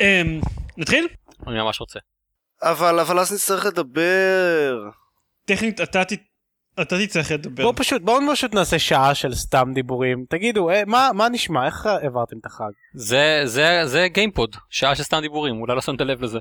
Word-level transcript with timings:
אמ, 0.00 0.40
נתחיל? 0.76 1.08
אני 1.46 1.58
ממש 1.58 1.80
רוצה. 1.80 1.98
אבל, 2.62 3.00
אבל 3.00 3.18
אז 3.18 3.32
נצטרך 3.32 3.66
לדבר. 3.66 4.78
טכנית 5.44 5.80
אתה 5.80 6.04
ת... 6.04 6.12
אתה 6.80 6.96
תצטרך 7.06 7.30
לדבר. 7.30 7.62
בואו 7.62 7.76
פשוט, 7.76 8.02
בואו 8.02 8.18
פשוט 8.32 8.54
נעשה 8.54 8.78
שעה 8.78 9.14
של 9.14 9.34
סתם 9.34 9.70
דיבורים. 9.74 10.24
תגידו, 10.28 10.70
אה, 10.70 10.82
מה, 10.86 11.10
מה 11.14 11.28
נשמע? 11.28 11.66
איך 11.66 11.86
העברתם 11.86 12.36
את 12.40 12.46
החג? 12.46 12.70
זה 12.94 13.42
זה 13.44 13.80
זה 13.84 14.06
גיימפוד 14.12 14.56
שעה 14.70 14.94
של 14.96 15.02
סתם 15.02 15.18
דיבורים 15.20 15.60
אולי 15.60 15.74
לא 15.74 15.80
שמת 15.80 16.00
לב 16.00 16.22
לזה. 16.22 16.38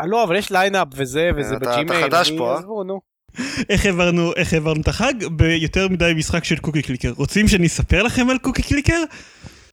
אה, 0.00 0.06
לא, 0.06 0.24
אבל 0.24 0.36
יש 0.36 0.50
line-up 0.52 0.88
וזה, 0.94 1.30
וזה 1.36 1.56
אתה- 1.56 1.64
אתה 1.70 1.72
בג'ימייל. 1.82 2.02
חדש 2.04 2.28
אני- 2.30 2.38
פה, 2.38 2.52
אה? 2.52 2.58
עזבו, 2.58 2.84
נו. 2.84 3.00
איך 3.68 3.86
העברנו 3.86 4.32
איך 4.36 4.52
העברנו 4.52 4.80
את 4.80 4.88
החג? 4.88 5.14
ביותר 5.36 5.88
מדי 5.88 6.12
משחק 6.16 6.44
של 6.44 6.56
קוקי 6.56 6.82
קליקר. 6.82 7.12
רוצים 7.16 7.48
שאני 7.48 7.66
אספר 7.66 8.02
לכם 8.02 8.30
על 8.30 8.38
קוקי 8.38 8.62
קליקר? 8.62 9.02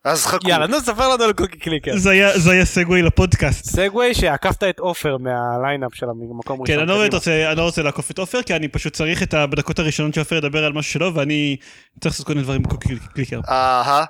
אז 0.05 0.25
חכו. 0.25 0.49
יאללה, 0.49 0.67
נו, 0.67 0.79
ספר 0.79 1.09
לנו 1.13 1.23
על 1.23 1.33
קוקי 1.33 1.57
קליקר. 1.59 1.97
זה 1.97 2.09
היה 2.09 2.39
זה 2.39 2.51
היה 2.51 2.65
segue 2.65 3.01
לפודקאסט. 3.01 3.65
segue 3.65 4.13
שעקפת 4.13 4.63
את 4.63 4.79
עופר 4.79 5.17
מה 5.17 5.34
line-up 5.34 5.95
של 5.95 6.05
המקום 6.09 6.61
ראשון. 6.61 6.65
כן, 6.75 6.79
אני 6.79 6.87
לא 6.89 6.97
באמת. 6.97 7.13
רוצה, 7.13 7.47
אני 7.49 7.57
לא 7.57 7.63
רוצה 7.63 7.81
לעקוף 7.83 8.11
את 8.11 8.19
עופר, 8.19 8.41
כי 8.43 8.55
אני 8.55 8.67
פשוט 8.67 8.93
צריך 8.93 9.23
את 9.23 9.33
ה- 9.33 9.47
בדקות 9.47 9.79
הראשונות 9.79 10.13
שעופר 10.13 10.35
ידבר 10.35 10.65
על 10.65 10.73
משהו 10.73 10.91
שלו, 10.93 11.15
ואני 11.15 11.57
צריך 11.99 12.13
לעשות 12.13 12.27
כל 12.27 12.33
מיני 12.33 12.43
דברים 12.43 12.63
בקוקי 12.63 12.87
קליקר. 13.15 13.39
אהה. 13.49 14.05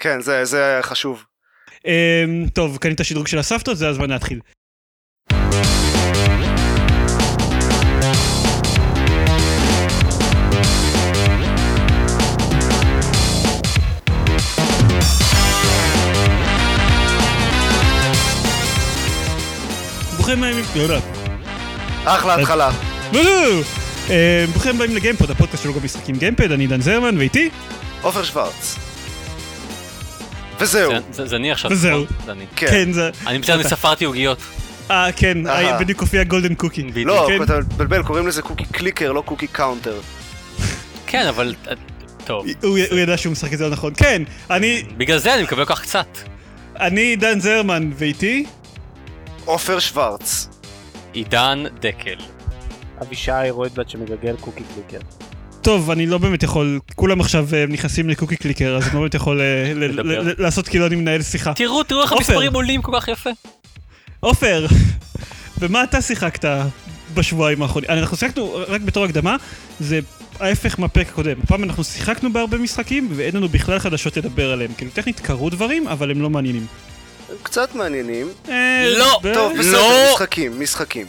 כן, 0.00 0.20
זה, 0.20 0.44
זה 0.44 0.78
חשוב. 0.82 1.24
אמ, 1.86 2.46
טוב, 2.54 2.78
קנית 2.78 3.00
שדרוג 3.02 3.26
של 3.26 3.38
הסבתות, 3.38 3.76
זה 3.76 3.88
הזמן 3.88 4.10
להתחיל. 4.10 4.40
ברוכים 20.28 20.44
הבאים, 20.44 20.88
לא. 20.88 20.98
אחלה 22.04 22.34
התחלה. 22.34 22.70
וואו! 23.12 23.24
אמ, 24.08 24.14
ברוכים 24.52 24.74
הבאים 24.76 24.96
לגיימפוד, 24.96 25.30
הפודקאסט 25.30 25.62
שלו 25.62 25.74
גם 25.74 25.80
משחקים 25.84 26.16
גיימפוד, 26.16 26.52
אני 26.52 26.66
דן 26.66 26.80
זרמן, 26.80 27.18
ואיתי? 27.18 27.50
עופר 28.02 28.24
שוורץ. 28.24 28.76
וזהו. 30.60 30.92
זה- 31.10 31.36
אני 31.36 31.52
עכשיו. 31.52 31.70
וזהו. 31.70 32.04
נכון? 32.22 32.34
כן. 32.56 32.66
כן, 32.70 32.92
זה... 32.92 33.10
אני 33.26 33.38
בסדר, 33.38 33.54
אני 33.54 33.64
ספרתי 33.64 34.04
עוגיות. 34.04 34.38
אה, 34.90 35.12
כן. 35.16 35.38
בדיוק 35.80 36.00
הופיע 36.00 36.24
golden 36.24 36.54
cookie. 36.54 36.82
לא, 37.04 37.28
כן. 37.28 37.42
אתה 37.42 37.58
מבלבל, 37.58 38.02
קוראים 38.02 38.26
לזה 38.26 38.42
קוקי 38.42 38.64
קליקר, 38.64 39.12
לא 39.12 39.20
קוקי 39.20 39.46
קאונטר. 39.46 40.00
כן 41.06 41.26
אבל 41.26 41.54
אה, 41.68 41.72
טוב. 42.24 42.46
הוא 42.62 42.78
ידע 42.78 43.16
שהוא 43.16 43.32
משחק 43.32 43.52
את 43.52 43.58
זה 43.58 43.64
לא 43.64 43.70
נכון. 43.70 43.92
כן, 43.96 44.22
אני 44.50 44.82
בגלל 44.96 45.18
זה 45.18 45.34
אני 45.34 45.42
מקבל 45.42 45.64
כל 45.64 45.74
כך 45.74 45.82
קצת. 45.82 46.18
אני 46.80 47.16
דן 47.16 47.40
זרמן, 47.40 47.90
ואיתי? 47.96 48.44
עופר 49.48 49.78
שוורץ. 49.78 50.48
עידן 51.12 51.64
דקל. 51.80 52.16
אבישי 53.02 53.50
רוידבט 53.50 53.88
שמגגל 53.88 54.36
קוקי 54.40 54.62
קליקר. 54.74 54.98
טוב, 55.62 55.90
אני 55.90 56.06
לא 56.06 56.18
באמת 56.18 56.42
יכול, 56.42 56.80
כולם 56.94 57.20
עכשיו 57.20 57.48
אה, 57.52 57.64
נכנסים 57.68 58.10
לקוקי 58.10 58.36
קליקר, 58.36 58.76
אז 58.76 58.86
אני 58.86 58.94
לא 58.94 59.00
באמת 59.00 59.14
יכול 59.14 59.40
אה, 59.40 59.72
לעשות 60.38 60.68
כאילו 60.68 60.86
אני 60.86 60.96
מנהל 60.96 61.22
שיחה. 61.22 61.54
תראו 61.54 61.82
תראו 61.82 62.02
איך. 62.02 62.12
המספרים 62.12 62.54
עולים 62.54 62.82
כל 62.82 62.92
כך 63.00 63.08
יפה. 63.08 63.30
עופר, 64.20 64.66
במה 65.60 65.84
אתה 65.84 66.02
שיחקת 66.02 66.44
בשבועיים 67.14 67.62
האחרונים? 67.62 67.90
אנחנו 67.90 68.16
שיחקנו, 68.16 68.54
רק 68.68 68.80
בתור 68.80 69.04
הקדמה, 69.04 69.36
זה 69.80 70.00
ההפך 70.40 70.78
מהפרק 70.78 71.08
הקודם. 71.08 71.36
הפעם 71.44 71.64
אנחנו 71.64 71.84
שיחקנו 71.84 72.32
בהרבה 72.32 72.58
משחקים, 72.58 73.08
ואין 73.16 73.36
לנו 73.36 73.48
בכלל 73.48 73.78
חדשות 73.78 74.16
לדבר 74.16 74.52
עליהם. 74.52 74.70
כאילו, 74.76 74.90
טכנית 74.94 75.20
קרו 75.20 75.50
דברים, 75.50 75.88
אבל 75.88 76.10
הם 76.10 76.22
לא 76.22 76.30
מעניינים. 76.30 76.66
הם 77.28 77.36
קצת 77.42 77.74
מעניינים. 77.74 78.32
אה, 78.48 78.84
לא, 78.98 79.20
טוב, 79.34 79.52
בסדר, 79.58 79.72
לא. 79.72 80.10
משחקים, 80.12 80.60
משחקים. 80.60 81.06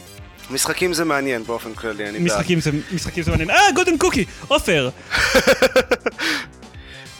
משחקים 0.50 0.92
זה 0.92 1.04
מעניין 1.04 1.44
באופן 1.44 1.74
כללי, 1.74 2.08
אני 2.08 2.18
בעד. 2.18 2.22
משחקים 2.22 2.60
זה 2.60 2.70
משחקים 2.92 3.22
זה 3.22 3.30
מעניין. 3.30 3.50
אה, 3.50 3.72
golden 3.74 3.98
cookie! 3.98 4.24
עופר! 4.48 4.90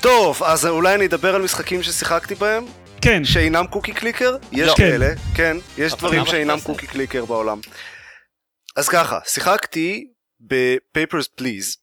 טוב, 0.00 0.43
אז 0.43 0.66
אולי 0.66 0.94
אני 0.94 1.06
אדבר 1.06 1.34
על 1.34 1.43
משחקים 1.43 1.83
ששיחקתי 1.83 2.34
בהם, 2.34 2.65
כן. 3.00 3.25
שאינם 3.25 3.66
קוקי 3.66 3.93
קליקר? 3.93 4.37
יש 4.53 4.69
לא. 4.69 4.75
כאלה, 4.77 5.09
כן, 5.34 5.56
יש 5.78 5.93
אבל 5.93 6.00
דברים 6.00 6.27
שאינם 6.27 6.60
קוקי 6.60 6.87
קליקר 6.87 7.25
בעולם. 7.25 7.60
אז 8.77 8.89
ככה, 8.89 9.19
שיחקתי 9.27 10.06
ב-Papers 10.41 11.27
Please. 11.41 11.77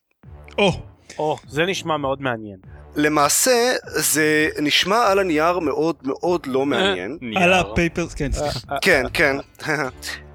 או, 0.58 0.72
או, 1.18 1.38
זה 1.48 1.66
נשמע 1.66 1.98
מאוד 1.98 2.22
מעניין. 2.22 2.77
למעשה, 2.98 3.72
זה 3.88 4.50
נשמע 4.62 4.98
על 5.08 5.20
הנייר 5.20 5.60
מאוד 5.60 5.96
מאוד 6.04 6.42
לא 6.46 6.66
מעניין. 6.66 7.18
נייר. 7.22 7.44
על 7.44 7.54
הפייפרס, 7.54 8.14
כן, 8.14 8.32
סליחה. 8.32 8.60
אה, 8.72 8.78
כן, 8.86 9.04
כן. 9.14 9.38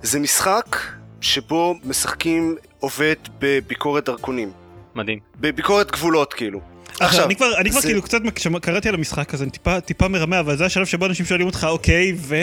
זה 0.02 0.20
משחק 0.20 0.76
שבו 1.20 1.74
משחקים 1.84 2.56
עובד 2.80 3.14
בביקורת 3.38 4.04
דרכונים. 4.04 4.50
מדהים. 4.94 5.18
בביקורת 5.40 5.90
גבולות, 5.90 6.34
כאילו. 6.34 6.60
עכשיו, 7.00 7.26
אני 7.26 7.36
כבר, 7.36 7.58
אני 7.58 7.70
כבר 7.70 7.80
זה- 7.80 7.88
כאילו 7.88 8.02
קצת, 8.02 8.18
כשקראתי 8.34 8.88
על 8.88 8.94
המשחק 8.94 9.34
הזה, 9.34 9.44
אני 9.44 9.50
טיפה, 9.50 9.80
טיפה 9.80 10.08
מרמה, 10.08 10.40
אבל 10.40 10.56
זה 10.56 10.64
השלב 10.66 10.86
שבו 10.86 11.06
אנשים 11.06 11.26
שואלים 11.26 11.46
אותך, 11.46 11.66
אוקיי, 11.70 12.12
ו... 12.16 12.36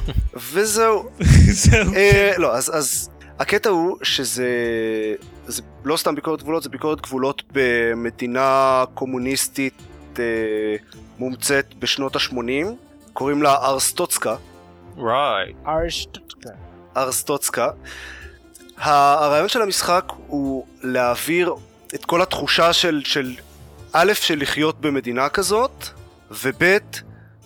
וזהו. 0.52 1.08
זהו. 1.50 1.94
אה, 1.94 2.32
לא, 2.38 2.54
אז, 2.56 2.70
אז 2.74 3.08
הקטע 3.38 3.70
הוא 3.70 3.96
שזה 4.02 4.46
זה 5.46 5.62
לא 5.84 5.96
סתם 5.96 6.14
ביקורת 6.14 6.42
גבולות, 6.42 6.62
זה 6.62 6.68
ביקורת 6.68 7.00
גבולות 7.00 7.42
במדינה 7.52 8.84
קומוניסטית 8.94 9.74
אה, 10.18 10.24
מומצאת 11.18 11.74
בשנות 11.78 12.16
ה-80, 12.16 12.66
קוראים 13.12 13.42
לה 13.42 13.54
ארסטוצקה. 13.54 14.36
ארשטוטקה. 15.66 16.50
ארסטוצקה. 16.96 17.68
ה- 18.78 19.24
הרעיון 19.24 19.48
של 19.48 19.62
המשחק 19.62 20.04
הוא 20.26 20.66
להעביר 20.82 21.54
את 21.94 22.04
כל 22.04 22.22
התחושה 22.22 22.72
של, 22.72 23.02
של 23.04 23.34
א', 23.92 24.12
של 24.14 24.38
לחיות 24.42 24.80
במדינה 24.80 25.28
כזאת, 25.28 25.86
וב', 26.30 26.62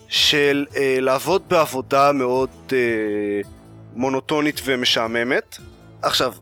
של 0.07 0.65
אה, 0.75 0.97
לעבוד 1.01 1.43
בעבודה 1.49 2.11
מאוד 2.11 2.49
אה, 2.73 2.77
מונוטונית 3.95 4.61
ומשעממת. 4.65 5.57
עכשיו, 6.01 6.33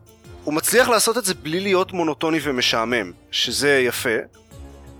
הוא 0.46 0.54
מצליח 0.54 0.88
לעשות 0.88 1.18
את 1.18 1.24
זה 1.24 1.34
בלי 1.34 1.60
להיות 1.60 1.92
מונוטוני 1.92 2.38
ומשעמם, 2.42 3.12
שזה 3.30 3.78
יפה. 3.78 4.10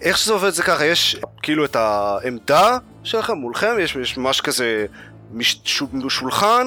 איך 0.00 0.18
שזה 0.18 0.32
עובד 0.32 0.50
זה 0.50 0.62
ככה, 0.62 0.84
יש 0.84 1.16
כאילו 1.42 1.64
את 1.64 1.76
העמדה 1.76 2.78
שלכם 3.04 3.32
מולכם, 3.32 3.76
יש, 3.80 3.96
יש 3.96 4.16
ממש 4.16 4.40
כזה 4.40 4.86
מש, 5.32 5.60
שול- 5.64 6.08
שולחן 6.08 6.66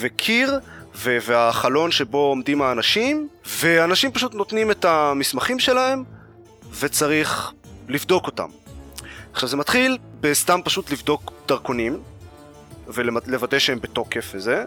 וקיר 0.00 0.60
ו- 0.94 1.18
והחלון 1.26 1.90
שבו 1.90 2.18
עומדים 2.18 2.62
האנשים, 2.62 3.28
ואנשים 3.60 4.12
פשוט 4.12 4.34
נותנים 4.34 4.70
את 4.70 4.84
המסמכים 4.84 5.58
שלהם, 5.58 6.04
וצריך 6.80 7.52
לבדוק 7.88 8.26
אותם. 8.26 8.48
עכשיו 9.32 9.48
זה 9.48 9.56
מתחיל 9.56 9.98
בסתם 10.20 10.60
פשוט 10.64 10.90
לבדוק 10.90 11.32
דרכונים, 11.48 12.00
ולוודא 12.88 13.58
שהם 13.58 13.80
בתוקף 13.80 14.30
וזה, 14.34 14.64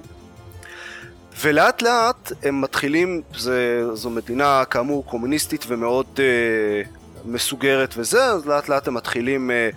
ולאט 1.41 1.81
לאט 1.81 2.31
הם 2.43 2.61
מתחילים, 2.61 3.21
זה, 3.37 3.85
זו 3.93 4.09
מדינה 4.09 4.65
כאמור 4.65 5.05
קומוניסטית 5.05 5.65
ומאוד 5.67 6.19
אה, 6.19 6.81
מסוגרת 7.25 7.93
וזה, 7.97 8.25
אז 8.25 8.45
לאט 8.45 8.69
לאט 8.69 8.87
הם 8.87 8.93
מתחילים 8.93 9.51
אה, 9.51 9.69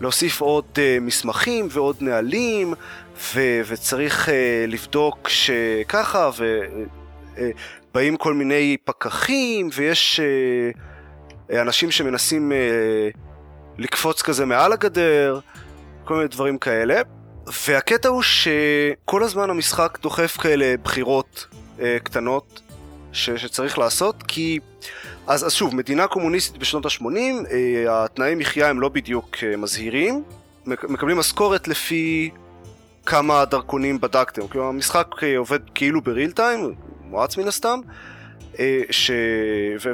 להוסיף 0.00 0.40
עוד 0.40 0.64
אה, 0.78 0.98
מסמכים 1.00 1.68
ועוד 1.70 1.96
נהלים, 2.00 2.74
ו- 3.34 3.60
וצריך 3.66 4.28
אה, 4.28 4.64
לבדוק 4.68 5.28
שככה, 5.28 6.30
ובאים 7.90 8.16
כל 8.16 8.34
מיני 8.34 8.76
פקחים, 8.84 9.68
ויש 9.74 10.20
אה, 10.20 10.70
אה, 11.56 11.62
אנשים 11.62 11.90
שמנסים 11.90 12.52
אה, 12.52 12.58
לקפוץ 13.78 14.22
כזה 14.22 14.46
מעל 14.46 14.72
הגדר, 14.72 15.40
כל 16.04 16.14
מיני 16.14 16.28
דברים 16.28 16.58
כאלה. 16.58 17.00
והקטע 17.68 18.08
הוא 18.08 18.22
שכל 18.22 19.22
הזמן 19.22 19.50
המשחק 19.50 19.98
דוחף 20.02 20.36
כאלה 20.40 20.74
בחירות 20.82 21.46
אה, 21.80 21.96
קטנות 22.02 22.60
ש- 23.12 23.30
שצריך 23.30 23.78
לעשות, 23.78 24.22
כי... 24.28 24.58
אז, 25.26 25.46
אז 25.46 25.52
שוב, 25.52 25.74
מדינה 25.74 26.06
קומוניסטית 26.06 26.58
בשנות 26.58 26.86
ה-80, 26.86 27.04
אה, 27.50 28.04
התנאי 28.04 28.34
מחיה 28.34 28.68
הם 28.70 28.80
לא 28.80 28.88
בדיוק 28.88 29.36
אה, 29.42 29.56
מזהירים, 29.56 30.22
מק- 30.66 30.84
מקבלים 30.84 31.16
משכורת 31.18 31.68
לפי 31.68 32.30
כמה 33.06 33.44
דרכונים 33.44 34.00
בדקתם. 34.00 34.48
כלומר, 34.48 34.68
המשחק 34.68 35.06
אה, 35.22 35.38
עובד 35.38 35.58
כאילו 35.74 36.00
בריל 36.00 36.30
טיים, 36.32 36.74
מואץ 37.04 37.36
מן 37.36 37.48
הסתם, 37.48 37.80
אה, 38.58 38.80
ש... 38.90 39.10
ו... 39.84 39.90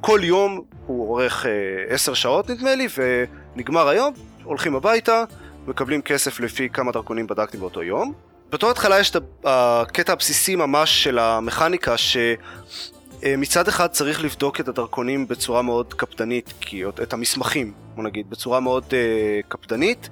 וכל 0.00 0.20
יום 0.22 0.60
הוא 0.86 1.08
אורך 1.08 1.46
אה, 1.46 1.50
עשר 1.94 2.14
שעות 2.14 2.50
נדמה 2.50 2.74
לי, 2.74 2.86
ונגמר 3.56 3.88
היום, 3.88 4.14
הולכים 4.44 4.76
הביתה, 4.76 5.24
מקבלים 5.66 6.02
כסף 6.02 6.40
לפי 6.40 6.68
כמה 6.68 6.92
דרכונים 6.92 7.26
בדקתם 7.26 7.60
באותו 7.60 7.82
יום. 7.82 8.12
בתור 8.50 8.70
התחלה 8.70 9.00
יש 9.00 9.10
את 9.10 9.16
הקטע 9.44 10.12
הבסיסי 10.12 10.56
ממש 10.56 11.04
של 11.04 11.18
המכניקה, 11.18 11.94
שמצד 11.96 13.68
אחד 13.68 13.86
צריך 13.86 14.24
לבדוק 14.24 14.60
את 14.60 14.68
הדרכונים 14.68 15.28
בצורה 15.28 15.62
מאוד 15.62 15.94
קפדנית, 15.94 16.52
כי 16.60 16.84
את 17.02 17.12
המסמכים, 17.12 17.72
בוא 17.94 18.04
נגיד, 18.04 18.30
בצורה 18.30 18.60
מאוד 18.60 18.84
uh, 18.84 18.92
קפדנית, 19.48 20.08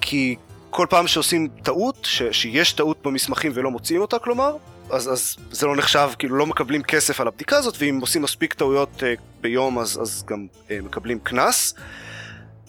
כי 0.00 0.36
כל 0.70 0.86
פעם 0.90 1.06
שעושים 1.06 1.48
טעות, 1.62 1.98
ש, 2.02 2.22
שיש 2.32 2.72
טעות 2.72 3.06
במסמכים 3.06 3.52
ולא 3.54 3.70
מוציאים 3.70 4.00
אותה 4.02 4.18
כלומר, 4.18 4.56
אז, 4.90 5.12
אז 5.12 5.36
זה 5.50 5.66
לא 5.66 5.76
נחשב, 5.76 6.10
כאילו 6.18 6.36
לא 6.36 6.46
מקבלים 6.46 6.82
כסף 6.82 7.20
על 7.20 7.28
הבדיקה 7.28 7.56
הזאת, 7.56 7.74
ואם 7.78 7.98
עושים 8.00 8.22
מספיק 8.22 8.54
טעויות 8.54 9.02
אה, 9.02 9.14
ביום 9.40 9.78
אז, 9.78 10.02
אז 10.02 10.24
גם 10.26 10.46
אה, 10.70 10.78
מקבלים 10.82 11.18
קנס. 11.18 11.74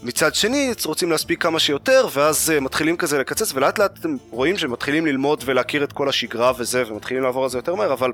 מצד 0.04 0.36
שני, 0.36 0.74
רוצים 0.86 1.12
להספיק 1.12 1.42
כמה 1.42 1.60
שיותר, 1.60 2.08
ואז 2.14 2.54
אה, 2.58 2.60
מתחילים 2.60 2.98
כזה 2.98 3.20
לקצץ, 3.20 3.52
ולאט 3.54 3.80
לאט 3.80 4.00
אתם 4.00 4.16
רואים 4.32 4.58
שמתחילים 4.58 5.06
ללמוד 5.06 5.44
ולהכיר 5.46 5.84
את 5.84 5.94
כל 5.94 6.10
השגרה 6.10 6.52
וזה, 6.58 6.84
ומתחילים 6.88 7.24
לעבור 7.24 7.44
על 7.44 7.50
זה 7.50 7.58
יותר 7.58 7.76
מהר, 7.76 7.94
אבל 7.94 8.12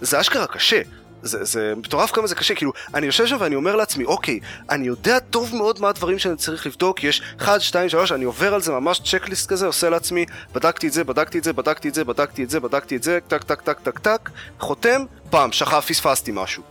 זה 0.00 0.20
אשכרה 0.20 0.46
קשה. 0.46 0.80
זה, 1.22 1.44
זה 1.44 1.74
מטורף 1.76 2.10
כמה 2.10 2.26
זה 2.26 2.34
קשה, 2.34 2.54
כאילו, 2.54 2.72
אני 2.94 3.06
יושב 3.06 3.26
שם 3.26 3.36
ואני 3.40 3.54
אומר 3.54 3.76
לעצמי, 3.76 4.04
אוקיי, 4.04 4.40
אני 4.70 4.86
יודע 4.86 5.18
טוב 5.18 5.56
מאוד 5.56 5.80
מה 5.80 5.88
הדברים 5.88 6.18
שאני 6.18 6.36
צריך 6.36 6.66
לבדוק, 6.66 7.04
יש 7.04 7.22
1, 7.40 7.60
2, 7.60 7.88
3, 7.88 8.12
אני 8.12 8.24
עובר 8.24 8.54
על 8.54 8.62
זה 8.62 8.72
ממש 8.72 9.00
checklist 9.00 9.48
כזה, 9.48 9.66
עושה 9.66 9.90
לעצמי, 9.90 10.26
בדקתי 10.52 10.88
את 10.88 10.92
זה, 10.92 11.04
בדקתי 11.04 11.38
את 11.38 11.44
זה, 11.44 11.52
בדקתי 11.52 11.88
את 11.88 11.94
זה, 11.94 12.04
בדקתי 12.04 12.44
את 12.44 12.50
זה, 12.50 12.60
בדקתי 12.60 12.96
את 12.96 13.02
זה, 13.02 13.18
טק 13.28 13.42
טק 13.42 13.60
טק 13.60 13.80
טק 13.80 13.98
טק, 13.98 14.30
חותם, 14.60 15.04
פעם, 15.30 15.52
שכח, 15.52 15.84
פספסתי 15.88 16.30
משהו. 16.34 16.62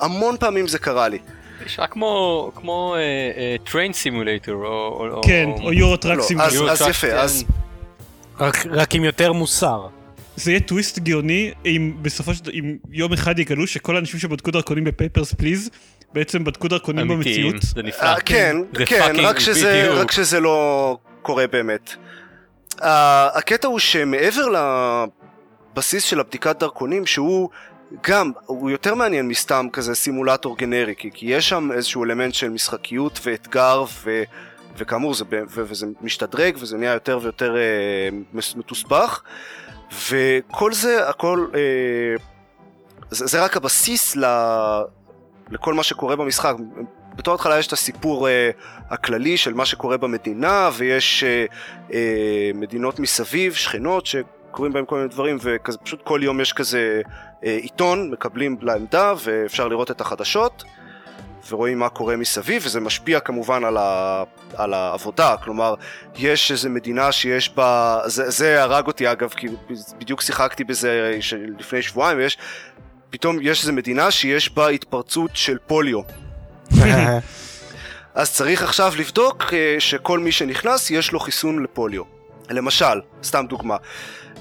המון 0.00 0.36
פעמים 0.36 0.68
זה 0.68 0.78
קרה 0.78 1.08
לי. 1.08 1.18
נשמע 1.66 1.86
כמו 1.86 2.50
כמו 2.54 2.94
Train 3.64 3.92
Simulator 3.92 4.64
או 4.66 5.20
כן, 5.24 5.48
או 5.62 5.72
Euro 5.72 5.96
Truck 5.96 6.18
לא, 6.18 6.22
סימולטור. 6.22 6.70
אז, 6.70 6.82
אז 6.82 6.88
יפה, 6.88 7.06
אז 7.06 7.44
רק- 8.40 8.66
רק 8.70 8.94
עם 8.94 9.04
יותר 9.04 9.32
מוסר. 9.32 9.86
זה 10.36 10.50
יהיה 10.50 10.60
טוויסט 10.60 10.98
גאוני 10.98 11.52
אם 11.66 11.92
בסופו 12.02 12.34
של 12.34 12.42
דבר, 12.44 12.52
אם 12.54 12.76
יום 12.90 13.12
אחד 13.12 13.38
יגלו 13.38 13.66
שכל 13.66 13.96
האנשים 13.96 14.20
שבדקו 14.20 14.50
דרכונים 14.50 14.84
ב-Papers 14.84 15.34
Please, 15.34 15.70
בעצם 16.12 16.44
בדקו 16.44 16.68
דרכונים 16.68 17.10
אמיתיים, 17.10 17.46
במציאות. 17.52 17.62
זה 17.76 17.82
נפלא. 17.82 18.06
אה, 18.08 18.20
כן, 18.20 18.56
זה 18.78 18.86
כן, 18.86 19.12
רק 19.18 19.38
שזה. 19.38 19.88
רק 19.90 20.10
שזה 20.10 20.40
לא 20.40 20.96
קורה 21.22 21.46
באמת. 21.46 21.94
ה- 22.80 23.38
הקטע 23.38 23.68
הוא 23.68 23.78
שמעבר 23.78 24.46
לבסיס 25.74 26.04
של 26.04 26.20
הבדיקת 26.20 26.56
דרכונים, 26.60 27.06
שהוא 27.06 27.48
גם, 28.02 28.32
הוא 28.46 28.70
יותר 28.70 28.94
מעניין 28.94 29.28
מסתם 29.28 29.66
כזה 29.72 29.94
סימולטור 29.94 30.56
גנרי, 30.56 30.94
כי, 30.98 31.10
כי 31.14 31.26
יש 31.26 31.48
שם 31.48 31.72
איזשהו 31.72 32.04
אלמנט 32.04 32.34
של 32.34 32.48
משחקיות 32.48 33.20
ואתגר, 33.24 33.84
ו, 34.04 34.22
וכאמור 34.76 35.14
זה, 35.14 35.24
ו, 35.30 35.62
וזה 35.68 35.86
משתדרג 36.00 36.56
וזה 36.60 36.76
נהיה 36.76 36.92
יותר 36.92 37.18
ויותר 37.22 37.56
אה, 37.56 38.08
מתוסבך, 38.56 39.22
וכל 40.10 40.72
זה, 40.72 41.08
הכל, 41.08 41.46
אה, 41.54 41.60
זה, 43.10 43.26
זה 43.26 43.44
רק 43.44 43.56
הבסיס 43.56 44.16
ל, 44.16 44.24
לכל 45.50 45.74
מה 45.74 45.82
שקורה 45.82 46.16
במשחק. 46.16 46.54
בתור 47.18 47.34
התחלה 47.34 47.58
יש 47.58 47.66
את 47.66 47.72
הסיפור 47.72 48.28
אה, 48.28 48.50
הכללי 48.90 49.36
של 49.36 49.54
מה 49.54 49.64
שקורה 49.64 49.96
במדינה, 49.96 50.70
ויש 50.76 51.24
אה, 51.24 51.44
אה, 51.92 52.50
מדינות 52.54 53.00
מסביב, 53.00 53.54
שכנות, 53.54 54.06
שקורים 54.06 54.72
בהם 54.72 54.84
כל 54.84 54.96
מיני 54.96 55.08
דברים, 55.08 55.38
וכזה 55.40 55.78
פשוט 55.78 56.02
כל 56.02 56.20
יום 56.22 56.40
יש 56.40 56.52
כזה 56.52 57.02
עיתון, 57.42 58.10
מקבלים 58.10 58.56
לעמדה, 58.62 59.12
ואפשר 59.24 59.68
לראות 59.68 59.90
את 59.90 60.00
החדשות, 60.00 60.64
ורואים 61.50 61.78
מה 61.78 61.88
קורה 61.88 62.16
מסביב, 62.16 62.62
וזה 62.66 62.80
משפיע 62.80 63.20
כמובן 63.20 63.64
על, 63.64 63.76
ה, 63.76 64.22
על 64.54 64.74
העבודה, 64.74 65.36
כלומר, 65.44 65.74
יש 66.16 66.52
איזו 66.52 66.70
מדינה 66.70 67.12
שיש 67.12 67.50
בה, 67.54 68.00
זה, 68.06 68.30
זה 68.30 68.62
הרג 68.62 68.86
אותי 68.86 69.12
אגב, 69.12 69.28
כי 69.28 69.48
בדיוק 69.98 70.20
שיחקתי 70.20 70.64
בזה 70.64 71.18
לפני 71.58 71.82
שבועיים, 71.82 72.18
ויש, 72.18 72.38
פתאום 73.10 73.38
יש 73.42 73.62
איזו 73.62 73.72
מדינה 73.72 74.10
שיש 74.10 74.50
בה 74.54 74.68
התפרצות 74.68 75.30
של 75.34 75.58
פוליו. 75.66 76.00
אז 78.14 78.32
צריך 78.32 78.62
עכשיו 78.62 78.92
לבדוק 78.98 79.44
אה, 79.52 79.76
שכל 79.78 80.18
מי 80.18 80.32
שנכנס 80.32 80.90
יש 80.90 81.12
לו 81.12 81.20
חיסון 81.20 81.62
לפוליו. 81.62 82.02
למשל, 82.50 83.00
סתם 83.22 83.46
דוגמה. 83.48 83.76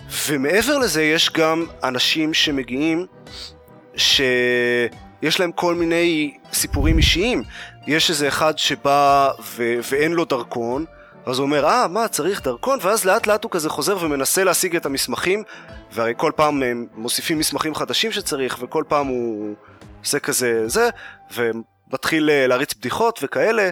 ומעבר 0.10 0.78
לזה 0.78 1.04
יש 1.04 1.30
גם 1.30 1.66
אנשים 1.84 2.34
שמגיעים 2.34 3.06
שיש 3.96 5.40
להם 5.40 5.52
כל 5.52 5.76
מיני 5.76 6.38
סיפורים 6.54 6.98
אישיים. 6.98 7.44
יש 7.88 8.10
איזה 8.10 8.28
אחד 8.28 8.58
שבא 8.58 9.30
ו- 9.44 9.80
ואין 9.92 10.12
לו 10.12 10.26
דרכון, 10.26 10.86
אז 11.26 11.40
הוא 11.40 11.46
אומר, 11.46 11.66
אה, 11.66 11.88
מה, 11.88 12.08
צריך 12.08 12.44
דרכון? 12.44 12.80
ואז 12.82 13.06
לאט 13.06 13.28
לאט 13.28 13.44
הוא 13.44 13.52
כזה 13.52 13.70
חוזר 13.70 13.98
ומנסה 14.02 14.44
להשיג 14.44 14.76
את 14.76 14.86
המסמכים, 14.86 15.44
והרי 15.92 16.14
כל 16.18 16.32
פעם 16.36 16.64
הם 16.64 16.88
מוסיפים 16.94 17.40
מסמכים 17.40 17.76
חדשים 17.76 18.12
שצריך, 18.12 18.58
וכל 18.62 18.84
פעם 18.88 19.08
הוא 19.08 19.56
עושה 20.04 20.20
כזה 20.20 20.68
זה, 20.68 20.90
ומתחיל 21.36 22.30
אה, 22.30 22.48
להריץ 22.48 22.74
בדיחות 22.74 23.20
וכאלה. 23.24 23.70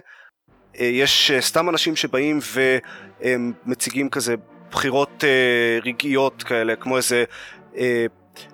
אה, 0.80 0.86
יש 0.86 1.32
אה, 1.32 1.42
סתם 1.42 1.70
אנשים 1.70 1.96
שבאים 1.96 2.40
והם 2.54 3.54
מציגים 3.66 4.10
כזה 4.10 4.36
בחירות 4.72 5.24
אה, 5.24 5.80
רגעיות 5.84 6.44
כאלה, 6.44 6.76
כמו 6.76 6.98
איזה 6.98 7.24
אה, 7.78 8.06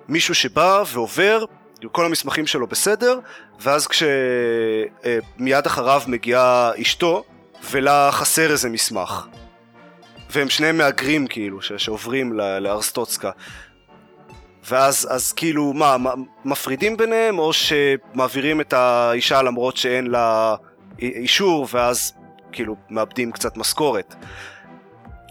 מישהו 0.08 0.34
שבא 0.34 0.82
ועובר, 0.92 1.44
כל 1.92 2.06
המסמכים 2.06 2.46
שלו 2.46 2.66
בסדר, 2.66 3.18
ואז 3.60 3.86
כשמיד 3.86 5.66
אחריו 5.66 6.02
מגיעה 6.06 6.70
אשתו, 6.82 7.24
ולה 7.70 8.08
חסר 8.12 8.50
איזה 8.50 8.68
מסמך. 8.68 9.26
והם 10.30 10.48
שניהם 10.48 10.78
מהגרים 10.78 11.26
כאילו, 11.26 11.62
ש- 11.62 11.72
שעוברים 11.72 12.32
לארסטוצקה. 12.32 13.30
ואז 14.68 15.08
אז 15.10 15.32
כאילו, 15.32 15.72
מה, 15.72 15.96
מפרידים 16.44 16.96
ביניהם, 16.96 17.38
או 17.38 17.50
שמעבירים 17.52 18.60
את 18.60 18.72
האישה 18.72 19.42
למרות 19.42 19.76
שאין 19.76 20.06
לה 20.06 20.54
אישור, 20.98 21.68
ואז 21.72 22.12
כאילו 22.52 22.76
מאבדים 22.90 23.32
קצת 23.32 23.56
משכורת. 23.56 24.14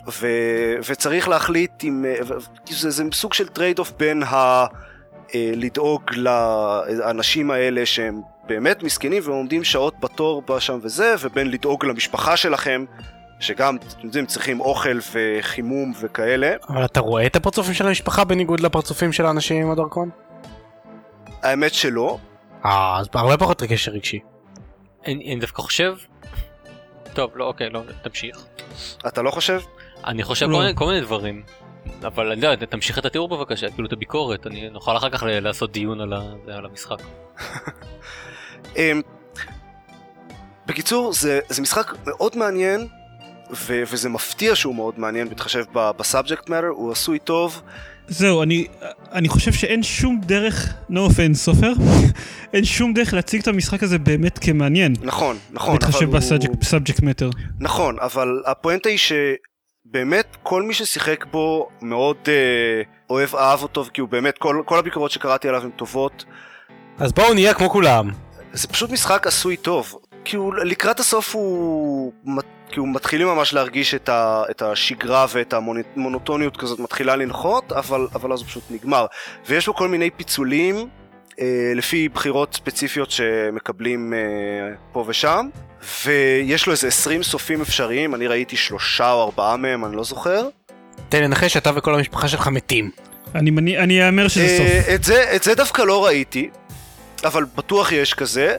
ו, 0.08 0.28
וצריך 0.90 1.30
להחליט 1.30 1.84
אם... 1.84 2.06
ו- 2.28 2.34
זה, 2.70 2.90
זה 2.90 3.04
סוג 3.14 3.34
של 3.34 3.48
trade-off 3.48 3.92
בין 3.92 4.24
ה... 4.24 4.66
אה, 5.36 5.52
לדאוג 5.56 6.02
לאנשים 6.16 7.52
האלה 7.52 7.86
שהם 7.86 8.22
באמת 8.48 8.84
מסכנים 8.84 9.22
ועומדים 9.26 9.64
שעות 9.64 10.00
בתור 10.00 10.60
שם 10.60 10.80
וזה, 10.82 11.16
ובין 11.20 11.52
לדאוג 11.52 11.86
למשפחה 11.86 12.38
שלכם, 12.38 12.86
שגם, 13.40 13.76
אתם 13.76 14.06
יודעים, 14.06 14.26
צריכים 14.26 14.60
אוכל 14.60 15.00
וחימום 15.12 15.94
וכאלה. 16.00 16.56
אבל 16.70 16.86
אתה 16.86 17.00
רואה 17.00 17.26
את 17.26 17.36
הפרצופים 17.36 17.74
של 17.74 17.88
המשפחה 17.88 18.24
בניגוד 18.24 18.60
לפרצופים 18.60 19.14
של 19.14 19.26
האנשים 19.26 19.66
עם 19.66 19.72
הדרכון? 19.72 20.10
האמת 21.44 21.74
שלא. 21.74 22.18
אה, 22.66 23.00
אז 23.00 23.08
הרבה 23.14 23.38
פחות 23.38 23.64
קשר 23.64 23.92
רגשי. 23.92 24.20
אני 25.08 25.38
דווקא 25.40 25.62
חושב... 25.62 25.96
טוב, 27.14 27.32
לא, 27.36 27.46
אוקיי, 27.46 27.70
לא, 27.70 27.82
תמשיך. 28.02 28.46
אתה 29.08 29.22
לא 29.22 29.32
חושב? 29.32 29.60
אני 30.06 30.24
חושב 30.24 30.50
לא. 30.50 30.56
כל 30.58 30.62
מיני- 30.62 30.76
כל 30.76 30.86
מיני 30.88 31.02
דברים. 31.02 31.42
אבל 32.06 32.32
אני 32.32 32.46
יודע, 32.46 32.66
תמשיך 32.66 33.00
את 33.00 33.06
התיאור 33.06 33.30
בבקשה, 33.30 33.70
כאילו 33.70 33.88
את 33.88 33.94
הביקורת, 33.94 34.48
אני 34.48 34.70
נוכל 34.70 34.98
אחר 34.98 35.10
כך 35.10 35.24
לעשות 35.28 35.72
דיון 35.72 36.02
על 36.02 36.14
ה- 36.14 36.34
על 36.58 36.66
המשחק. 36.66 36.98
אמ, 38.78 39.02
בקיצור, 40.68 41.14
זה, 41.14 41.40
זה 41.50 41.62
משחק 41.62 41.94
מאוד 42.08 42.38
מעניין, 42.38 42.88
ו, 43.54 43.84
וזה 43.92 44.10
מפתיע 44.10 44.56
שהוא 44.56 44.76
מאוד 44.76 45.00
מעניין, 45.00 45.30
בהתחשב 45.30 45.64
ב- 45.74 45.92
ב 45.98 46.04
subject 46.04 46.50
matter, 46.50 46.68
הוא 46.68 46.92
עשוי 46.92 47.20
טוב. 47.20 47.62
זהו, 48.08 48.44
אני, 48.44 48.68
אני 49.12 49.30
חושב 49.30 49.54
שאין 49.54 49.84
שום 49.84 50.22
דרך, 50.24 50.74
no 50.90 50.98
offense 51.10 51.34
עופר, 51.34 51.72
אין 52.54 52.66
שום 52.66 52.94
דרך 52.94 53.14
להציג 53.14 53.42
את 53.42 53.48
המשחק 53.48 53.84
הזה 53.84 53.98
באמת 54.00 54.40
כמעניין. 54.40 54.94
נכון, 55.02 55.38
נכון, 55.52 55.74
בהתחשב 55.74 56.06
הוא... 56.16 56.56
ב 56.60 56.65
subject 56.65 57.02
matter. 57.04 57.30
נכון, 57.60 57.96
אבל 58.00 58.42
הפואנטה 58.46 58.90
היא 58.90 58.98
שבאמת 59.92 60.38
כל 60.44 60.64
מי 60.64 60.74
ששיחק 60.74 61.26
בו 61.26 61.70
מאוד 61.82 62.18
אה, 62.28 62.34
אוהב, 63.10 63.36
אהב 63.36 63.64
אותו, 63.64 63.84
כי 63.94 64.02
הוא 64.02 64.10
באמת, 64.10 64.38
כל, 64.38 64.62
כל 64.66 64.80
הביקורות 64.80 65.12
שקראתי 65.12 65.48
עליו 65.48 65.64
הן 65.64 65.70
טובות. 65.70 66.26
אז 66.98 67.14
בואו 67.14 67.34
נהיה 67.34 67.54
כמו 67.54 67.70
כולם. 67.70 68.12
זה 68.54 68.68
פשוט 68.68 68.90
משחק 68.90 69.28
עשוי 69.28 69.58
טוב. 69.58 69.96
כי 70.26 70.36
הוא, 70.36 70.56
לקראת 70.56 71.00
הסוף 71.00 71.36
הוא... 71.36 72.14
כי 72.70 72.80
הוא 72.80 72.88
מתחילים 72.88 73.28
ממש 73.28 73.54
להרגיש 73.54 73.94
את, 73.94 74.10
ה, 74.10 74.44
את 74.52 74.62
השגרה 74.62 75.26
ואת 75.34 75.54
המונוטוניות 75.54 76.58
כזאת 76.58 76.80
מתחילה 76.80 77.16
לנחות, 77.16 77.72
אבל, 77.72 78.08
אבל 78.14 78.34
אז 78.34 78.40
הוא 78.40 78.48
פשוט 78.48 78.64
נגמר. 78.70 79.06
ויש 79.48 79.68
בו 79.68 79.74
כל 79.74 79.88
מיני 79.88 80.10
פיצולים 80.10 80.90
לפי 81.76 82.10
בחירות 82.10 82.54
ספציפיות 82.56 83.12
שמקבלים 83.12 84.14
אה, 84.14 84.20
פה 84.92 85.06
ושם, 85.08 85.50
ויש 86.06 86.66
לו 86.68 86.72
איזה 86.72 86.88
20 86.88 87.24
סופים 87.24 87.62
אפשריים, 87.62 88.16
אני 88.16 88.28
ראיתי 88.28 88.58
שלושה 88.58 89.12
או 89.12 89.24
ארבעה 89.24 89.58
מהם, 89.58 89.86
אני 89.86 89.96
לא 89.96 90.04
זוכר. 90.04 90.48
תן 91.10 91.18
לי 91.18 91.24
לנחש 91.28 91.54
שאתה 91.54 91.72
וכל 91.76 91.96
המשפחה 91.96 92.28
שלך 92.28 92.48
מתים. 92.48 92.92
אני 93.36 93.50
מני- 93.52 93.78
אני 93.78 94.08
אאמר 94.08 94.28
שזה 94.28 94.44
אה, 94.46 94.58
סוף. 94.58 94.94
את 94.96 95.04
זה, 95.04 95.36
את 95.36 95.44
זה 95.44 95.56
דווקא 95.56 95.82
לא 95.82 96.06
ראיתי, 96.06 96.50
אבל 97.24 97.46
בטוח 97.56 97.92
יש 97.92 98.14
כזה. 98.14 98.56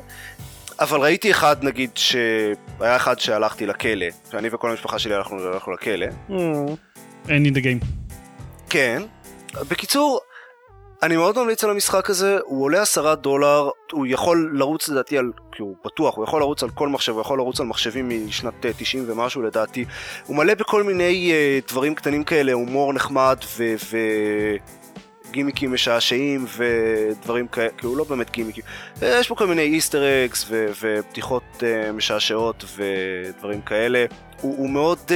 אבל 0.80 1.00
ראיתי 1.00 1.30
אחד, 1.30 1.64
נגיד, 1.64 1.90
שהיה 1.94 2.96
אחד 2.96 3.18
שהלכתי 3.20 3.66
לכלא, 3.66 4.06
שאני 4.30 4.48
וכל 4.52 4.70
המשפחה 4.70 4.98
שלי 4.98 5.14
הלכנו, 5.14 5.38
הלכנו 5.46 5.72
לכלא. 5.72 6.06
אין 7.28 7.46
in 7.46 7.58
the 7.58 7.60
game. 7.60 7.86
כן. 8.70 9.02
בקיצור, 9.68 10.20
אני 11.02 11.16
מאוד 11.16 11.38
ממליץ 11.38 11.64
על 11.64 11.70
המשחק 11.70 12.10
הזה, 12.10 12.38
הוא 12.44 12.64
עולה 12.64 12.82
עשרה 12.82 13.14
דולר, 13.14 13.70
הוא 13.92 14.06
יכול 14.06 14.50
לרוץ 14.54 14.88
לדעתי 14.88 15.18
על, 15.18 15.32
כי 15.52 15.62
הוא 15.62 15.76
בטוח, 15.84 16.16
הוא 16.16 16.24
יכול 16.24 16.40
לרוץ 16.40 16.62
על 16.62 16.70
כל 16.70 16.88
מחשב, 16.88 17.12
הוא 17.12 17.20
יכול 17.20 17.38
לרוץ 17.38 17.60
על 17.60 17.66
מחשבים 17.66 18.26
משנת 18.26 18.66
אה, 18.66 18.70
90 18.78 19.04
ומשהו 19.06 19.42
לדעתי. 19.42 19.84
הוא 20.26 20.36
מלא 20.36 20.54
בכל 20.54 20.82
מיני 20.82 21.32
uh, 21.32 21.70
דברים 21.70 21.94
קטנים 21.94 22.24
כאלה, 22.24 22.52
הומור 22.52 22.92
נחמד 22.92 23.36
ו... 23.56 23.74
ו... 23.90 23.96
גימיקים 25.32 25.72
משעשעים 25.72 26.46
ודברים 26.56 27.48
כאלה, 27.48 27.68
כי 27.78 27.86
הוא 27.86 27.96
לא 27.96 28.04
באמת 28.04 28.30
גימיקים. 28.30 28.64
אה, 29.02 29.18
יש 29.20 29.28
פה 29.28 29.34
כל 29.34 29.46
מיני 29.46 29.62
איסטר 29.62 30.02
אקס 30.26 30.46
ו- 30.48 30.66
ובדיחות 30.80 31.42
uh, 31.58 31.92
משעשעות 31.92 32.64
ודברים 32.76 33.62
כאלה. 33.62 34.04
הוא, 34.40 34.58
הוא 34.58 34.70
מאוד, 34.70 34.98
uh, 34.98 35.12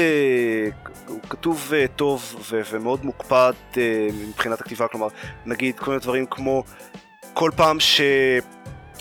הוא 1.09 1.21
כתוב 1.29 1.71
uh, 1.73 1.89
טוב 1.97 2.47
ו- 2.51 2.61
ומאוד 2.71 3.05
מוקפד 3.05 3.53
uh, 3.73 3.77
מבחינת 4.29 4.61
הכתיבה, 4.61 4.89
כלומר, 4.89 5.09
נגיד 5.47 5.79
כל 5.79 5.91
מיני 5.91 6.01
דברים 6.03 6.27
כמו 6.27 6.65
כל 7.35 7.51
פעם 7.57 7.79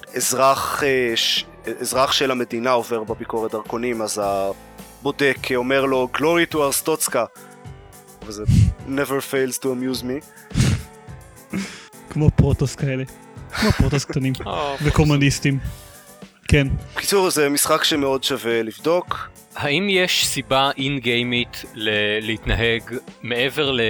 שאזרח 0.09 0.83
uh, 0.83 0.85
ש- 1.15 1.45
אזרח 1.81 2.11
של 2.11 2.31
המדינה 2.31 2.71
עובר 2.71 3.03
בביקורת 3.03 3.51
דרכונים, 3.51 4.01
אז 4.01 4.21
הבודק 4.23 5.37
אומר 5.55 5.85
לו 5.85 6.07
Glory 6.17 6.53
to 6.53 6.55
our 6.55 6.71
סטוצקה. 6.71 7.25
וזה 8.27 8.43
never 8.87 9.21
fails 9.31 9.57
to 9.57 9.65
amuse 9.65 10.03
me. 10.03 10.25
כמו 12.09 12.29
פרוטוס 12.29 12.75
כאלה. 12.75 13.03
כמו 13.61 13.71
פרוטוס 13.71 14.05
קטנים. 14.05 14.33
וקומוניסטים. 14.83 15.59
כן. 16.47 16.67
בקיצור, 16.95 17.29
זה 17.29 17.49
משחק 17.49 17.83
שמאוד 17.83 18.23
שווה 18.23 18.63
לבדוק. 18.63 19.29
האם 19.55 19.87
יש 19.89 20.27
סיבה 20.27 20.71
אין-גיימית 20.77 21.63
ל- 21.73 21.89
להתנהג 22.21 22.81
מעבר 23.23 23.71
ל... 23.71 23.81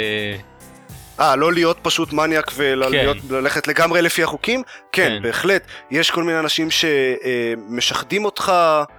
אה, 1.20 1.36
לא 1.36 1.54
להיות 1.54 1.78
פשוט 1.82 2.14
מניאק 2.14 2.52
וללכת 2.56 3.66
כן. 3.66 3.72
לגמרי 3.72 4.02
לפי 4.02 4.24
החוקים? 4.24 4.64
כן, 4.92 5.10
כן. 5.10 5.24
בהחלט. 5.24 5.62
יש 5.92 6.12
כל 6.12 6.24
מיני 6.24 6.40
אנשים 6.40 6.68
שמשחדים 6.72 8.26
אותך, 8.26 8.50
מהמם. 8.50 8.86
אה, 8.90 8.95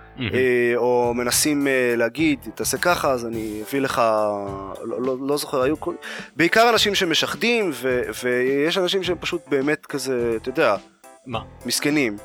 או 0.77 1.13
מנסים 1.15 1.67
אה, 1.67 1.95
להגיד, 1.97 2.39
תעשה 2.55 2.79
ככה, 2.79 3.11
אז 3.11 3.27
אני 3.27 3.63
אביא 3.69 3.81
לך... 3.81 4.03
לא, 4.85 5.03
לא, 5.03 5.17
לא 5.21 5.37
זוכר, 5.37 5.63
היו 5.63 5.81
כל... 5.81 5.95
בעיקר 6.37 6.71
אנשים 6.71 6.95
שמשחדים, 6.95 7.71
ו, 7.73 8.03
ויש 8.25 8.79
אנשים 8.79 9.03
שהם 9.03 9.17
פשוט 9.21 9.43
באמת 9.49 9.87
כזה, 9.87 10.37
אתה 10.37 10.49
יודע, 10.49 10.77
מה? 11.27 11.41
מסכנים. 11.67 12.17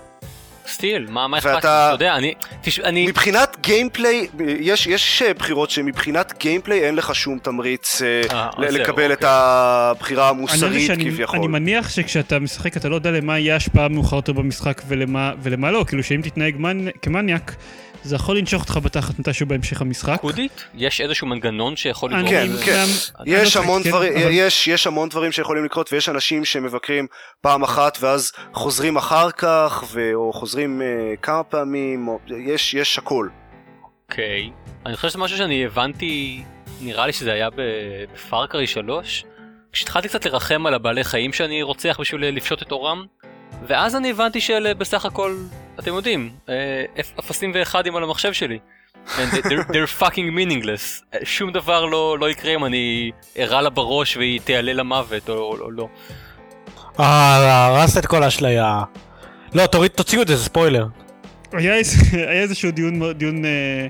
still, 0.68 1.08
מה 1.10 1.26
אכפת 1.38 1.46
לי? 1.50 1.56
ואתה- 1.56 1.60
אתה 1.60 1.96
יודע, 1.96 2.16
אני... 2.16 2.34
תשמע, 2.62 2.86
אני... 2.86 3.08
מבחינת 3.08 3.58
gameplay, 3.62 4.28
יש, 4.60 4.88
יש 4.88 5.24
בחירות 5.38 5.70
שמבחינת 5.70 6.34
gameplay 6.40 6.80
אין 6.80 6.96
לך 6.96 7.16
שום 7.16 7.40
תמריץ 7.40 8.02
אה, 8.02 8.22
אה, 8.32 8.50
זהו, 8.58 8.82
לקבל 8.82 9.14
את 9.14 9.18
אוקיי. 9.18 9.30
הבחירה 9.32 10.30
אני, 10.30 10.38
המוסרית 10.38 10.88
שאני, 10.88 11.06
כביכול. 11.06 11.40
אני 11.40 11.48
מניח 11.48 11.90
שכשאתה 11.90 12.40
משחק 12.40 12.78
אתה 12.78 12.90
לא 12.90 12.96
יודע 12.96 13.12
למה 13.12 13.40
יהיה 13.40 13.56
השפעה 13.56 13.88
מאוחר 13.88 14.16
יותר 14.16 14.34
במשחק 14.34 14.82
ולמה, 14.88 15.32
ולמה 15.42 15.72
לא, 15.72 15.86
כאילו 15.88 16.04
שאם 16.04 16.22
תתנהג 16.24 16.56
מנ... 16.58 16.92
כמניאק, 17.02 17.56
זה 18.04 18.16
יכול 18.16 18.38
לנשוך 18.38 18.62
אותך 18.62 18.78
בתחת 18.84 19.20
מתישהו 19.20 19.46
בהמשך 19.48 19.82
המשחק. 19.82 20.20
קודית? 20.22 20.66
יש 20.76 21.02
איזשהו 21.02 21.28
מנגנון 21.28 21.76
שיכול 21.76 22.14
אני- 22.14 22.24
לגרום 22.24 22.58
כן? 22.66 22.66
כן. 22.66 22.84
יש 23.26 23.58
לא 23.58 23.62
המון 23.62 23.84
צוחק, 23.84 23.90
דברים, 23.96 24.14
כן, 24.14 24.22
אבל- 24.22 24.32
יש, 24.34 24.68
יש 24.68 24.88
המון 24.88 25.10
דברים 25.10 25.32
שיכולים 25.32 25.66
לקרות 25.66 25.94
ויש 25.94 26.10
אנשים 26.10 26.46
שמבקרים 26.46 27.08
פעם 27.42 27.64
אחת 27.64 27.98
ואז 28.02 28.32
חוזרים 28.54 28.98
אחר 28.98 29.32
כך 29.32 29.84
ו... 29.92 30.12
או 30.14 30.34
חוזרים 30.34 30.82
uh, 30.82 31.18
כמה 31.22 31.44
פעמים, 31.44 32.08
או... 32.08 32.20
יש, 32.48 32.74
יש 32.74 32.98
הכל. 32.98 33.28
אוקיי. 34.10 34.50
אני 34.86 34.96
חושב 34.96 35.10
שזה 35.10 35.20
משהו 35.20 35.38
שאני 35.38 35.66
הבנתי, 35.66 36.44
נראה 36.82 37.08
לי 37.08 37.14
שזה 37.14 37.34
היה 37.34 37.50
ב- 37.50 37.56
בפארקרי 38.14 38.68
3, 38.68 39.24
כשהתחלתי 39.74 40.08
קצת 40.08 40.26
לרחם 40.26 40.66
על 40.66 40.74
הבעלי 40.74 41.04
חיים 41.04 41.34
שאני 41.34 41.64
רוצח 41.64 41.98
בשביל 42.02 42.26
לפשוט 42.36 42.62
את 42.62 42.72
עורם, 42.72 43.06
ואז 43.68 43.96
אני 43.96 44.10
הבנתי 44.12 44.42
שאלה 44.42 44.74
בסך 44.74 45.06
הכל, 45.06 45.36
אתם 45.80 45.94
יודעים, 45.94 46.30
אה, 46.50 46.54
אפ- 47.00 47.20
אפסים 47.20 47.52
ואחדים 47.56 47.96
על 47.96 48.04
המחשב 48.04 48.34
שלי. 48.34 48.60
And 49.08 49.10
they- 49.34 49.44
they're, 49.44 49.72
they're 49.72 50.02
fucking 50.02 50.38
meaningless. 50.38 51.04
אה, 51.14 51.20
שום 51.24 51.52
דבר 51.52 51.86
לא, 51.86 52.18
לא 52.20 52.30
יקרה 52.30 52.56
אם 52.56 52.66
אני 52.66 53.12
אירה 53.36 53.62
לה 53.62 53.70
בראש 53.70 54.18
והיא 54.18 54.40
תעלה 54.44 54.74
למוות 54.74 55.30
או, 55.30 55.34
או, 55.36 55.58
או 55.60 55.72
לא. 55.72 55.88
אה, 57.00 57.66
הרסת 57.66 57.98
את 57.98 58.06
כל 58.06 58.24
האשליה. 58.24 58.84
לא, 59.54 59.66
תוריד, 59.68 59.92
תוציאו 59.92 60.22
את 60.22 60.28
זה, 60.28 60.36
זה 60.36 60.44
ספוילר. 60.44 60.88
היה, 61.54 61.74
היה 62.14 62.42
איזשהו 62.42 62.72
דיון, 62.72 63.14
דיון 63.14 63.46
אה, 63.46 63.88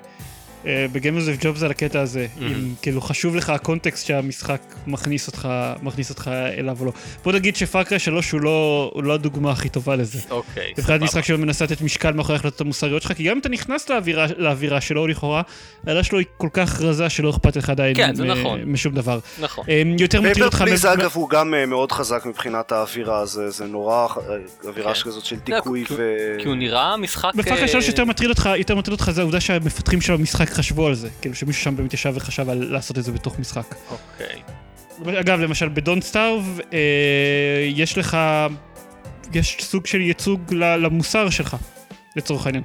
בגיימרס 0.65 1.27
אוף 1.27 1.38
ג'ובס 1.41 1.63
על 1.63 1.72
הקטע 1.72 2.00
הזה, 2.01 2.27
אמהם. 2.38 2.42
אם 2.44 2.74
כאילו 2.82 3.01
חשוב 3.01 3.36
לך 3.36 3.50
הקונטקסט 3.50 4.06
שהמשחק 4.08 4.62
מכניס 4.88 5.27
אותך, 5.27 5.48
מכניס 5.82 6.10
אותך 6.10 6.32
אליו 6.58 6.77
או 6.80 6.86
לא. 6.86 6.91
בוא 7.24 7.34
נגיד 7.34 7.56
ש-Far 7.56 7.85
Cry 7.85 8.00
3 8.00 8.32
הוא 8.32 8.41
לא, 8.41 8.91
הוא 8.94 9.03
לא 9.03 9.13
הדוגמה 9.13 9.51
הכי 9.51 9.70
טובה 9.70 9.96
לזה. 9.96 10.20
אוקיי, 10.30 10.74
מבחינת 10.77 11.01
משחק 11.01 11.24
שלא 11.25 11.38
מנסה 11.38 11.65
לתת 11.65 11.82
משקל 11.82 12.12
מאחורי 12.13 12.36
ההחלטות 12.36 12.62
המוסריות 12.62 13.01
שלך, 13.01 13.13
כי 13.13 13.24
גם 13.24 13.32
אם 13.32 13.39
אתה 13.39 13.50
נכנס 13.50 13.89
לאווירה, 13.89 14.25
לאווירה 14.38 14.82
שלו 14.82 15.08
לכאורה, 15.08 15.41
העלילה 15.88 16.04
שלו 16.03 16.20
היא 16.20 16.27
כל 16.38 16.48
כך 16.53 16.82
רזה 16.82 17.10
שלא 17.10 17.30
אכפת 17.30 17.56
לך 17.56 17.70
עדיין 17.70 17.96
כן, 17.96 18.15
זה 18.15 18.24
מ- 18.24 18.27
נכון. 18.27 18.62
משום 18.63 18.94
דבר. 18.94 19.20
נכון. 19.39 19.65
אה, 19.70 19.82
יותר 20.00 20.22
Papers 20.22 20.46
אותך... 20.46 20.58
Please 20.58 20.86
מ- 20.86 20.89
אגב 20.89 21.12
הוא 21.13 21.30
גם 21.30 21.53
אה, 21.53 21.65
מאוד 21.65 21.91
חזק 21.91 22.25
מבחינת 22.25 22.72
האווירה, 22.72 23.25
זה, 23.25 23.50
זה 23.50 23.65
נורא, 23.65 24.08
אה, 24.30 24.36
אווירה 24.68 24.94
כן. 24.94 25.00
שכזאת 25.00 25.25
של 25.25 25.36
דיכוי 25.46 25.86
כי- 25.88 25.94
ו... 25.98 26.01
כי 26.39 26.48
הוא 26.48 26.56
נראה 26.56 26.98
משחק... 26.98 27.32
ב-Far 27.36 27.52
Cry 27.52 27.62
אה, 27.62 27.68
3 27.68 27.88
יותר 27.88 28.06
מטריד 28.06 28.30
אותך, 28.30 28.50
יותר 28.58 28.75
מטריד 28.75 28.94
אותך 29.00 29.12
זה 29.12 29.22
העובדה 29.22 29.39
שהמפתחים 29.39 30.01
של 30.01 30.13
המשחק 30.13 30.50
חשבו 30.53 30.88
על 30.88 30.93
זה. 30.96 31.10
כאילו 31.22 31.36
שמישהו 31.36 31.63
שם 31.63 31.75
באמת 31.75 31.93
ישב 31.93 32.13
וחשב 32.15 32.50
על 32.50 32.58
לעשות 32.72 32.98
את 32.98 33.03
זה 33.03 33.12
בתוך 33.12 33.39
משחק. 33.39 33.75
אוקיי. 33.91 34.41
אגב, 35.20 35.39
למשל 35.39 35.70
בדונט 35.70 36.03
סטארב, 36.03 36.60
אה, 36.74 36.79
יש 37.70 37.98
לך, 37.98 38.17
יש 39.34 39.58
סוג 39.60 39.86
של 39.86 40.01
ייצוג 40.01 40.53
למוסר 40.53 41.29
שלך, 41.29 41.55
לצורך 42.15 42.46
העניין. 42.46 42.63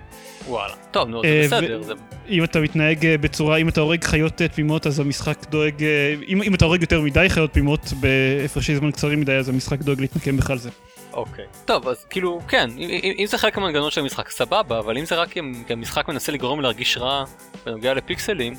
וואלה. 0.49 0.75
טוב, 0.91 1.09
נו, 1.09 1.25
אה, 1.25 1.47
זה 1.49 1.57
בסדר. 1.57 1.81
ו- 1.81 1.85
זה- 1.85 1.93
אם 2.29 2.45
אתה 2.45 2.61
מתנהג 2.61 3.07
אה, 3.07 3.19
בצורה, 3.19 3.57
אם 3.57 3.69
אתה 3.69 3.81
הורג 3.81 4.05
חיות 4.05 4.43
אה, 4.43 4.49
תמימות, 4.49 4.87
אז 4.87 5.01
המשחק 5.01 5.47
דואג, 5.51 5.83
אה, 5.85 6.15
אם, 6.29 6.43
אם 6.43 6.55
אתה 6.55 6.65
הורג 6.65 6.81
יותר 6.81 7.01
מדי 7.01 7.27
חיות 7.29 7.53
תמימות 7.53 7.93
בהפרשי 8.01 8.77
זמן 8.77 8.91
קצרים 8.91 9.21
מדי, 9.21 9.33
אז 9.33 9.49
המשחק 9.49 9.79
דואג 9.79 10.01
להתנקם 10.01 10.37
בך 10.37 10.51
על 10.51 10.59
זה. 10.59 10.71
אוקיי. 11.17 11.45
טוב, 11.65 11.89
אז 11.89 12.05
כאילו, 12.11 12.41
כן, 12.49 12.71
אם, 12.79 12.91
אם, 12.91 13.13
אם 13.19 13.27
זה 13.27 13.39
חלק 13.39 13.59
מהמנגנון 13.59 13.91
של 13.91 14.01
המשחק, 14.01 14.31
סבבה, 14.31 14.79
אבל 14.79 14.99
אם 14.99 15.05
זה 15.05 15.15
רק 15.15 15.29
כי 15.67 15.73
המשחק 15.73 16.09
מנסה 16.09 16.33
לגרום 16.33 16.61
להרגיש 16.61 16.99
רע 16.99 17.25
בנוגע 17.67 17.95
לפיקסלים, 17.95 18.55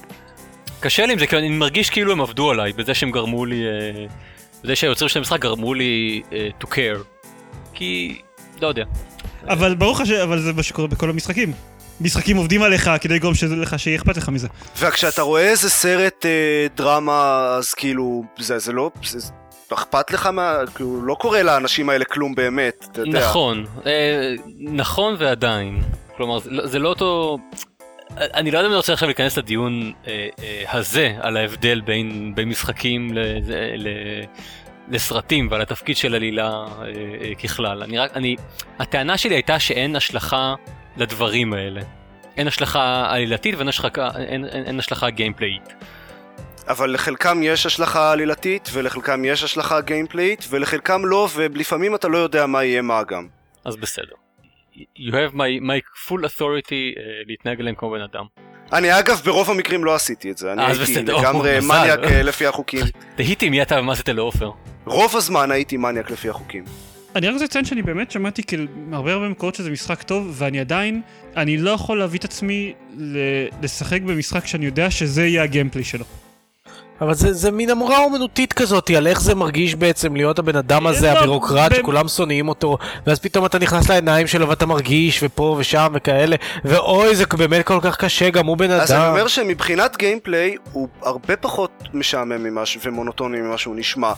קשה 0.80 1.06
לי 1.06 1.14
עם 1.14 1.20
זה, 1.20 1.28
כי 1.28 1.38
אני 1.38 1.50
מרגיש 1.50 1.90
כאילו 1.90 2.12
הם 2.12 2.22
עבדו 2.22 2.52
עליי, 2.52 2.74
בזה 2.74 2.94
שהם 2.94 3.12
גרמו 3.12 3.46
לי, 3.46 3.64
אה, 3.66 4.06
בזה 4.64 4.76
שהיוצרים 4.76 5.10
של 5.10 5.20
המשחק 5.20 5.40
גרמו 5.40 5.74
לי 5.74 6.22
אה, 6.34 6.50
to 6.62 6.66
care. 6.66 7.04
כי, 7.74 8.22
לא 8.62 8.68
יודע. 8.68 8.84
אבל 9.48 9.76
ברור 9.76 9.94
לך 9.94 10.06
ש... 10.06 10.12
אבל 10.12 10.40
זה 10.40 10.54
מה 10.54 10.64
שקורה 10.64 10.88
בכל 10.88 11.10
המשחקים. 11.10 11.54
משחקים 12.02 12.38
עובדים 12.38 12.64
עליך 12.64 12.90
כדי 13.02 13.16
לגרום 13.16 13.34
לך 13.58 13.80
שיהיה 13.80 13.98
אכפת 13.98 14.18
לך 14.18 14.30
מזה. 14.30 14.48
וכשאתה 14.80 15.22
רואה 15.22 15.42
איזה 15.42 15.70
סרט 15.70 16.26
אה, 16.26 16.68
דרמה, 16.76 17.48
אז 17.58 17.74
כאילו, 17.74 18.24
זה, 18.40 18.60
זה 18.60 18.72
לא, 18.72 18.92
זה, 19.04 19.32
זה 19.70 19.76
אכפת 19.76 20.12
לך 20.12 20.26
מה, 20.26 20.58
כאילו, 20.76 21.02
לא 21.02 21.16
קורה 21.20 21.44
לאנשים 21.44 21.90
האלה 21.90 22.06
כלום 22.06 22.36
באמת, 22.36 22.86
אתה 22.92 23.02
יודע. 23.02 23.20
נכון, 23.20 23.66
אה, 23.86 24.34
נכון 24.60 25.16
ועדיין. 25.18 25.82
כלומר, 26.18 26.40
זה 26.40 26.52
לא- 26.52 26.68
זה 26.68 26.80
לא 26.80 26.90
אותו... 26.90 27.38
אני 28.18 28.52
לא 28.52 28.58
יודע 28.58 28.68
אם 28.68 28.72
אני 28.72 28.78
רוצה 28.78 28.94
עכשיו 28.94 29.08
להיכנס 29.08 29.38
לדיון 29.38 29.92
אה, 30.08 30.28
אה, 30.40 30.64
הזה 30.72 31.16
על 31.22 31.38
ההבדל 31.38 31.82
בין, 31.82 32.36
בין 32.36 32.50
משחקים 32.50 33.14
ל, 33.14 33.20
ל, 33.78 33.88
לסרטים 34.90 35.48
ועל 35.52 35.62
התפקיד 35.62 35.98
של 35.98 36.16
עלילה 36.16 36.48
אה, 36.50 36.86
אה, 37.22 37.36
ככלל. 37.44 37.84
אני 37.84 37.98
רק, 37.98 38.12
אני, 38.18 38.36
הטענה 38.80 39.18
שלי 39.18 39.36
הייתה 39.36 39.60
שאין 39.60 39.96
השלכה 39.96 40.56
לדברים 40.98 41.54
האלה. 41.54 41.82
אין 42.38 42.48
השלכה 42.48 43.06
עלילתית 43.10 43.56
ואין 43.56 43.68
השלכה, 43.68 44.10
השלכה 44.80 45.10
gameplay 45.10 45.52
אית. 45.52 45.74
אבל 46.68 46.94
לחלקם 46.94 47.40
יש 47.44 47.66
השלכה 47.66 48.12
עלילתית, 48.12 48.70
ולחלקם 48.74 49.26
יש 49.26 49.44
השלכה 49.44 49.82
gameplay 49.82 50.24
אית, 50.24 50.46
ולחלקם 50.50 51.06
לא, 51.06 51.28
ולפעמים 51.36 51.96
אתה 51.96 52.08
לא 52.08 52.18
יודע 52.18 52.46
מה 52.46 52.64
יהיה 52.64 52.82
מה 52.82 53.04
גם. 53.04 53.28
אז 53.66 53.76
בסדר. 53.76 54.14
You 54.76 55.12
have 55.12 55.34
my, 55.34 55.62
my 55.62 56.08
full 56.08 56.24
authority 56.26 56.96
uh, 56.96 57.00
להתנהג 57.28 57.60
אליהם 57.60 57.76
כמו 57.76 57.92
בן 57.92 58.02
אדם. 58.02 58.26
אני 58.74 59.00
אגב 59.00 59.22
ברוב 59.26 59.50
המקרים 59.52 59.84
לא 59.84 59.96
עשיתי 59.96 60.32
את 60.32 60.38
זה, 60.38 60.54
אני 60.54 60.62
אה, 60.62 60.68
אז 60.68 60.78
הייתי 60.80 60.94
בסדר, 60.94 61.18
לגמרי. 61.18 61.60
מניאק 61.70 62.00
אה, 62.00 62.24
לפי 62.24 62.46
החוקים. 62.48 62.86
תהיתי 63.16 63.50
מי 63.50 63.62
אתה 63.62 63.80
ומה 63.80 63.94
עשית 63.94 64.10
לעופר. 64.10 64.52
רוב 64.86 65.16
הזמן 65.16 65.52
הייתי 65.52 65.78
מניאק 65.78 66.12
לפי 66.12 66.30
החוקים. 66.30 66.64
אני 67.16 67.28
רק 67.28 67.34
רוצה 67.34 67.46
לציין 67.46 67.66
שאני 67.66 67.82
באמת 67.82 68.12
שמעתי 68.12 68.44
כאילו 68.44 68.66
הרבה 68.92 69.14
הרבה 69.14 69.30
מקורות 69.30 69.56
שזה 69.56 69.72
משחק 69.72 70.04
טוב, 70.04 70.36
ואני 70.38 70.60
עדיין, 70.60 71.02
אני 71.36 71.58
לא 71.58 71.70
יכול 71.70 72.00
להביא 72.00 72.20
את 72.20 72.24
עצמי 72.26 72.74
ל- 72.98 73.48
לשחק 73.62 74.02
במשחק 74.02 74.48
שאני 74.48 74.66
יודע 74.66 74.92
שזה 74.92 75.26
יהיה 75.26 75.44
הגיימפלי 75.44 75.84
שלו. 75.84 76.06
אבל 77.02 77.14
זה, 77.14 77.34
זה 77.34 77.52
מין 77.52 77.70
אמרה 77.70 77.98
אומנותית 77.98 78.54
כזאת 78.54 78.90
על 78.90 79.08
איך 79.08 79.22
זה 79.22 79.36
מרגיש 79.36 79.76
בעצם 79.76 80.16
להיות 80.16 80.40
הבן 80.40 80.56
אדם 80.56 80.88
הזה, 80.88 81.12
הבירוקרט, 81.12 81.72
ב- 81.72 81.76
שכולם 81.76 82.08
שונאים 82.08 82.50
אותו, 82.50 82.78
ואז 83.08 83.20
פתאום 83.20 83.46
אתה 83.46 83.60
נכנס 83.60 83.90
לעיניים 83.90 84.28
שלו 84.28 84.50
ואתה 84.50 84.66
מרגיש, 84.66 85.20
ופה 85.24 85.56
ושם 85.60 85.88
וכאלה, 85.96 86.36
ואוי 86.66 87.16
זה 87.16 87.24
באמת 87.38 87.66
כל 87.66 87.80
כך 87.82 87.98
קשה, 87.98 88.30
גם 88.30 88.46
הוא 88.46 88.58
בן 88.58 88.72
אדם. 88.72 88.82
אז 88.82 88.92
אני 88.92 89.08
אומר 89.10 89.28
שמבחינת 89.28 89.98
גיימפליי 89.98 90.56
הוא 90.72 90.88
הרבה 91.02 91.36
פחות 91.36 91.72
משעמם 91.94 92.44
ממה 92.44 92.66
ש- 92.66 92.78
ומונוטוני 92.84 93.42
ממה 93.42 93.58
שהוא 93.58 93.76
נשמע. 93.76 94.14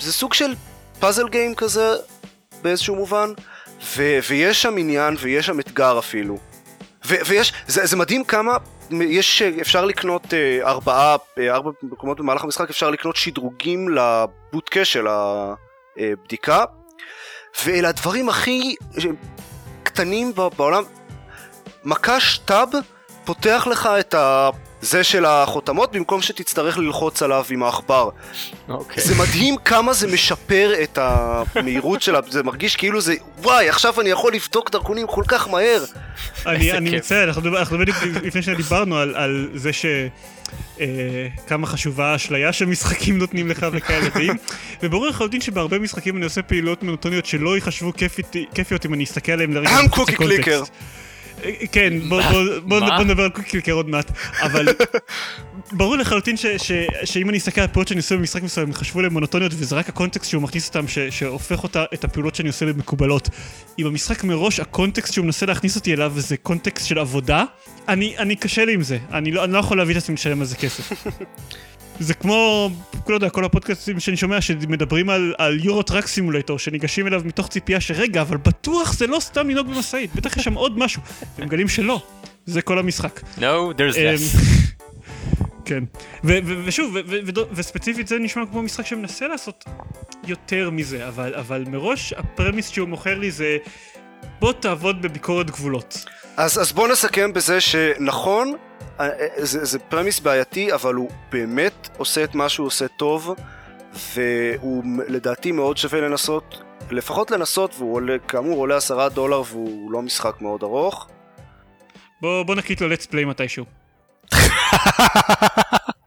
זה 0.00 0.12
סוג 0.12 0.34
של 0.34 0.54
פאזל 1.00 1.28
גיים 1.28 1.54
כזה 1.54 1.92
באיזשהו 2.62 2.94
מובן, 2.96 3.30
ו- 3.96 4.18
ויש 4.28 4.62
שם 4.62 4.74
עניין 4.78 5.16
ויש 5.20 5.46
שם 5.46 5.60
אתגר 5.60 5.98
אפילו. 5.98 6.38
ו- 7.06 7.14
ויש, 7.26 7.52
זה, 7.66 7.86
זה 7.86 7.96
מדהים 7.96 8.24
כמה, 8.24 8.56
יש, 8.90 9.42
אפשר 9.42 9.84
לקנות 9.84 10.34
אה, 10.34 10.60
ארבעה, 10.62 11.16
אה, 11.38 11.54
ארבע 11.54 11.70
מקומות 11.82 12.20
במהלך 12.20 12.44
המשחק, 12.44 12.70
אפשר 12.70 12.90
לקנות 12.90 13.16
שדרוגים 13.16 13.88
לבוטקה 13.88 14.84
של 14.84 15.06
הבדיקה, 15.96 16.64
ואלה 17.64 17.88
הדברים 17.88 18.28
הכי 18.28 18.74
אה, 18.98 19.02
קטנים 19.82 20.32
בעולם. 20.56 20.82
מקש 21.84 22.38
טאב 22.38 22.68
פותח 23.24 23.66
לך 23.70 23.88
את 24.00 24.14
ה... 24.14 24.50
זה 24.80 25.04
של 25.04 25.24
החותמות 25.24 25.92
במקום 25.92 26.22
שתצטרך 26.22 26.78
ללחוץ 26.78 27.22
עליו 27.22 27.44
עם 27.50 27.62
העכבר. 27.62 28.10
אוקיי. 28.68 29.04
זה 29.04 29.14
מדהים 29.14 29.56
כמה 29.64 29.92
זה 29.92 30.06
משפר 30.06 30.74
את 30.82 30.98
המהירות 31.00 32.02
שלה, 32.02 32.20
זה 32.30 32.42
מרגיש 32.42 32.76
כאילו 32.76 33.00
זה, 33.00 33.14
וואי, 33.38 33.68
עכשיו 33.68 34.00
אני 34.00 34.10
יכול 34.10 34.34
לבדוק 34.34 34.70
דרכונים 34.70 35.06
כל 35.06 35.22
כך 35.28 35.48
מהר. 35.48 35.84
אני, 36.46 36.72
אני. 36.72 36.96
מצטער, 36.96 37.32
אנחנו, 37.58 37.78
בדיוק 37.78 37.98
לפני 38.22 38.42
שדיברנו 38.42 38.96
על, 38.96 39.14
על 39.16 39.48
זה 39.54 39.72
ש... 39.72 39.86
אה, 40.80 41.26
כמה 41.46 41.66
חשובה 41.66 42.12
האשליה 42.12 42.52
שמשחקים 42.52 43.18
נותנים 43.18 43.48
לך 43.48 43.66
וכאלה, 43.72 44.08
ואם, 44.14 44.34
וברור 44.82 45.06
לחלוטין 45.06 45.40
שבהרבה 45.40 45.78
משחקים 45.78 46.16
אני 46.16 46.24
עושה 46.24 46.42
פעילויות 46.42 46.82
מונוטוניות 46.82 47.26
שלא 47.26 47.54
ייחשבו 47.54 47.92
כיפיות 48.54 48.86
אם 48.86 48.94
אני 48.94 49.04
אסתכל 49.04 49.32
עליהם 49.32 49.52
לרגע. 49.52 49.70
מחוץ 49.86 50.08
לקונטקסט. 50.08 50.72
כן, 51.72 51.92
בוא, 52.08 52.22
בוא, 52.22 52.42
בוא, 52.64 52.80
מה? 52.80 52.96
בוא 52.96 53.04
נדבר 53.04 53.22
על 53.22 53.30
קוקי 53.30 53.50
קליקר 53.50 53.72
עוד 53.72 53.88
מעט, 53.88 54.10
אבל 54.42 54.68
ברור 55.72 55.96
לחלוטין 55.96 56.36
שאם 57.04 57.30
אני 57.30 57.38
אסתכל 57.38 57.60
על 57.60 57.66
פעולות 57.66 57.88
שאני 57.88 57.98
עושה 57.98 58.16
במשחק 58.16 58.42
מסוים, 58.42 58.66
הם 58.66 58.74
חשבו 58.74 59.00
להם 59.00 59.12
מונוטוניות, 59.12 59.52
וזה 59.54 59.76
רק 59.76 59.88
הקונטקסט 59.88 60.30
שהוא 60.30 60.42
מכניס 60.42 60.68
אותם, 60.68 60.84
שהופך 61.10 61.64
את 61.94 62.04
הפעולות 62.04 62.34
שאני 62.34 62.48
עושה 62.48 62.66
למקובלות. 62.66 63.28
אם 63.78 63.86
המשחק 63.86 64.24
מראש, 64.24 64.60
הקונטקסט 64.60 65.12
שהוא 65.12 65.24
מנסה 65.24 65.46
להכניס 65.46 65.76
אותי 65.76 65.94
אליו, 65.94 66.12
זה 66.16 66.36
קונטקסט 66.36 66.86
של 66.86 66.98
עבודה, 66.98 67.44
אני, 67.88 68.36
קשה 68.36 68.64
לי 68.64 68.74
עם 68.74 68.82
זה. 68.82 68.98
לא, 69.10 69.44
אני 69.44 69.52
לא 69.52 69.58
יכול 69.58 69.76
להביא 69.76 69.92
את 69.92 70.02
עצמי 70.02 70.14
לשלם 70.14 70.40
על 70.40 70.46
זה 70.46 70.56
כסף. 70.56 70.92
זה 72.00 72.14
כמו, 72.14 72.70
לא 73.08 73.14
יודע, 73.14 73.30
כל 73.30 73.44
הפודקאסטים 73.44 74.00
שאני 74.00 74.16
שומע 74.16 74.40
שמדברים 74.40 75.10
על, 75.10 75.34
על 75.38 75.58
יורו 75.64 75.82
טראק 75.82 76.06
סימולטור, 76.06 76.58
שניגשים 76.58 77.06
אליו 77.06 77.22
מתוך 77.24 77.48
ציפייה 77.48 77.80
שרגע, 77.80 78.22
אבל 78.22 78.36
בטוח 78.36 78.92
זה 78.92 79.06
לא 79.06 79.20
סתם 79.20 79.50
לנהוג 79.50 79.66
במשאית, 79.66 80.14
בטח 80.14 80.36
יש 80.36 80.44
שם 80.44 80.54
עוד 80.54 80.78
משהו. 80.78 81.02
הם 81.38 81.44
מגלים 81.44 81.68
שלא. 81.68 82.02
זה 82.46 82.62
כל 82.62 82.78
המשחק. 82.78 83.20
No, 83.38 83.40
there's 83.40 83.96
אמ, 83.96 84.14
less. 84.14 84.38
כן. 85.68 85.84
ו- 86.24 86.38
ו- 86.44 86.62
ושוב, 86.64 86.96
וספציפית 87.52 88.08
זה 88.08 88.18
נשמע 88.18 88.42
כמו 88.50 88.62
משחק 88.62 88.86
שמנסה 88.86 89.28
לעשות 89.28 89.64
יותר 90.26 90.70
מזה, 90.70 91.08
אבל, 91.08 91.34
אבל 91.34 91.64
מראש 91.68 92.12
הפרמיס 92.12 92.68
שהוא 92.68 92.88
מוכר 92.88 93.18
לי 93.18 93.30
זה 93.30 93.56
בוא 94.40 94.52
תעבוד 94.52 95.02
בביקורת 95.02 95.50
גבולות. 95.50 96.04
אז, 96.36 96.58
אז 96.58 96.72
בואו 96.72 96.86
נסכם 96.86 97.32
בזה 97.32 97.60
שנכון, 97.60 98.56
אה, 99.00 99.06
אה, 99.06 99.26
זה, 99.36 99.64
זה 99.64 99.78
פרמיס 99.78 100.20
בעייתי, 100.20 100.72
אבל 100.74 100.94
הוא 100.94 101.10
באמת 101.32 101.88
עושה 101.96 102.24
את 102.24 102.34
מה 102.34 102.48
שהוא 102.48 102.66
עושה 102.66 102.88
טוב, 102.88 103.34
והוא 104.14 104.84
לדעתי 105.08 105.52
מאוד 105.52 105.76
שווה 105.76 106.00
לנסות, 106.00 106.62
לפחות 106.90 107.30
לנסות, 107.30 107.74
והוא 107.78 107.94
עולה, 107.94 108.18
כאמור 108.28 108.58
עולה 108.58 108.76
עשרה 108.76 109.08
דולר 109.08 109.42
והוא 109.46 109.92
לא 109.92 110.02
משחק 110.02 110.40
מאוד 110.40 110.62
ארוך. 110.62 111.08
בוא, 112.20 112.42
בוא 112.42 112.54
נקליט 112.54 112.80
לו 112.80 112.94
let's 112.94 113.06
play 113.12 113.26
מתישהו. 113.26 113.64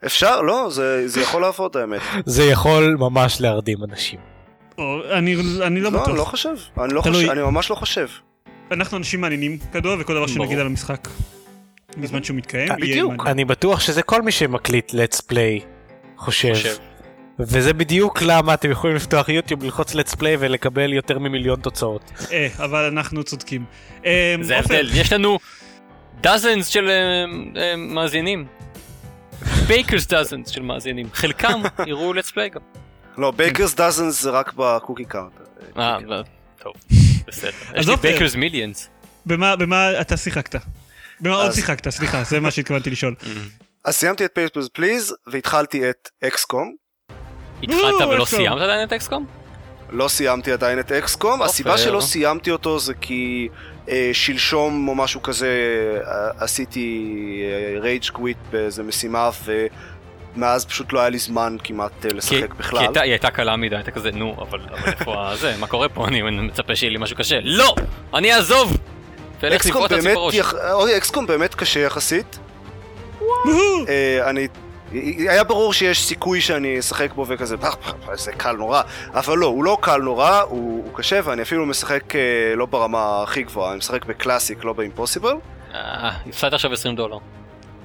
אפשר, 0.06 0.42
לא, 0.42 0.68
זה, 0.72 1.08
זה 1.08 1.22
יכול 1.22 1.42
לעבוד 1.42 1.78
האמת. 1.78 2.02
זה 2.26 2.44
יכול 2.44 2.96
ממש 3.00 3.42
להרדים 3.42 3.78
אנשים. 3.84 4.39
אני, 5.12 5.36
אני 5.62 5.82
לא 5.82 5.92
לא, 5.92 6.00
בטוח. 6.00 6.10
אני 6.10 6.18
לא 6.18 6.24
חושב, 6.24 6.56
אני, 6.84 6.94
לא. 6.94 7.02
חושב, 7.02 7.30
אני 7.30 7.42
ממש 7.42 7.70
לא 7.70 7.76
חושב. 7.76 8.08
אנחנו 8.72 8.98
אנשים 8.98 9.22
מעניינים 9.22 9.58
כדור, 9.74 9.96
וכל 10.00 10.14
דבר. 10.16 10.28
שנגיד 10.28 10.60
על 10.60 10.66
המשחק, 10.66 11.08
בזמן 11.98 12.24
שהוא 12.24 12.38
מתקיים, 12.38 12.68
יהיה 12.68 12.78
בדיוק. 12.78 13.28
אני 13.28 13.46
בטוח 13.46 13.80
שזה 13.80 14.02
כל 14.02 14.22
מי 14.22 14.32
שמקליט 14.32 14.92
let's 14.92 15.22
play 15.32 15.64
חושב. 16.18 16.54
חושב. 16.54 16.76
וזה 17.40 17.74
בדיוק 17.74 18.22
למה 18.22 18.54
אתם 18.54 18.72
יכולים 18.72 18.96
לפתוח 18.96 19.30
יוטיוב, 19.30 19.64
ללחוץ 19.64 19.96
let's 19.96 20.16
play 20.16 20.36
ולקבל 20.40 20.94
יותר 20.94 21.20
ממיליון 21.20 21.60
תוצאות. 21.60 22.12
אה, 22.32 22.48
אבל 22.58 22.84
אנחנו 22.86 23.24
צודקים. 23.24 23.66
אה, 24.06 24.36
זה 24.42 24.56
ההבדל. 24.56 24.90
יש 24.94 25.14
לנו 25.14 25.40
dozens 26.22 26.68
של 26.68 26.90
אה, 26.90 27.26
אה, 27.62 27.76
מאזינים. 27.76 28.46
baker's 29.68 30.08
dozens 30.08 30.50
של 30.50 30.62
מאזינים. 30.62 31.08
חלקם 31.14 31.62
יראו 31.88 32.14
let's 32.14 32.32
play 32.32 32.54
גם. 32.54 32.62
לא, 33.20 33.32
baker's 33.32 33.74
dozens 33.76 34.22
זה 34.22 34.30
רק 34.30 34.54
ב-cookie 34.58 35.06
count. 35.06 35.32
אה, 35.78 35.98
ב- 36.10 36.22
טוב, 36.64 36.74
בסדר. 37.28 37.52
יש 37.76 37.80
אז 37.80 37.90
לי. 37.90 37.96
baker's 37.96 38.36
millions. 38.36 38.90
במה, 39.26 39.56
במה 39.56 40.02
אתה 40.02 40.18
שיחקת? 40.18 40.56
במה 41.20 41.36
עוד 41.36 41.52
שיחקת? 41.52 41.90
סליחה, 41.90 42.24
זה 42.24 42.40
מה 42.40 42.52
שהתכוונתי 42.52 42.90
לשאול. 42.90 43.16
אז 43.86 43.96
סיימתי 43.96 44.26
את 44.26 44.32
פייפרס 44.34 44.68
פליז, 44.74 45.16
והתחלתי 45.28 45.90
את 45.90 46.10
אקסקום. 46.24 46.76
התחלת 47.64 47.82
ולא. 48.10 48.26
סיימת 48.26 48.62
עדיין 48.62 48.88
את 48.88 48.94
אקסקום? 48.94 49.26
לא 49.92 50.08
סיימתי 50.08 50.52
עדיין 50.52 50.80
את 50.80 50.92
אקסקום, 50.92 51.42
הסיבה 51.42 51.72
אוקיי. 51.72 51.86
שלא 51.86 52.02
סיימתי 52.02 52.52
אותו 52.52 52.80
זה 52.80 52.94
כי 52.94 53.48
אה, 53.90 54.10
שלשום 54.14 54.88
או 54.88 54.96
משהו 54.96 55.22
כזה 55.22 55.48
אה, 56.08 56.30
עשיתי 56.44 57.44
rage 57.82 58.10
quit 58.10 58.38
באיזה 58.52 58.84
משימה 58.84 59.28
ומאז 60.40 60.66
פשוט 60.66 60.94
לא 60.94 61.00
היה 61.00 61.10
לי 61.10 61.18
זמן 61.18 61.56
כמעט 61.64 62.06
אה, 62.06 62.10
כי 62.10 62.16
לשחק 62.18 62.32
כי 62.52 62.58
בכלל. 62.60 62.80
הייתה- 62.80 63.02
היא 63.02 63.12
הייתה 63.12 63.32
קלה 63.32 63.56
מדי, 63.56 63.76
הייתה 63.76 63.92
כזה, 63.92 64.12
נו, 64.12 64.36
אבל 64.42 64.60
איפה 64.86 65.32
זה, 65.36 65.56
מה 65.60 65.68
קורה 65.68 65.90
פה, 65.90 66.08
אני 66.08 66.22
מצפה 66.22 66.76
שיהיה 66.76 66.92
לי 66.92 66.98
משהו 67.00 67.16
קשה. 67.18 67.40
לא! 67.44 67.76
אני 68.14 68.34
אעזוב! 68.36 68.78
אקסקום 69.44 69.84
יפרוט 69.86 69.92
באמת, 70.04 70.16
בראש. 70.16 70.36
אקסקום 70.98 71.28
באמת 71.28 71.56
קשה 71.56 71.80
יחסית. 71.80 72.40
אה, 73.88 74.30
אני... 74.30 74.48
היה 75.18 75.44
ברור 75.44 75.74
שיש 75.74 76.06
סיכוי 76.06 76.42
שאני 76.42 76.80
אשחק 76.80 77.14
בו 77.14 77.26
וכזה, 77.28 77.56
"אה, 77.64 77.70
זה 78.16 78.32
קל 78.32 78.52
נורא, 78.52 78.82
אבל 79.14 79.38
לא, 79.38 79.46
הוא 79.46 79.64
לא 79.64 79.78
קל 79.82 79.98
נורא, 79.98 80.42
הוא, 80.42 80.50
הוא 80.86 80.94
קשה 80.98 81.20
ואני 81.24 81.42
אפילו 81.42 81.66
משחק 81.66 82.16
אה, 82.16 82.22
לא 82.56 82.66
ברמה 82.66 83.24
הכי 83.24 83.44
גבוהה, 83.44 83.70
אני 83.72 83.78
משחק 83.78 84.06
בקלאסיק, 84.06 84.64
לא 84.64 84.74
באימפוסיבל. 84.74 85.34
אה, 85.74 86.10
הפסדת 86.28 86.54
עכשיו 86.54 86.74
20 86.74 86.96
דולר. 86.96 87.18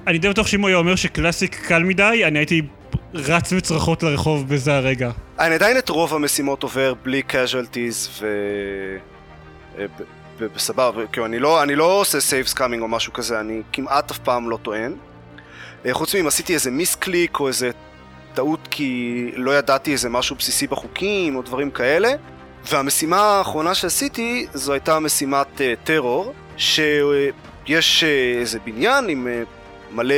אני 0.07 0.17
די 0.17 0.29
בטוח 0.29 0.47
שאם 0.47 0.61
הוא 0.61 0.67
היה 0.67 0.77
אומר 0.77 0.95
שקלאסיק 0.95 1.55
קל 1.67 1.83
מדי, 1.83 2.21
אני 2.25 2.39
הייתי 2.39 2.61
רץ 3.13 3.53
בצרחות 3.53 4.03
לרחוב 4.03 4.49
בזה 4.49 4.75
הרגע. 4.75 5.11
אני 5.39 5.55
עדיין 5.55 5.77
את 5.77 5.89
רוב 5.89 6.13
המשימות 6.13 6.63
עובר 6.63 6.93
בלי 7.03 7.21
casualties 7.29 8.21
ו... 8.21 8.27
אה, 9.77 9.85
בסבבה, 10.39 11.07
כאילו 11.07 11.25
אני 11.25 11.39
לא, 11.39 11.63
אני 11.63 11.75
לא 11.75 11.99
עושה 12.01 12.19
save 12.19 12.45
scumming 12.45 12.83
או 12.83 12.87
משהו 12.87 13.13
כזה, 13.13 13.39
אני 13.39 13.61
כמעט 13.73 14.11
אף 14.11 14.17
פעם 14.17 14.49
לא 14.49 14.57
טוען. 14.61 14.93
אה, 15.85 15.93
חוץ 15.93 16.15
מאם 16.15 16.27
עשיתי 16.27 16.53
איזה 16.53 16.71
misclick 16.71 17.39
או 17.39 17.47
איזה 17.47 17.71
טעות 18.33 18.67
כי 18.71 19.31
לא 19.35 19.57
ידעתי 19.57 19.91
איזה 19.91 20.09
משהו 20.09 20.35
בסיסי 20.35 20.67
בחוקים 20.67 21.35
או 21.35 21.41
דברים 21.41 21.71
כאלה. 21.71 22.09
והמשימה 22.69 23.21
האחרונה 23.21 23.75
שעשיתי 23.75 24.47
זו 24.53 24.73
הייתה 24.73 24.99
משימת 24.99 25.61
טרור, 25.83 26.33
שיש 26.57 28.03
uh, 28.03 28.39
איזה 28.39 28.59
בניין 28.65 29.09
עם 29.09 29.27
מלא 29.95 30.15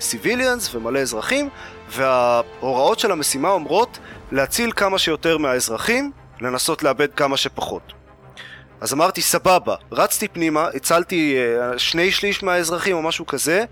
סיביליאנס 0.00 0.74
ומלא 0.74 0.98
אזרחים, 0.98 1.48
וההוראות 1.88 2.98
של 2.98 3.12
המשימה 3.12 3.50
אומרות 3.50 3.98
להציל 4.32 4.72
כמה 4.76 4.98
שיותר 4.98 5.38
מהאזרחים, 5.38 6.12
לנסות 6.40 6.82
לאבד 6.82 7.14
כמה 7.14 7.36
שפחות. 7.36 7.92
אז 8.80 8.92
אמרתי 8.92 9.22
סבבה, 9.22 9.74
רצתי 9.92 10.28
פנימה, 10.28 10.68
הצלתי 10.74 11.36
uh, 11.36 11.78
שני 11.78 12.12
שליש 12.12 12.42
מהאזרחים 12.42 12.96
או 12.96 13.02
משהו 13.02 13.26
כזה, 13.26 13.64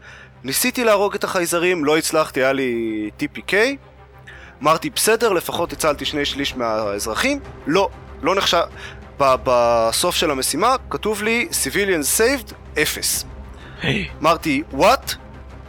ניסיתי 0.44 0.84
להרוג 0.84 1.14
את 1.14 1.24
החייזרים, 1.24 1.84
לא 1.84 1.98
הצלחתי, 1.98 2.40
היה 2.40 2.52
לי 2.52 3.10
TPK. 3.20 3.54
אמרתי 4.62 4.90
בסדר, 4.90 5.32
לפחות 5.32 5.72
הצלתי 5.72 6.04
שני 6.04 6.24
שליש 6.24 6.56
מהאזרחים. 6.56 7.40
לא, 7.66 7.88
לא 8.22 8.34
נחשב. 8.34 8.62
ב- 9.20 9.34
בסוף 9.44 10.16
של 10.16 10.30
המשימה 10.30 10.76
כתוב 10.90 11.22
לי 11.22 11.48
civilian 11.50 12.18
saved, 12.18 12.54
אפס. 12.82 13.24
אמרתי, 14.20 14.62
what? 14.72 15.14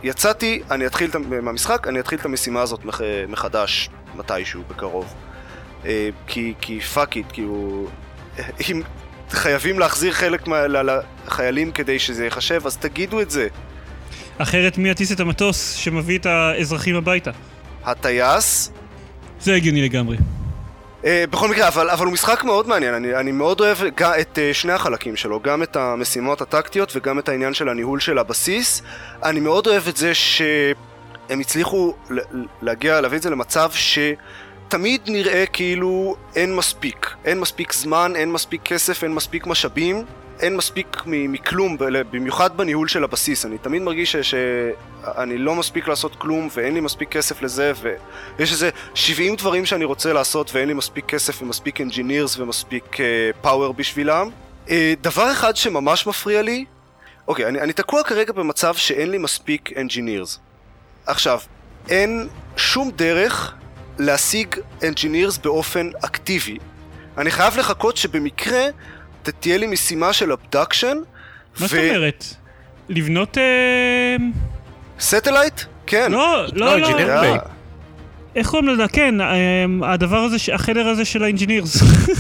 יצאתי, 0.04 0.62
אני 0.72 0.86
אתחיל 0.86 1.10
את, 1.10 1.16
המ- 1.16 1.46
מהמשחק, 1.46 1.88
אני 1.88 2.00
אתחיל 2.00 2.20
את 2.20 2.26
המשימה 2.26 2.62
הזאת 2.62 2.86
מח, 2.86 3.02
מחדש, 3.28 3.90
מתישהו, 4.16 4.62
בקרוב. 4.70 5.14
אה, 5.86 6.10
כי, 6.28 6.54
כי 6.62 6.80
fuck 6.80 7.16
it, 7.18 7.26
כאילו... 7.34 7.88
אם 8.72 8.82
חייבים 9.30 9.80
להחזיר 9.80 10.14
חלק 10.14 10.48
מה- 10.48 10.68
ל- 10.68 11.00
לחיילים 11.28 11.72
כדי 11.72 12.00
שזה 12.00 12.26
ייחשב, 12.26 12.62
אז 12.66 12.78
תגידו 12.78 13.22
את 13.22 13.32
זה. 13.32 13.48
אחרת 14.38 14.78
מי 14.78 14.90
יטיס 14.90 15.12
את 15.12 15.20
המטוס 15.20 15.74
שמביא 15.74 16.20
את 16.20 16.26
האזרחים 16.26 16.96
הביתה? 16.96 17.32
הטייס, 17.86 18.72
זה 19.40 19.56
הגיוני 19.56 19.82
לגמרי. 19.82 20.18
Uh, 21.04 21.06
בכל 21.30 21.50
מקרה, 21.50 21.68
אבל, 21.68 21.90
אבל 21.90 22.06
הוא 22.06 22.14
משחק 22.14 22.44
מאוד 22.44 22.68
מעניין, 22.68 22.94
אני, 22.94 23.16
אני 23.16 23.32
מאוד 23.32 23.62
אוהב 23.62 23.78
את 24.02 24.38
uh, 24.38 24.54
שני 24.54 24.74
החלקים 24.74 25.16
שלו, 25.16 25.40
גם 25.40 25.64
את 25.64 25.76
המשימות 25.76 26.42
הטקטיות 26.42 26.96
וגם 26.96 27.20
את 27.20 27.30
העניין 27.30 27.54
של 27.54 27.70
הניהול 27.70 28.00
של 28.00 28.18
הבסיס. 28.18 28.82
אני 29.24 29.40
מאוד 29.40 29.68
אוהב 29.68 29.88
את 29.88 29.98
זה 29.98 30.14
שהם 30.14 31.40
הצליחו 31.40 31.94
להגיע, 32.62 33.02
להביא 33.02 33.18
את 33.18 33.24
זה 33.24 33.30
למצב 33.30 33.72
תמיד 34.68 35.02
נראה 35.08 35.46
כאילו 35.46 36.16
אין 36.36 36.56
מספיק. 36.56 37.10
אין 37.26 37.40
מספיק 37.40 37.74
זמן, 37.74 38.14
אין 38.16 38.32
מספיק 38.32 38.62
כסף, 38.66 39.04
אין 39.04 39.14
מספיק 39.14 39.48
משאבים, 39.48 40.06
אין 40.40 40.58
מספיק 40.58 41.04
מכלום, 41.06 41.78
במיוחד 42.12 42.58
בניהול 42.58 42.88
של 42.88 43.04
הבסיס. 43.04 43.46
אני 43.46 43.58
תמיד 43.58 43.82
מרגיש 43.82 44.16
שאני 44.16 45.38
לא 45.38 45.56
מספיק 45.56 45.88
לעשות 45.88 46.16
כלום 46.16 46.50
ואין 46.56 46.74
לי 46.74 46.80
מספיק 46.80 47.10
כסף 47.10 47.42
לזה 47.42 47.72
ויש 47.82 48.52
איזה 48.52 48.70
70 48.94 49.36
דברים 49.36 49.66
שאני 49.66 49.86
רוצה 49.86 50.14
לעשות 50.14 50.52
ואין 50.54 50.68
לי 50.68 50.74
מספיק 50.74 51.06
כסף 51.06 51.42
ומספיק 51.42 51.80
engineers 51.80 52.38
ומספיק 52.38 52.98
פאוור 53.42 53.70
uh, 53.70 53.74
בשבילם. 53.74 54.30
Uh, 54.68 54.72
דבר 55.02 55.32
אחד 55.32 55.56
שממש 55.56 56.08
מפריע 56.08 56.42
לי, 56.42 56.66
אוקיי, 57.28 57.48
אני, 57.48 57.62
אני 57.62 57.74
תקוע 57.74 58.04
כרגע 58.04 58.34
במצב 58.34 58.76
שאין 58.76 59.12
לי 59.12 59.18
מספיק 59.18 59.70
engineers. 59.70 60.38
עכשיו, 61.06 61.40
אין 61.90 62.28
שום 62.58 62.92
דרך 62.92 63.54
להשיג 64.00 64.56
engineers 64.82 65.42
באופן 65.44 65.90
אקטיבי. 66.06 66.58
אני 67.18 67.32
חייב 67.32 67.58
לחכות 67.58 67.98
שבמקרה 67.98 68.66
תהיה 69.32 69.58
לי 69.58 69.68
משימה 69.68 70.14
של 70.14 70.32
abduction. 70.32 70.98
מה 71.60 71.68
זאת 71.68 71.80
אומרת? 71.80 72.26
לבנות... 72.90 73.38
אה, 73.38 74.16
satellite? 75.00 75.62
כן. 75.88 76.12
לא, 76.12 76.46
לא, 76.54 76.80
לא, 76.80 76.90
לא. 76.90 77.10
אה. 77.10 77.38
איך 78.36 78.50
קוראים 78.50 78.70
לזה? 78.70 78.84
כן, 78.88 79.22
אה, 79.22 79.66
הדבר 79.84 80.18
הזה, 80.18 80.54
החדר 80.54 80.88
הזה 80.88 81.06
של 81.06 81.24
ה 81.24 81.29
engineers. 81.29 81.76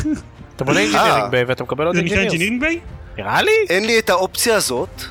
אתה 0.55 0.63
בונה 0.63 0.79
אה. 0.79 0.83
engineering 0.83 1.31
bay 1.31 1.43
ואתה 1.43 1.63
מקבל 1.63 1.85
עוד 1.85 1.95
זה 1.95 2.01
נקרא 2.01 2.17
engineers. 2.17 2.41
engineering 2.41 2.61
bay? 2.61 2.79
נראה 3.17 3.41
לי. 3.41 3.51
אין 3.69 3.85
לי 3.85 3.99
את 3.99 4.09
האופציה 4.09 4.55
הזאת. 4.55 5.01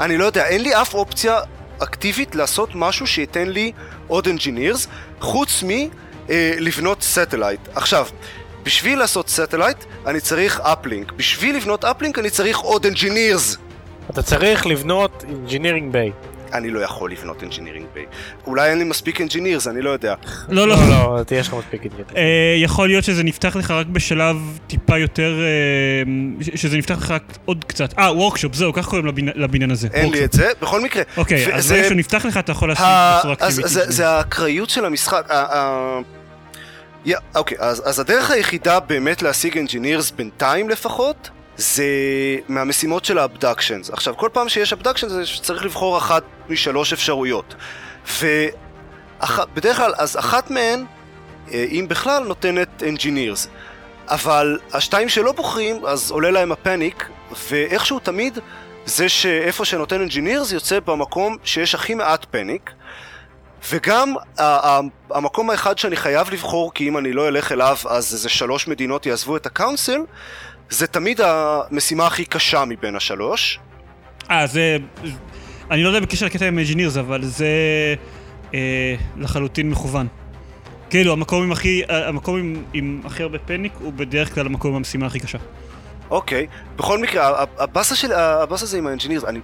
אני 0.00 0.18
לא 0.18 0.24
יודע, 0.24 0.46
אין 0.46 0.62
לי 0.62 0.74
אף 0.74 0.94
אופציה 0.94 1.38
אקטיבית 1.82 2.34
לעשות 2.34 2.70
משהו 2.74 3.06
שייתן 3.06 3.48
לי 3.48 3.72
עוד 4.06 4.28
engineers, 4.28 4.88
חוץ 5.20 5.62
מ... 5.62 5.70
אה, 6.30 6.54
לבנות 6.58 7.02
satellite. 7.02 7.60
עכשיו, 7.74 8.06
בשביל 8.64 8.98
לעשות 8.98 9.28
satellite, 9.28 9.76
אני 10.06 10.20
צריך 10.20 10.60
uplink. 10.60 11.12
בשביל 11.12 11.56
לבנות 11.56 11.84
אפלינק, 11.84 12.18
אני 12.18 12.30
צריך 12.30 12.58
עוד 12.58 12.86
engineers. 12.86 13.56
אתה 14.10 14.22
צריך 14.22 14.66
לבנות 14.66 15.24
engineering 15.28 15.92
bay. 15.92 16.10
אני 16.52 16.70
לא 16.70 16.80
יכול 16.80 17.12
לבנות 17.12 17.42
engineering 17.42 17.96
bay. 17.96 18.14
אולי 18.46 18.70
אין 18.70 18.78
לי 18.78 18.84
מספיק 18.84 19.20
engineers, 19.20 19.70
אני 19.70 19.82
לא 19.82 19.90
יודע. 19.90 20.14
לא, 20.48 20.68
לא. 20.68 20.76
לא, 20.76 20.88
לא, 21.18 21.22
תהיה 21.22 21.40
לך 21.40 21.54
מספיק 21.54 21.82
engineering. 21.82 22.16
אה, 22.16 22.22
יכול 22.62 22.88
להיות 22.88 23.04
שזה 23.04 23.22
נפתח 23.22 23.56
לך 23.56 23.70
רק 23.70 23.86
בשלב 23.86 24.36
טיפה 24.66 24.98
יותר... 24.98 25.32
אה, 25.40 26.02
שזה 26.56 26.76
נפתח 26.76 26.98
לך 26.98 27.10
רק 27.10 27.22
עוד 27.44 27.64
קצת. 27.64 27.98
אה, 27.98 28.12
workshop, 28.12 28.54
זהו, 28.54 28.72
כך 28.72 28.88
קוראים 28.88 29.06
לבניין- 29.36 29.70
הזה. 29.70 29.88
אין 29.92 30.12
לי. 30.12 30.24
את 30.24 30.32
זה. 30.32 30.48
בכל 30.62 30.80
מקרה, 30.80 31.02
אוקיי, 31.16 31.54
אז 31.54 31.72
ברגע 31.72 31.84
שהוא 31.84 31.96
נפתח 31.96 32.24
לך 32.26 32.36
אתה 32.36 32.52
יכול 32.52 32.70
ה- 32.70 32.74
בצורה 33.18 33.34
אקטיבית. 33.34 33.68
זה- 33.68 33.90
זה 33.90 34.08
האקראיות 34.08 34.70
של 34.70 34.84
המשחק. 34.84 35.28
ה- 37.06 37.08
יא- 37.08 37.16
אוקיי, 37.34 37.58
אז 37.60 37.82
אז 37.88 38.00
הדרך 38.00 38.30
היחידה 38.30 38.80
באמת 38.80 39.22
להשיג 39.22 39.58
engineers 39.58 40.14
בינתיים 40.16 40.68
לפחות, 40.70 41.30
זה 41.56 41.84
מהמשימות 42.48 43.04
של 43.04 43.18
ה 43.18 43.24
abductions. 43.24 43.90
עכשיו, 43.90 44.16
כל 44.16 44.28
פעם 44.32 44.48
שיש 44.48 44.72
abductions 44.72 45.12
זה 45.12 45.26
שצריך 45.26 45.64
לבחור 45.64 45.98
אחת 45.98 46.22
משלוש 46.48 46.92
אפשרויות. 46.92 47.54
ובדרך 48.20 49.76
כלל, 49.76 49.92
אז 49.98 50.16
אחת 50.18 50.50
מהן, 50.50 50.84
אה, 51.52 51.66
אם 51.70 51.86
בכלל, 51.88 52.24
נותנת 52.24 52.82
engineers. 52.82 53.48
אבל 54.08 54.58
השתיים 54.72 55.08
שלא 55.08 55.32
בוחרים, 55.32 55.86
אז 55.86 56.10
עולה 56.10 56.30
להם 56.30 56.52
הפניק, 56.52 57.08
ואיכשהו 57.50 57.98
תמיד 57.98 58.38
זה 58.86 59.08
שאיפה 59.08 59.64
שנותן 59.64 60.06
engineers 60.08 60.54
יוצא 60.54 60.78
במקום 60.80 61.36
שיש 61.44 61.74
הכי 61.74 61.94
מעט 61.94 62.26
פניק. 62.30 62.70
וגם 63.70 64.14
המקום 65.10 65.50
האחד 65.50 65.78
שאני 65.78 65.96
חייב 65.96 66.30
לבחור, 66.30 66.72
כי 66.74 66.88
אם 66.88 66.98
אני 66.98 67.12
לא 67.12 67.28
אלך 67.28 67.52
אליו 67.52 67.76
אז 67.88 68.12
איזה 68.12 68.28
שלוש 68.28 68.68
מדינות 68.68 69.06
יעזבו 69.06 69.36
את 69.36 69.46
הקאונסל, 69.46 70.00
זה 70.70 70.86
תמיד 70.86 71.20
המשימה 71.20 72.06
הכי 72.06 72.24
קשה 72.24 72.64
מבין 72.64 72.96
השלוש. 72.96 73.58
אה, 74.30 74.46
זה... 74.46 74.76
אני 75.70 75.82
לא 75.82 75.88
יודע 75.88 76.00
בקשר 76.00 76.26
לקטע 76.26 76.46
עם 76.46 76.58
engineers, 76.58 77.00
אבל 77.00 77.24
זה 77.24 77.46
אה, 78.54 78.94
לחלוטין 79.16 79.70
מכוון. 79.70 80.06
כאילו, 80.90 81.12
המקום 81.12 81.42
עם 81.42 81.52
הכי... 81.52 81.82
המקום 81.88 82.38
עם, 82.38 82.64
עם 82.72 83.00
הכי 83.04 83.22
הרבה 83.22 83.38
פניק 83.38 83.72
הוא 83.80 83.92
בדרך 83.92 84.34
כלל 84.34 84.46
המקום 84.46 84.70
עם 84.70 84.76
המשימה 84.76 85.06
הכי 85.06 85.20
קשה. 85.20 85.38
אוקיי, 86.10 86.46
בכל 86.76 86.98
מקרה, 86.98 87.44
הבאסה 87.58 87.96
של... 87.96 88.12
הבאסה 88.12 88.64
הזה 88.64 88.78
עם 88.78 88.86
ה 88.86 88.89
engineers, 88.89 89.24
אני... 89.24 89.40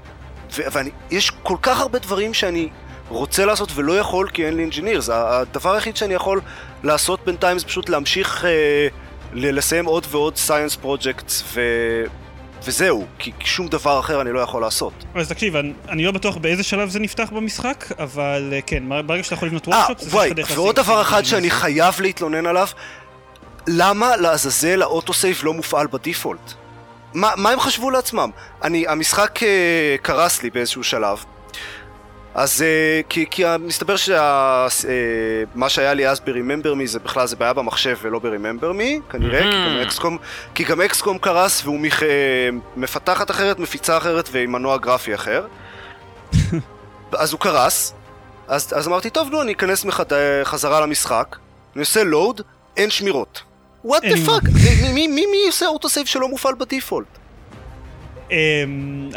ו- 0.52 0.62
ואני... 0.72 0.90
יש 1.10 1.30
כל 1.42 1.56
כך 1.62 1.80
הרבה 1.80 1.98
דברים 1.98 2.34
שאני 2.34 2.68
רוצה 3.10 3.44
לעשות 3.44 3.68
ולא 3.74 3.98
יכול 3.98 4.28
כי 4.28 4.46
אין 4.46 4.56
לי 4.56 4.64
engineers. 4.64 5.08
הדבר 5.12 5.74
היחיד 5.74 5.96
שאני 5.96 6.14
יכול 6.14 6.40
לעשות 6.82 7.20
בינתיים 7.24 7.58
זה 7.58 7.66
פשוט 7.66 7.88
להמשיך 7.88 8.44
אה, 8.44 8.88
לסיים 9.34 9.84
עוד 9.84 10.06
ועוד 10.10 10.36
science 10.36 10.76
projects 10.76 11.44
ו... 11.54 11.60
וזהו, 12.64 13.06
כי 13.18 13.32
שום 13.40 13.68
דבר 13.68 14.00
אחר 14.00 14.20
אני 14.20 14.32
לא 14.32 14.40
יכול 14.40 14.62
לעשות. 14.62 14.92
אז 15.14 15.28
תקשיב, 15.28 15.56
אני, 15.56 15.72
אני 15.88 16.04
לא 16.04 16.12
בטוח 16.12 16.36
באיזה 16.36 16.62
שלב 16.62 16.88
זה 16.88 16.98
נפתח 17.00 17.28
במשחק, 17.32 17.84
אבל 17.98 18.50
אה, 18.52 18.60
כן, 18.60 18.82
ברגע 19.06 19.22
שאתה 19.22 19.34
יכול 19.34 19.48
לבנות 19.48 19.68
אה, 19.68 19.72
workshop, 19.74 20.08
זה 20.08 20.16
וואי, 20.16 20.30
לך 20.30 20.36
דרך 20.36 20.50
ועוד 20.54 20.76
דבר 20.76 21.02
אחד. 21.02 21.24
שאני 21.24 21.50
חייב 21.50 22.00
להתלונן 22.00 22.46
עליו, 22.46 22.66
למה 23.66 24.16
לעזאזל 24.16 24.82
ה 24.82 24.89
autosave 24.89 25.40
לא 25.42 25.54
מופעל 25.54 25.86
ב 25.92 25.99
default? 25.99 26.52
מה, 27.14 27.30
מה 27.36 27.50
הם 27.50 27.60
חשבו 27.60 27.90
לעצמם? 27.90 28.30
אני, 28.62 28.88
המשחק 28.88 29.42
אה, 29.42 29.96
קרס 30.02 30.42
לי 30.42 30.50
באיזשהו 30.50 30.84
שלב. 30.84 31.24
אז 32.34 32.62
אה, 32.62 33.00
כי, 33.08 33.26
כי 33.30 33.44
מסתבר 33.60 33.96
שמה 33.96 35.68
שהיה 35.68 35.94
לי 35.94 36.08
אז 36.08 36.20
ב-Remember 36.20 36.74
Me 36.82 36.86
זה 36.86 36.98
בכלל 36.98 37.26
זה 37.26 37.36
בעיה 37.36 37.52
במחשב 37.52 37.96
ולא 38.02 38.18
ב-Remember 38.18 38.76
Me 38.78 39.12
כנראה, 39.12 39.40
כי 39.42 39.48
גם 39.48 39.80
Mhm. 39.80 39.86
אקסקום, 39.86 40.18
כי 40.54 40.64
גם 40.64 40.80
אקסקום 40.80 41.18
קרס 41.18 41.62
והוא 41.64 41.80
מח, 41.80 42.02
אה, 42.02 42.08
מפתחת 42.76 43.30
אחרת, 43.30 43.58
מפיצה 43.58 43.96
אחרת 43.96 44.28
ועם 44.32 44.52
מנוע 44.52 44.76
גרפי 44.78 45.14
אחר. 45.14 45.46
אז 47.12 47.32
הוא 47.32 47.40
קרס, 47.40 47.94
אז, 48.48 48.72
אז 48.76 48.88
אמרתי, 48.88 49.10
טוב, 49.10 49.28
נו, 49.30 49.42
אני 49.42 49.52
אכנס 49.52 49.84
מחד... 49.84 50.04
חזרה 50.44 50.80
למשחק, 50.80 51.36
אני 51.74 51.80
עושה 51.80 52.04
load, 52.04 52.40
אין 52.76 52.90
שמירות. 52.90 53.42
what 53.84 54.02
the 54.04 54.16
fuck? 54.26 54.42
מי 55.30 55.46
עושה 55.46 55.66
autosave 55.66 56.06
שלא 56.06 56.28
מופעל 56.28 56.54
ב 56.54 56.60
default? 56.60 57.06
אמ, 58.30 58.36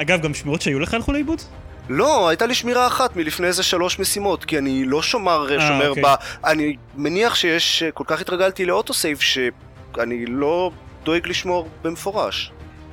אגב, 0.02 0.22
גם 0.22 0.34
שמירות 0.34 0.62
שהיו 0.62 0.80
לך 0.80 0.94
הלכו 0.94 1.14
לאיבוד? 1.14 1.42
לא, 1.90 2.30
הייתה 2.30 2.46
לי 2.46 2.56
שמירה 2.56 2.88
אחת 2.88 3.16
מלפני 3.16 3.48
איזה 3.48 3.64
שלוש 3.64 4.00
משימות, 4.00 4.46
כי 4.46 4.58
אני 4.58 4.86
לא 4.86 5.02
שומר, 5.02 5.56
אה, 5.56 5.68
שומר 5.68 5.90
אוקיי. 5.90 6.04
ב... 6.04 6.08
אני 6.46 6.76
מניח 6.96 7.36
שיש, 7.36 7.84
כל 7.94 8.04
כך 8.08 8.22
התרגלתי 8.22 8.66
ל 8.66 8.71
autosave, 8.71 9.20
שאני 9.20 10.26
לא 10.26 10.72
דואג 11.04 11.28
לשמור 11.28 11.70
במפורש. 11.84 12.52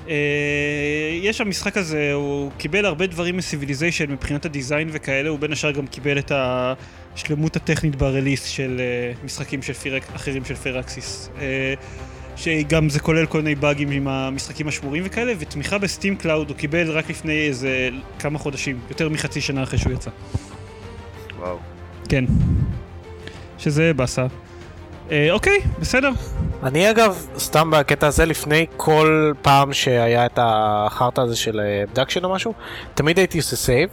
אה, 0.08 1.18
יש 1.22 1.40
המשחק 1.40 1.76
הזה, 1.76 2.12
הוא 2.12 2.50
קיבל 2.58 2.86
הרבה 2.86 3.06
דברים 3.06 3.36
מ-Civilization 3.36 4.10
מבחינת 4.10 4.44
ה 4.44 4.51
design 4.51 4.88
וכאלה, 4.92 5.28
הוא 5.28 5.38
בין 5.38 5.52
השאר 5.52 5.70
גם 5.70 5.86
קיבל 5.86 6.18
את 6.18 6.32
השלמות 6.34 7.56
הטכנית 7.56 7.96
ב 7.96 8.02
release 8.02 8.44
של 8.44 8.80
אה, 8.80 9.12
משחקים 9.24 9.62
של 9.62 9.72
פירק, 9.72 10.02
אחרים 10.16 10.44
של 10.44 10.54
פיראקסיס. 10.54 11.30
אה, 11.40 11.74
שגם 12.40 12.88
זה 12.88 13.00
כולל 13.00 13.26
כל 13.26 13.38
מיני 13.38 13.54
באגים 13.54 13.90
עם 13.90 14.08
המשחקים 14.08 14.68
השמורים 14.68 15.02
וכאלה, 15.06 15.32
ותמיכה 15.38 15.78
ב 15.78 15.85
Steam 15.85 16.16
Cloud 16.16 16.48
הוא 16.48 16.56
קיבל 16.56 16.90
רק 16.90 17.10
לפני 17.10 17.48
איזה 17.48 17.88
כמה 18.18 18.38
חודשים, 18.38 18.80
יותר 18.90 19.08
מחצי 19.08 19.40
שנה 19.40 19.62
אחרי 19.62 19.78
שהוא 19.78 19.92
יצא. 19.92 20.10
וואו. 21.38 21.58
כן. 22.08 22.24
שזה 23.58 23.92
באסה. 23.94 24.26
אה, 25.10 25.28
אוקיי, 25.30 25.60
בסדר. 25.80 26.10
אני 26.62 26.90
אגב, 26.90 27.26
סתם 27.38 27.70
בקטע 27.70 28.06
הזה, 28.06 28.26
לפני 28.26 28.66
כל 28.76 29.32
פעם 29.42 29.72
שהיה 29.72 30.26
את 30.26 30.38
החרטא 30.42 31.20
הזה 31.20 31.36
של 31.36 31.60
abduction 31.88 32.24
או 32.24 32.34
משהו, 32.34 32.52
תמיד 32.94 33.18
הייתי 33.18 33.38
עושה 33.38 33.56
save. 33.56 33.88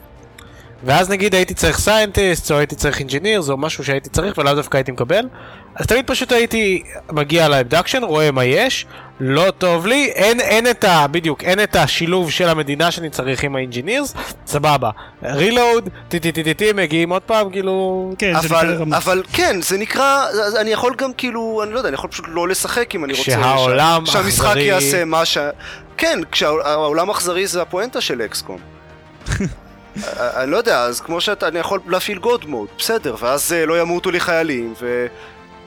ואז 0.84 1.10
נגיד 1.10 1.36
הייתי 1.36 1.54
צריך 1.54 1.80
scientist, 1.80 2.52
או 2.52 2.58
הייתי 2.58 2.76
צריך 2.76 3.00
engineers, 3.00 3.50
או 3.50 3.58
משהו 3.58 3.84
שהייתי 3.86 4.10
צריך 4.10 4.38
ולאו 4.38 4.56
דווקא 4.56 4.78
הייתי 4.78 4.92
מקבל, 4.92 5.28
אז 5.76 5.86
תמיד 5.88 6.08
פשוט 6.08 6.32
הייתי 6.32 6.84
מגיע 7.12 7.48
ל 7.48 7.53
abduction, 7.53 8.04
רואה 8.04 8.32
מה 8.32 8.44
יש, 8.46 8.86
לא 9.20 9.52
טוב 9.58 9.88
לי, 9.88 10.06
אין, 10.16 10.40
אין 10.40 10.70
את 10.70 10.84
ה... 10.84 11.08
בדיוק, 11.12 11.44
אין 11.44 11.64
את 11.64 11.76
השילוב 11.76 12.32
של 12.32 12.50
המדינה 12.50 12.92
שאני 12.92 13.10
צריך 13.10 13.44
עם 13.44 13.56
ה 13.56 13.61
engineers, 13.61 14.14
סבבה. 14.48 14.90
רילוד, 15.24 15.90
טי 16.10 16.20
טי 16.20 16.32
טי 16.32 16.44
טי 16.44 16.54
טי, 16.54 16.74
מגיעים 16.74 17.10
עוד 17.10 17.22
פעם, 17.22 17.50
כאילו... 17.50 18.10
כן, 18.18 18.34
זה 18.42 18.48
נקרא 18.48 18.62
אבל. 18.62 18.84
אבל 18.96 19.24
כן, 19.34 19.62
זה 19.62 19.78
נקרא, 19.78 20.26
אני 20.62 20.70
יכול 20.70 20.96
גם 20.98 21.14
כאילו, 21.14 21.62
אני 21.64 21.74
לא 21.74 21.78
יודע, 21.78 21.90
אני 21.90 21.96
יכול 21.96 22.10
פשוט 22.10 22.26
לא 22.30 22.48
לשחק 22.48 22.96
אם 22.96 23.06
אני 23.06 23.14
רוצה 23.14 23.24
כשהעולם 23.24 24.06
שה- 24.06 24.12
שהמשחק 24.12 24.46
אכזרי. 24.48 24.62
יעשה 24.64 25.06
מה 25.06 25.26
ש... 25.26 25.38
כן, 25.98 26.20
כשהעולם 26.32 27.10
אכזרי 27.10 27.48
זה 27.48 27.62
הפואנטה 27.62 28.02
של 28.02 28.22
אקסקום. 28.22 28.58
אה, 30.04 30.44
אני 30.44 30.52
לא 30.52 30.58
יודע, 30.58 30.82
אז 30.82 31.02
כמו 31.02 31.22
שאתה, 31.22 31.48
אני 31.48 31.60
יכול 31.60 31.80
להפעיל 31.88 32.18
גוד 32.18 32.46
מוד, 32.46 32.68
בסדר, 32.78 33.16
ואז 33.20 33.54
אה, 33.54 33.66
לא 33.66 33.82
ימותו 33.82 34.12
לי 34.12 34.20
חיילים, 34.20 34.74
ו... 34.82 35.08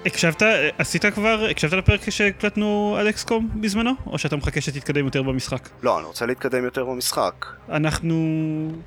הקשבת, 0.06 0.42
עשית 0.78 1.06
כבר, 1.06 1.46
הקשבת 1.50 1.72
לפרק 1.72 2.10
שהקלטנו 2.10 2.96
על 2.98 3.08
אקסקום 3.08 3.48
בזמנו? 3.54 3.90
או 4.06 4.18
שאתה 4.18 4.36
מחכה 4.36 4.60
שתתקדם 4.60 5.04
יותר 5.04 5.22
במשחק? 5.22 5.68
לא, 5.82 5.98
אני 5.98 6.06
רוצה 6.06 6.26
להתקדם 6.26 6.64
יותר 6.64 6.84
במשחק. 6.84 7.46
אנחנו... 7.68 8.16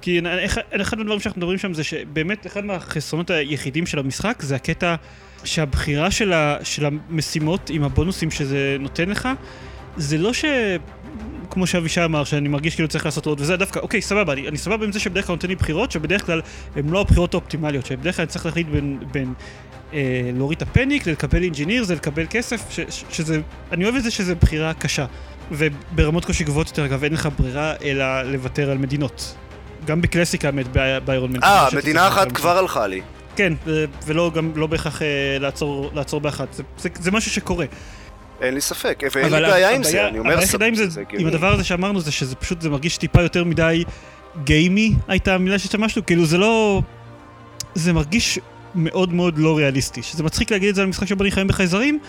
כי 0.02 0.22
אחד, 0.46 0.62
אחד 0.82 0.98
מהדברים 0.98 1.20
שאנחנו 1.20 1.40
מדברים 1.40 1.58
שם 1.58 1.74
זה 1.74 1.84
שבאמת 1.84 2.48
אחד 2.48 2.66
מהחסרונות 2.66 3.30
היחידים 3.30 3.86
של 3.86 4.00
המשחק 4.00 4.42
זה 4.42 4.56
הקטע 4.56 4.96
שהבחירה 5.44 6.12
של, 6.12 6.34
ה, 6.34 6.58
של 6.64 6.86
המשימות 6.86 7.70
עם 7.70 7.84
הבונוסים 7.84 8.32
שזה 8.32 8.78
נותן 8.80 9.10
לך, 9.10 9.30
זה 9.98 10.18
לא 10.18 10.34
ש... 10.34 10.46
כמו 11.54 11.68
שאבישי 11.68 12.06
אמר, 12.06 12.24
שאני 12.24 12.50
מרגיש 12.50 12.76
כאילו 12.76 12.88
צריך 12.88 13.06
לעשות 13.06 13.26
עוד, 13.26 13.42
וזה 13.42 13.58
דווקא, 13.58 13.80
אוקיי, 13.80 14.02
סבבה, 14.02 14.34
אני, 14.34 14.48
אני 14.48 14.58
סבבה 14.58 14.86
עם 14.86 14.92
זה 14.92 15.00
שבדרך 15.00 15.28
כלל 15.28 15.36
נותן 15.36 15.48
לי 15.48 15.56
בחירות, 15.56 15.92
שבדרך 15.92 16.26
כלל 16.26 16.42
הן 16.76 16.90
לא 16.90 17.02
הבחירות 17.02 17.34
האופטימליות, 17.34 17.86
שבדרך 17.86 18.16
כלל 18.16 18.24
אני 18.24 18.32
צריך 18.32 18.46
להחליט 18.46 18.68
בין, 18.68 19.00
בין 19.12 19.34
אה, 19.94 20.32
להוריד 20.38 20.58
את 20.58 20.62
הפניק, 20.62 21.08
לקבל 21.08 21.44
אינג'יניר, 21.44 21.84
זה 21.84 21.96
לקבל 21.96 22.26
כסף, 22.30 22.66
ש, 22.70 22.80
ש, 22.90 23.04
שזה, 23.10 23.42
אני 23.72 23.84
אוהב 23.84 23.96
את 23.96 24.04
זה 24.04 24.12
שזה 24.12 24.36
בחירה 24.36 24.74
קשה. 24.74 25.06
וברמות 25.52 26.26
קושי 26.26 26.44
גבוהות 26.44 26.68
יותר, 26.68 26.86
אגב, 26.86 27.04
אין 27.04 27.14
לך 27.14 27.30
ברירה 27.40 27.74
אלא 27.84 28.22
לוותר 28.22 28.72
על 28.72 28.78
מדינות. 28.78 29.36
גם 29.86 30.02
בקלאסיקה, 30.02 30.48
האמת, 30.48 30.66
באיירון 31.06 31.32
מן. 31.34 31.44
אה, 31.44 31.68
מדינה 31.76 32.08
אחת 32.08 32.32
כבר 32.32 32.58
הלכה 32.58 32.88
לי. 32.88 33.02
כן, 33.36 33.54
ולא 34.06 34.32
גם 34.36 34.52
לא 34.56 34.68
בהכרח 34.68 35.02
אה, 35.02 35.08
לעצור, 35.40 35.92
לעצור 35.94 36.22
באחת, 36.22 36.54
זה, 36.54 36.64
זה, 36.78 36.90
זה 37.00 37.12
משהו 37.12 37.32
שקורה. 37.32 37.66
אין 38.44 38.54
לי 38.54 38.62
ספק, 38.62 39.04
ואין 39.16 39.34
לי 39.34 39.42
בעיה 39.42 39.70
עם 39.70 39.84
זה, 39.84 40.08
אני 40.08 40.20
אומר, 40.20 40.40
היחידה 40.40 40.66
עם 40.66 40.76
זה, 40.76 41.02
עם 41.18 41.28
הדבר 41.28 41.54
הזה 41.54 41.64
שאמרנו 41.64 42.00
זה 42.00 42.12
שזה 42.12 42.36
פשוט, 42.36 42.62
זה 42.62 42.70
מרגיש 42.70 42.98
טיפה 42.98 43.22
יותר 43.22 43.44
מדי 43.44 43.84
גיימי, 44.44 44.94
הייתה 45.08 45.36
המילה 45.36 45.60
שהשתמשנו, 45.60 46.06
כאילו 46.06 46.26
זה 46.26 46.38
לא... 46.38 46.82
זה 47.76 47.94
מרגיש 47.94 48.40
מאוד 48.76 49.14
מאוד 49.14 49.38
לא 49.38 49.58
ריאליסטי, 49.58 50.04
שזה 50.04 50.24
מצחיק 50.24 50.52
להגיד 50.52 50.70
את 50.70 50.76
זה 50.76 50.82
על 50.82 50.88
משחק 50.88 51.08
שבו 51.08 51.24
אני 51.24 51.32
חיים 51.32 51.48
בחייזרים, 51.48 52.00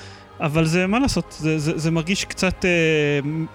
אבל 0.40 0.64
זה, 0.64 0.86
מה 0.86 0.98
לעשות, 0.98 1.36
זה, 1.38 1.58
זה, 1.58 1.72
זה 1.78 1.90
מרגיש 1.90 2.24
קצת 2.24 2.64
אה, 2.64 2.70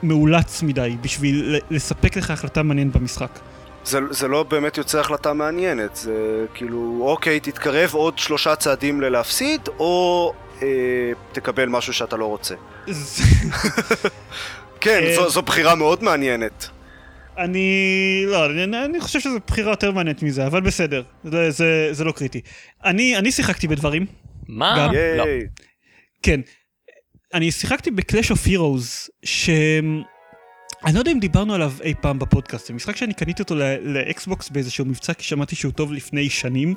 מאולץ 0.04 0.64
מדי 0.64 0.98
בשביל 1.02 1.60
לספק 1.70 2.18
לך 2.18 2.32
החלטה 2.32 2.64
מעניינת 2.64 2.96
במשחק. 2.96 3.40
זה, 3.86 4.00
זה 4.10 4.28
לא 4.28 4.44
באמת 4.44 4.78
יוצא 4.78 5.00
החלטה 5.00 5.34
מעניינת, 5.34 5.96
זה 5.96 6.46
כאילו, 6.54 7.00
אוקיי, 7.02 7.40
תתקרב 7.40 7.94
עוד 7.94 8.18
שלושה 8.18 8.56
צעדים 8.56 9.02
ללהפסיד, 9.02 9.62
או 9.80 10.34
אה, 10.62 11.12
תקבל 11.32 11.66
משהו 11.66 11.94
שאתה 11.94 12.18
לא 12.18 12.26
רוצה. 12.26 12.56
כן, 14.82 15.02
זו, 15.16 15.24
אה, 15.24 15.30
זו 15.30 15.42
בחירה 15.42 15.76
מאוד 15.76 16.04
מעניינת. 16.04 16.70
אני... 17.38 18.24
לא, 18.28 18.46
אני, 18.46 18.64
אני 18.86 19.00
חושב 19.00 19.20
שזו 19.20 19.38
בחירה 19.48 19.72
יותר 19.72 19.92
מעניינת 19.92 20.24
מזה, 20.24 20.48
אבל 20.48 20.62
בסדר, 20.62 21.04
זה, 21.24 21.52
זה, 21.52 21.90
זה 21.92 22.04
לא 22.04 22.12
קריטי. 22.12 22.42
אני, 22.86 23.18
אני 23.18 23.32
שיחקתי 23.32 23.68
בדברים. 23.68 24.06
מה? 24.48 24.76
גם, 24.78 24.94
לא. 25.18 25.26
כן. 26.24 26.42
אני 27.34 27.52
שיחקתי 27.52 27.92
ב 27.92 27.98
Clash 27.98 28.32
of 28.32 28.46
Heroes, 28.46 29.10
ש... 29.24 29.50
אני 30.86 30.94
לא 30.94 31.00
יודע 31.00 31.12
אם 31.12 31.20
דיברנו 31.20 31.54
עליו 31.54 31.72
אי 31.84 31.94
פעם 32.02 32.20
בפודקאסט, 32.20 32.68
זה 32.68 32.74
משחק 32.74 32.96
שאני 32.96 33.14
קניתי 33.14 33.42
אותו 33.42 33.56
לאקסבוקס 33.82 34.50
באיזשהו 34.50 34.86
מבצע, 34.86 35.14
כי 35.14 35.24
שמעתי 35.24 35.56
שהוא 35.56 35.72
טוב 35.72 35.94
לפני 35.94 36.30
שנים, 36.30 36.76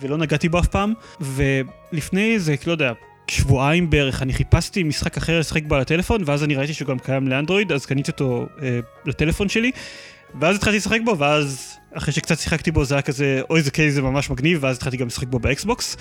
ולא 0.00 0.16
נגעתי 0.16 0.48
בו 0.48 0.58
אף 0.58 0.66
פעם, 0.66 0.94
ולפני 1.20 2.34
איזה, 2.34 2.54
לא 2.66 2.72
יודע, 2.72 2.92
שבועיים 3.32 3.90
בערך, 3.90 4.22
אני 4.22 4.32
חיפשתי 4.32 4.82
משחק 4.82 5.16
אחר 5.16 5.38
לשחק 5.38 5.62
בו 5.64 5.74
על 5.74 5.80
הטלפון, 5.80 6.22
ואז 6.26 6.44
אני 6.44 6.54
ראיתי 6.54 6.74
שהוא 6.74 6.88
גם 6.88 6.98
קיים 6.98 7.28
לאנדרואיד, 7.28 7.72
אז 7.72 7.86
קניתי 7.86 8.10
אותו 8.10 8.46
אה, 8.62 8.78
לטלפון 9.06 9.48
שלי, 9.48 9.70
ואז 10.40 10.56
התחלתי 10.56 10.76
לשחק 10.76 11.00
בו, 11.04 11.18
ואז 11.18 11.78
אחרי 11.94 12.12
שקצת 12.12 12.38
שיחקתי 12.38 12.70
בו 12.70 12.84
זה 12.84 12.94
היה 12.94 13.02
כזה, 13.02 13.40
אוי 13.50 13.62
זה 13.62 13.70
nice 13.70 13.94
זה 13.94 14.02
ממש 14.02 14.30
מגניב, 14.30 14.58
ואז 14.62 14.76
התחלתי 14.76 14.96
גם 14.96 15.06
לשחק 15.06 15.26
בו 15.26 15.38
באקסבוקס. 15.38 15.96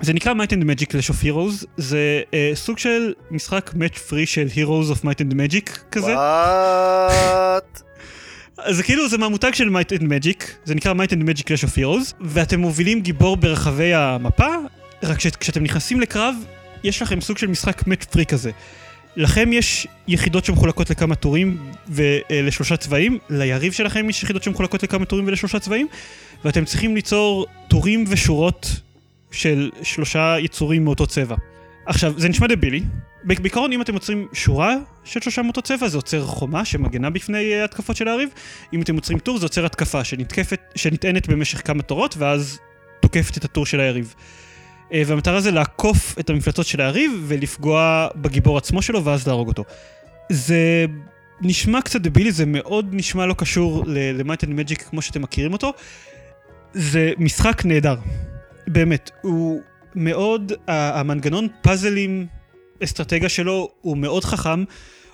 זה 0.00 0.12
נקרא 0.12 0.32
Might 0.32 0.50
and 0.50 0.64
Magic 0.64 0.86
Clash 0.86 1.10
of 1.10 1.24
Heroes, 1.24 1.66
זה 1.76 2.22
אה, 2.34 2.50
סוג 2.54 2.78
של 2.78 3.12
משחק 3.30 3.70
match 3.70 3.96
free 4.10 4.26
של 4.26 4.46
Heroes 4.54 4.96
of 4.96 5.04
Might 5.04 5.20
and 5.20 5.34
Magic 5.34 5.78
כזה. 5.90 6.14
וואט? 6.14 7.82
זה 8.76 8.82
כאילו 8.82 9.08
זה 9.08 9.18
מהמותג 9.18 9.54
של 9.54 9.68
Might 9.68 9.98
and 9.98 10.02
Magic, 10.02 10.44
זה 10.64 10.74
נקרא 10.74 10.94
Might 10.94 11.10
and 11.10 11.28
Magic 11.28 11.42
Clash 11.42 11.64
of 11.64 11.76
Heroes, 11.78 12.14
ואתם 12.20 12.60
מובילים 12.60 13.00
גיבור 13.00 13.36
ברחבי 13.36 13.94
המפה, 13.94 14.48
רק 15.02 15.18
כשאתם 15.18 15.62
נכנסים 15.62 16.00
לקרב, 16.00 16.34
יש 16.84 17.02
לכם 17.02 17.20
סוג 17.20 17.38
של 17.38 17.46
משחק 17.46 17.82
free 17.82 18.24
כזה. 18.24 18.50
לכם 19.16 19.52
יש 19.52 19.86
יחידות 20.08 20.44
שמחולקות 20.44 20.90
לכמה 20.90 21.14
טורים 21.14 21.72
ולשלושה 21.88 22.76
צבעים, 22.76 23.18
ליריב 23.30 23.72
שלכם 23.72 24.10
יש 24.10 24.22
יחידות 24.22 24.42
שמחולקות 24.42 24.82
לכמה 24.82 25.04
טורים 25.04 25.26
ולשלושה 25.26 25.58
צבעים, 25.58 25.86
ואתם 26.44 26.64
צריכים 26.64 26.94
ליצור 26.94 27.46
טורים 27.68 28.04
ושורות 28.08 28.80
של 29.30 29.70
שלושה 29.82 30.36
יצורים 30.38 30.84
מאותו 30.84 31.06
צבע. 31.06 31.36
עכשיו, 31.86 32.14
זה 32.16 32.28
נשמע 32.28 32.46
דבילי. 32.46 32.82
בעיקרון, 33.24 33.72
אם 33.72 33.82
אתם 33.82 33.94
יוצרים 33.94 34.26
שורה 34.32 34.76
של 35.04 35.20
שלושה 35.20 35.42
מאותו 35.42 35.62
צבע, 35.62 35.88
זה 35.88 35.98
עוצר 35.98 36.24
חומה 36.26 36.64
שמגנה 36.64 37.10
בפני 37.10 37.60
uh, 37.60 37.64
התקפות 37.64 37.96
של 37.96 38.08
היריב. 38.08 38.28
אם 38.72 38.82
אתם 38.82 38.94
יוצרים 38.94 39.18
טור, 39.18 39.38
זה 39.38 39.46
עוצר 39.46 39.66
התקפה 39.66 40.04
שנתקפת, 40.04 40.60
שנטענת 40.74 41.28
במשך 41.28 41.66
כמה 41.66 41.82
תורות, 41.82 42.14
ואז 42.18 42.58
תוקפת 43.00 43.38
את 43.38 43.44
הטור 43.44 43.66
של 43.66 43.80
היריב. 43.80 44.14
Uh, 44.94 44.96
והמטרה 45.06 45.40
זה 45.40 45.50
לעקוף 45.50 46.18
את 46.20 46.30
המפלצות 46.30 46.66
של 46.66 46.80
היריב 46.80 47.24
ולפגוע 47.26 48.08
בגיבור 48.16 48.58
עצמו 48.58 48.82
שלו, 48.82 49.04
ואז 49.04 49.26
להרוג 49.26 49.48
אותו. 49.48 49.64
זה 50.28 50.86
נשמע 51.40 51.82
קצת 51.82 52.00
דבילי, 52.00 52.32
זה 52.32 52.46
מאוד 52.46 52.86
נשמע 52.92 53.26
לא 53.26 53.34
קשור 53.38 53.84
ל-Might 53.86 54.44
and 54.44 54.48
Magic 54.48 54.82
כמו 54.90 55.02
שאתם 55.02 55.22
מכירים 55.22 55.52
אותו. 55.52 55.72
זה 56.72 57.12
משחק 57.18 57.64
נהדר. 57.64 57.96
באמת, 58.66 59.10
הוא 59.22 59.60
מאוד, 59.94 60.52
המנגנון 60.68 61.48
פאזלים, 61.62 62.26
אסטרטגיה 62.84 63.28
שלו 63.28 63.68
הוא 63.80 63.96
מאוד 63.96 64.24
חכם, 64.24 64.64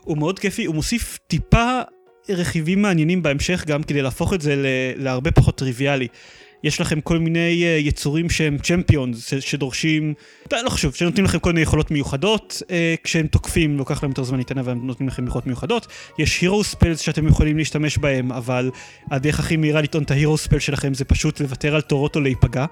הוא 0.00 0.18
מאוד 0.18 0.38
כיפי, 0.38 0.64
הוא 0.64 0.74
מוסיף 0.74 1.18
טיפה 1.26 1.80
רכיבים 2.28 2.82
מעניינים 2.82 3.22
בהמשך 3.22 3.64
גם 3.66 3.82
כדי 3.82 4.02
להפוך 4.02 4.34
את 4.34 4.40
זה 4.40 4.54
להרבה 4.96 5.30
פחות 5.30 5.58
טריוויאלי. 5.58 6.08
יש 6.64 6.80
לכם 6.80 7.00
כל 7.00 7.18
מיני 7.18 7.64
אה, 7.64 7.78
יצורים 7.78 8.30
שהם 8.30 8.58
צ'מפיונס, 8.58 9.32
שדורשים, 9.40 10.14
לא 10.52 10.70
חשוב, 10.70 10.94
שנותנים 10.94 11.24
לכם 11.24 11.38
כל 11.38 11.50
מיני 11.50 11.60
יכולות 11.60 11.90
מיוחדות, 11.90 12.62
אה, 12.70 12.94
כשהם 13.04 13.26
תוקפים 13.26 13.78
לוקח 13.78 14.02
להם 14.02 14.10
יותר 14.10 14.22
זמן 14.22 14.38
להתענה 14.38 14.62
והם 14.64 14.86
נותנים 14.86 15.08
לכם 15.08 15.26
יכולות 15.26 15.46
מיוחדות. 15.46 15.86
יש 16.18 16.40
הירו 16.40 16.64
ספלס 16.64 17.00
שאתם 17.00 17.26
יכולים 17.28 17.56
להשתמש 17.56 17.98
בהם, 17.98 18.32
אבל 18.32 18.70
הדרך 19.10 19.40
הכי 19.40 19.56
מהירה 19.56 19.80
לטעון 19.80 20.04
את 20.04 20.10
ה 20.10 20.16
hero 20.16 20.38
spell 20.38 20.58
שלכם 20.58 20.94
זה 20.94 21.04
פשוט 21.04 21.40
לוותר 21.40 21.74
על 21.74 21.80
תורות 21.80 22.16
או 22.16 22.20
להיפגע. 22.20 22.66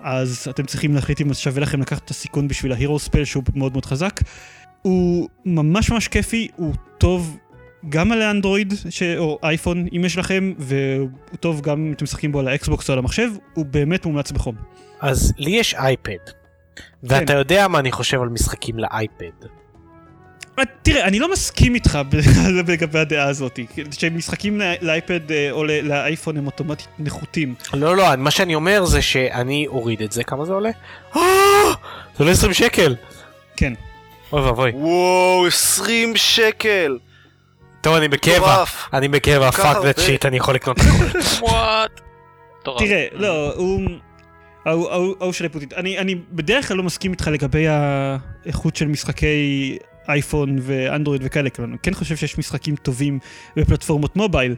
אז 0.00 0.46
אתם 0.50 0.66
צריכים 0.66 0.94
להחליט 0.94 1.20
אם 1.20 1.34
שווה 1.34 1.62
לכם 1.62 1.80
לקחת 1.80 2.04
את 2.04 2.10
הסיכון 2.10 2.48
בשביל 2.48 2.72
ה 2.72 2.77
hero 2.77 2.98
spell 2.98 3.24
שהוא 3.24 3.42
מאוד 3.54 3.72
מאוד 3.72 3.84
חזק. 3.84 4.20
הוא 4.82 5.28
ממש 5.44 5.90
ממש 5.90 6.08
כיפי, 6.08 6.48
הוא 6.56 6.74
טוב 6.98 7.38
גם 7.88 8.12
על 8.12 8.22
האנדרואיד 8.22 8.74
ש... 8.90 9.02
או 9.02 9.38
אייפון 9.42 9.86
אם 9.96 10.04
יש 10.04 10.18
לכם, 10.18 10.52
והוא 10.58 11.08
טוב 11.40 11.60
גם 11.60 11.86
אם 11.86 11.92
אתם 11.92 12.04
משחקים 12.04 12.32
בו 12.32 12.38
על 12.38 12.48
האקסבוקס 12.48 12.88
או 12.88 12.92
על 12.92 12.98
המחשב, 12.98 13.30
הוא 13.54 13.66
באמת 13.66 14.06
מומלץ 14.06 14.30
בחום. 14.30 14.54
אז 15.00 15.32
לי 15.38 15.50
יש 15.50 15.74
אייפד, 15.74 16.32
ואתה 17.02 17.32
כן. 17.32 17.38
יודע 17.38 17.68
מה 17.68 17.78
אני 17.78 17.92
חושב 17.92 18.20
על 18.20 18.28
משחקים 18.28 18.78
לאייפד. 18.78 19.46
אה, 20.58 20.64
תראה, 20.82 21.04
אני 21.04 21.18
לא 21.18 21.32
מסכים 21.32 21.74
איתך 21.74 21.98
לגבי 22.68 22.98
הדעה 23.04 23.28
הזאת, 23.28 23.58
שמשחקים 23.98 24.60
לאייפד 24.80 25.32
אה, 25.32 25.50
או 25.50 25.64
לאייפון 25.64 26.36
הם 26.36 26.46
אוטומטית 26.46 26.88
נחותים. 26.98 27.54
לא, 27.74 27.96
לא, 27.96 28.16
מה 28.16 28.30
שאני 28.30 28.54
אומר 28.54 28.84
זה 28.84 29.02
שאני 29.02 29.66
אוריד 29.66 30.02
את 30.02 30.12
זה, 30.12 30.24
כמה 30.24 30.44
זה 30.44 30.52
עולה? 30.52 30.70
אה, 31.16 31.22
זה 32.16 32.18
עולה 32.18 32.30
20 32.30 32.54
שקל. 32.54 32.94
כן. 33.56 33.72
אוי 34.32 34.42
ואבוי. 34.42 34.70
וואו, 34.74 35.46
20 35.46 36.16
שקל. 36.16 36.98
טוב, 37.80 37.94
אני 37.94 38.08
בקבע, 38.08 38.64
אני 38.92 39.08
בקבע, 39.08 39.50
fuck 39.50 39.76
that 39.84 39.98
shit, 39.98 40.26
אני 40.26 40.36
יכול 40.36 40.54
לקנות. 40.54 40.76
what. 41.42 42.00
תראה, 42.62 43.06
לא, 43.12 43.52
הוא... 43.54 43.80
ההוא 44.66 45.32
של 45.32 45.44
הפוטית. 45.44 45.72
אני 45.72 46.14
בדרך 46.32 46.68
כלל 46.68 46.76
לא 46.76 46.82
מסכים 46.82 47.12
איתך 47.12 47.26
לגבי 47.26 47.66
האיכות 47.68 48.76
של 48.76 48.88
משחקי 48.88 49.78
אייפון 50.08 50.58
ואנדרואיד 50.62 51.22
וכאלה, 51.24 51.50
כאילו, 51.50 51.68
אני 51.68 51.76
כן 51.82 51.94
חושב 51.94 52.16
שיש 52.16 52.38
משחקים 52.38 52.76
טובים 52.76 53.18
בפלטפורמות 53.56 54.16
מובייל. 54.16 54.54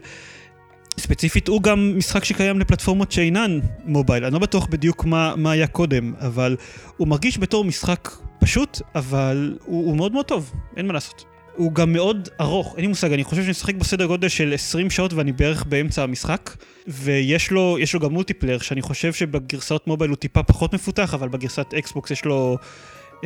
ספציפית 0.99 1.47
הוא 1.47 1.61
גם 1.61 1.97
משחק 1.97 2.23
שקיים 2.23 2.59
לפלטפורמות 2.59 3.11
שאינן 3.11 3.59
מובייל, 3.85 4.25
אני 4.25 4.33
לא 4.33 4.39
בטוח 4.39 4.65
בדיוק 4.65 5.05
מה, 5.05 5.33
מה 5.37 5.51
היה 5.51 5.67
קודם, 5.67 6.13
אבל 6.19 6.57
הוא 6.97 7.07
מרגיש 7.07 7.37
בתור 7.37 7.65
משחק 7.65 8.09
פשוט, 8.39 8.81
אבל 8.95 9.57
הוא, 9.65 9.85
הוא 9.85 9.97
מאוד 9.97 10.11
מאוד 10.11 10.25
טוב, 10.25 10.53
אין 10.77 10.87
מה 10.87 10.93
לעשות. 10.93 11.30
הוא 11.55 11.73
גם 11.73 11.93
מאוד 11.93 12.29
ארוך, 12.41 12.73
אין 12.75 12.81
לי 12.81 12.87
מושג, 12.87 13.13
אני 13.13 13.23
חושב 13.23 13.41
שאני 13.41 13.51
משחק 13.51 13.75
בסדר 13.75 14.05
גודל 14.05 14.27
של 14.27 14.53
20 14.53 14.89
שעות 14.89 15.13
ואני 15.13 15.31
בערך 15.31 15.63
באמצע 15.63 16.03
המשחק, 16.03 16.55
ויש 16.87 17.51
לו, 17.51 17.77
לו 17.93 17.99
גם 17.99 18.11
multiplayer, 18.11 18.59
שאני 18.59 18.81
חושב 18.81 19.13
שבגרסאות 19.13 19.87
מובייל 19.87 20.09
הוא 20.09 20.17
טיפה 20.17 20.43
פחות 20.43 20.73
מפותח, 20.73 21.13
אבל 21.13 21.29
בגרסת 21.29 21.73
אקסבוקס 21.73 22.11
יש 22.11 22.25
לו 22.25 22.57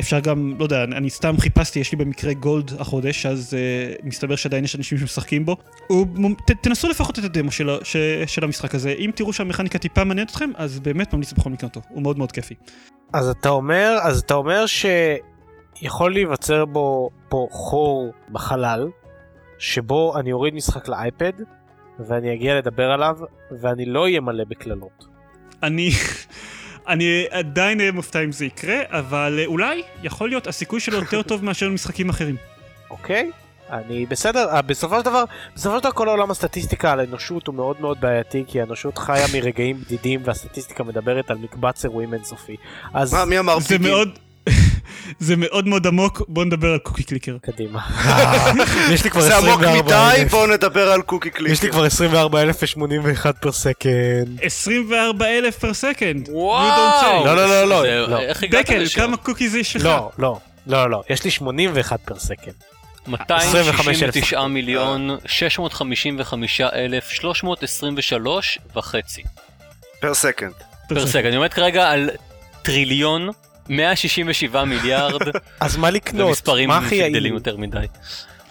אפשר 0.00 0.20
גם, 0.20 0.54
לא 0.58 0.64
יודע, 0.64 0.84
אני 0.84 1.10
סתם 1.10 1.34
חיפשתי, 1.38 1.78
יש 1.78 1.92
לי 1.92 1.98
במקרה 1.98 2.32
גולד 2.32 2.72
החודש, 2.78 3.26
אז 3.26 3.54
uh, 3.54 4.06
מסתבר 4.06 4.36
שעדיין 4.36 4.64
יש 4.64 4.76
אנשים 4.76 4.98
שמשחקים 4.98 5.44
בו. 5.44 5.56
הוא, 5.86 6.06
ת, 6.46 6.50
תנסו 6.62 6.88
לפחות 6.88 7.18
את 7.18 7.24
הדמו 7.24 7.50
של, 7.50 7.78
ש, 7.82 7.96
של 8.26 8.44
המשחק 8.44 8.74
הזה. 8.74 8.94
אם 8.98 9.10
תראו 9.14 9.32
שהמכניקה 9.32 9.78
טיפה 9.78 10.04
מעניינת 10.04 10.30
אתכם, 10.30 10.50
אז 10.54 10.78
באמת 10.80 11.14
ממליץ 11.14 11.32
בכל 11.32 11.50
מקרה 11.50 11.68
אותו. 11.68 11.80
הוא 11.88 12.02
מאוד 12.02 12.18
מאוד 12.18 12.32
כיפי. 12.32 12.54
אז 13.12 13.28
אתה 13.28 13.48
אומר, 13.48 13.98
אז 14.02 14.18
אתה 14.18 14.34
אומר 14.34 14.66
שיכול 15.78 16.12
להיווצר 16.12 16.64
בו 16.64 17.10
פה 17.28 17.48
חור 17.50 18.12
בחלל, 18.32 18.88
שבו 19.58 20.18
אני 20.18 20.32
אוריד 20.32 20.54
משחק 20.54 20.88
לאייפד, 20.88 21.32
ואני 21.98 22.34
אגיע 22.34 22.58
לדבר 22.58 22.90
עליו, 22.90 23.18
ואני 23.60 23.84
לא 23.84 24.02
אהיה 24.02 24.20
מלא 24.20 24.44
בקללות. 24.48 25.06
אני... 25.62 25.90
אני 26.88 27.24
עדיין 27.30 27.80
אהיה 27.80 27.92
מופתע 27.92 28.24
אם 28.24 28.32
זה 28.32 28.44
יקרה, 28.44 28.76
אבל 28.88 29.40
אולי, 29.46 29.82
יכול 30.02 30.28
להיות, 30.28 30.46
הסיכוי 30.46 30.80
שלו 30.80 30.98
יותר 30.98 31.22
טוב 31.22 31.44
מאשר 31.44 31.70
משחקים 31.70 32.08
אחרים. 32.08 32.36
אוקיי, 32.90 33.30
אני 33.70 34.06
בסדר, 34.06 34.48
אה, 34.48 34.62
בסופו 34.62 34.98
של 34.98 35.04
דבר, 35.04 35.24
בסופו 35.54 35.76
של 35.76 35.82
דבר 35.82 35.92
כל 35.92 36.08
העולם 36.08 36.30
הסטטיסטיקה 36.30 36.92
על 36.92 37.00
האנושות 37.00 37.46
הוא 37.46 37.54
מאוד 37.54 37.80
מאוד 37.80 38.00
בעייתי, 38.00 38.44
כי 38.46 38.60
האנושות 38.60 38.98
חיה 38.98 39.26
מרגעים 39.34 39.80
בדידים 39.80 40.20
והסטטיסטיקה 40.24 40.84
מדברת 40.84 41.30
על 41.30 41.38
מקבץ 41.38 41.84
אירועים 41.84 42.14
אינסופי. 42.14 42.56
אז 42.94 43.14
מה, 43.14 43.24
מי 43.24 43.38
אמר 43.38 43.58
זה 43.58 43.78
בדידים? 43.78 43.92
מאוד... 43.92 44.18
זה 45.18 45.36
מאוד 45.36 45.66
מאוד 45.68 45.86
עמוק, 45.86 46.22
בואו 46.28 46.44
נדבר 46.44 46.72
על 46.72 46.78
קוקי 46.78 47.02
קליקר. 47.02 47.36
קדימה. 47.42 47.80
יש 48.92 49.04
לי 49.04 49.10
כבר 49.10 49.20
זה 49.20 49.36
עמוק 49.36 49.62
24 49.62 49.82
מדי, 49.82 50.20
אלף. 50.20 50.30
בואו 50.30 50.46
נדבר 50.46 50.90
על 50.92 51.02
קוקי 51.02 51.30
קליקר. 51.30 51.52
יש 51.52 51.62
לי 51.62 51.70
כבר 51.70 51.84
24,081 51.84 53.36
per 53.40 53.52
second. 53.52 54.40
24 54.42 55.26
אלף 55.26 55.58
per 55.58 55.74
second. 55.74 56.28
וואו! 56.32 57.26
לא, 57.26 57.36
לא, 57.36 57.46
לא, 57.48 57.68
לא, 57.68 58.08
לא. 58.08 58.20
איך 58.20 58.42
הגעת 58.42 58.66
דקל, 58.66 58.78
לשם? 58.78 59.00
כמה 59.00 59.16
cookies 59.16 59.54
יש 59.54 59.76
לך? 59.76 59.84
לא, 59.84 60.10
לא, 60.18 60.38
לא, 60.66 60.90
לא, 60.90 61.02
יש 61.10 61.24
לי 61.24 61.30
81 61.30 62.00
per 62.04 62.18
second. 62.18 62.54
269 63.06 64.46
מיליון 64.46 65.10
655 65.26 66.60
אלף 66.60 67.08
323 67.10 68.58
וחצי 68.76 69.22
per 70.00 70.14
second. 70.14 70.52
per 70.88 71.06
second. 71.06 71.26
אני 71.26 71.36
עומד 71.36 71.52
כרגע 71.52 71.90
על 71.90 72.10
טריליון 72.62 73.28
167 73.68 74.64
מיליארד 74.64 75.20
אז 75.60 75.76
מה 75.76 75.90
לקנות? 75.90 76.28
ומספרים? 76.28 76.70
שגדלים 76.90 77.34
יותר 77.34 77.56
מדי. 77.56 77.86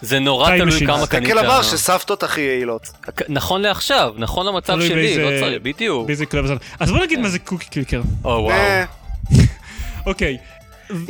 זה 0.00 0.18
נורא 0.18 0.56
תלוי. 0.58 0.86
כמה 0.86 1.06
קנית. 1.06 1.24
דקל 1.28 1.38
אמר 1.38 1.62
שסבתות 1.62 2.22
הכי 2.22 2.40
יעילות. 2.40 2.82
נכון 3.28 3.62
לעכשיו, 3.62 4.14
נכון 4.16 4.46
למצב 4.46 4.80
שלי, 4.80 4.94
באיזה- 4.94 5.22
לא 5.22 5.40
צריך, 5.40 5.62
בדיוק. 5.62 6.06
באיזה 6.06 6.26
קלב 6.26 6.44
הזמן. 6.44 6.56
אז 6.80 6.90
בוא 6.90 6.98
נגיד 7.04 7.18
מה 7.18 7.28
זה 7.28 7.38
קוקי 7.38 7.66
קליקר. 7.70 8.00
או 8.24 8.30
וואו. 8.30 8.50
אה, 8.50 8.84
אוקיי, 10.06 10.36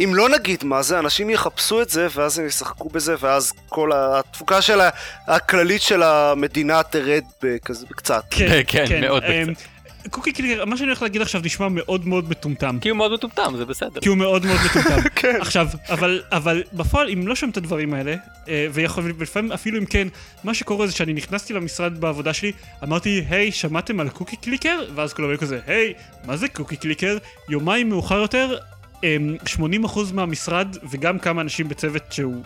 אם 0.04 0.12
לא 0.14 0.28
נגיד 0.28 0.64
מה 0.64 0.82
זה, 0.82 0.98
אנשים 0.98 1.30
יחפשו 1.30 1.82
את 1.82 1.90
זה, 1.90 2.06
ואז 2.14 2.38
הם 2.38 2.46
ישחקו 2.46 2.88
בזה, 2.88 3.14
ואז 3.20 3.52
כל 3.68 3.90
התפוקה 3.94 4.62
של 4.62 4.80
הכללית 5.26 5.82
של 5.82 6.02
המדינה 6.02 6.82
תרד 6.82 7.22
בכזה 7.42 7.86
קצת. 7.96 8.22
כן, 8.36 8.60
כן, 8.66 9.00
מאוד 9.00 9.22
אמ, 9.24 9.46
בקצת. 9.52 9.62
קוקי 10.10 10.32
קליקר, 10.32 10.64
מה 10.64 10.76
שאני 10.76 10.86
הולך 10.86 11.02
להגיד 11.02 11.22
עכשיו 11.22 11.40
נשמע 11.44 11.68
מאוד 11.68 12.06
מאוד 12.06 12.30
מטומטם. 12.30 12.78
כי 12.80 12.88
הוא 12.88 12.98
מאוד 12.98 13.12
מטומטם, 13.12 13.56
זה 13.56 13.64
בסדר. 13.64 14.00
כי 14.00 14.08
הוא 14.08 14.16
מאוד 14.16 14.46
מאוד 14.46 14.58
מטומטם. 14.64 15.08
כן. 15.20 15.36
עכשיו, 15.40 15.68
אבל, 15.88 16.22
אבל 16.32 16.62
בפועל, 16.72 17.10
אם 17.10 17.26
לא 17.26 17.34
שומעים 17.34 17.52
את 17.52 17.56
הדברים 17.56 17.94
האלה, 17.94 18.14
אה, 18.48 18.66
ויכול, 18.72 19.12
ולפעמים 19.18 19.52
אפילו 19.52 19.78
אם 19.78 19.84
כן, 19.84 20.08
מה 20.44 20.54
שקורה 20.54 20.86
זה 20.86 20.92
שאני 20.92 21.12
נכנסתי 21.12 21.52
למשרד 21.52 22.00
בעבודה 22.00 22.32
שלי, 22.32 22.52
אמרתי, 22.82 23.24
היי, 23.28 23.52
שמעתם 23.52 24.00
על 24.00 24.08
Cookie 24.08 24.36
Clicker? 24.36 24.84
ואז 24.94 25.12
כולם 25.12 25.28
היו 25.28 25.38
כזה, 25.38 25.60
היי, 25.66 25.94
מה 26.24 26.36
זה 26.36 26.48
Cookie 26.48 26.76
Clicker? 26.76 27.18
יומיים 27.48 27.88
מאוחר 27.88 28.18
יותר, 28.18 28.58
אמ, 29.04 29.36
80% 29.46 30.12
מהמשרד, 30.12 30.76
וגם 30.90 31.18
כמה 31.18 31.42
אנשים 31.42 31.68
בצוות 31.68 32.02
שהוא, 32.12 32.42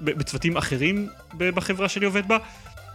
בצוותים 0.00 0.56
אחרים 0.56 1.08
בחברה 1.38 1.88
שאני 1.88 2.06
עובד 2.06 2.28
בה, 2.28 2.38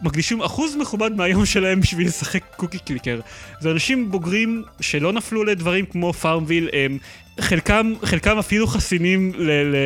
מקדישים 0.02 0.42
אחוז 0.42 0.76
מכובד 0.76 1.12
מהיום 1.16 1.46
שלהם 1.46 1.80
בשביל 1.80 2.08
לשחק 2.08 2.44
Cookie 2.56 2.80
Clicker. 2.80 3.20
זה 3.60 3.72
אנשים 3.72 4.12
בוגרים 4.12 4.64
שלא 4.82 5.14
נפלו 5.14 5.44
לדברים 5.44 5.86
כמו 5.86 6.14
FarmVille, 6.14 6.70
הם, 6.74 6.98
חלקם, 7.40 7.94
חלקם 8.04 8.38
אפילו 8.38 8.68
חסינים 8.68 9.32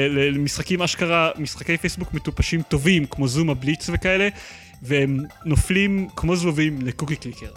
למשחקים 0.10 0.82
אשכרה, 0.82 1.32
משחקי 1.38 1.78
פייסבוק 1.78 2.14
מטופשים 2.14 2.62
טובים, 2.62 3.06
כמו 3.06 3.28
זום 3.28 3.50
הבליץ 3.50 3.90
וכאלה, 3.94 4.30
והם 4.82 5.20
נופלים 5.46 6.08
כמו 6.16 6.36
זבובים 6.36 6.82
לקוקי 6.82 7.16
קליקר. 7.16 7.52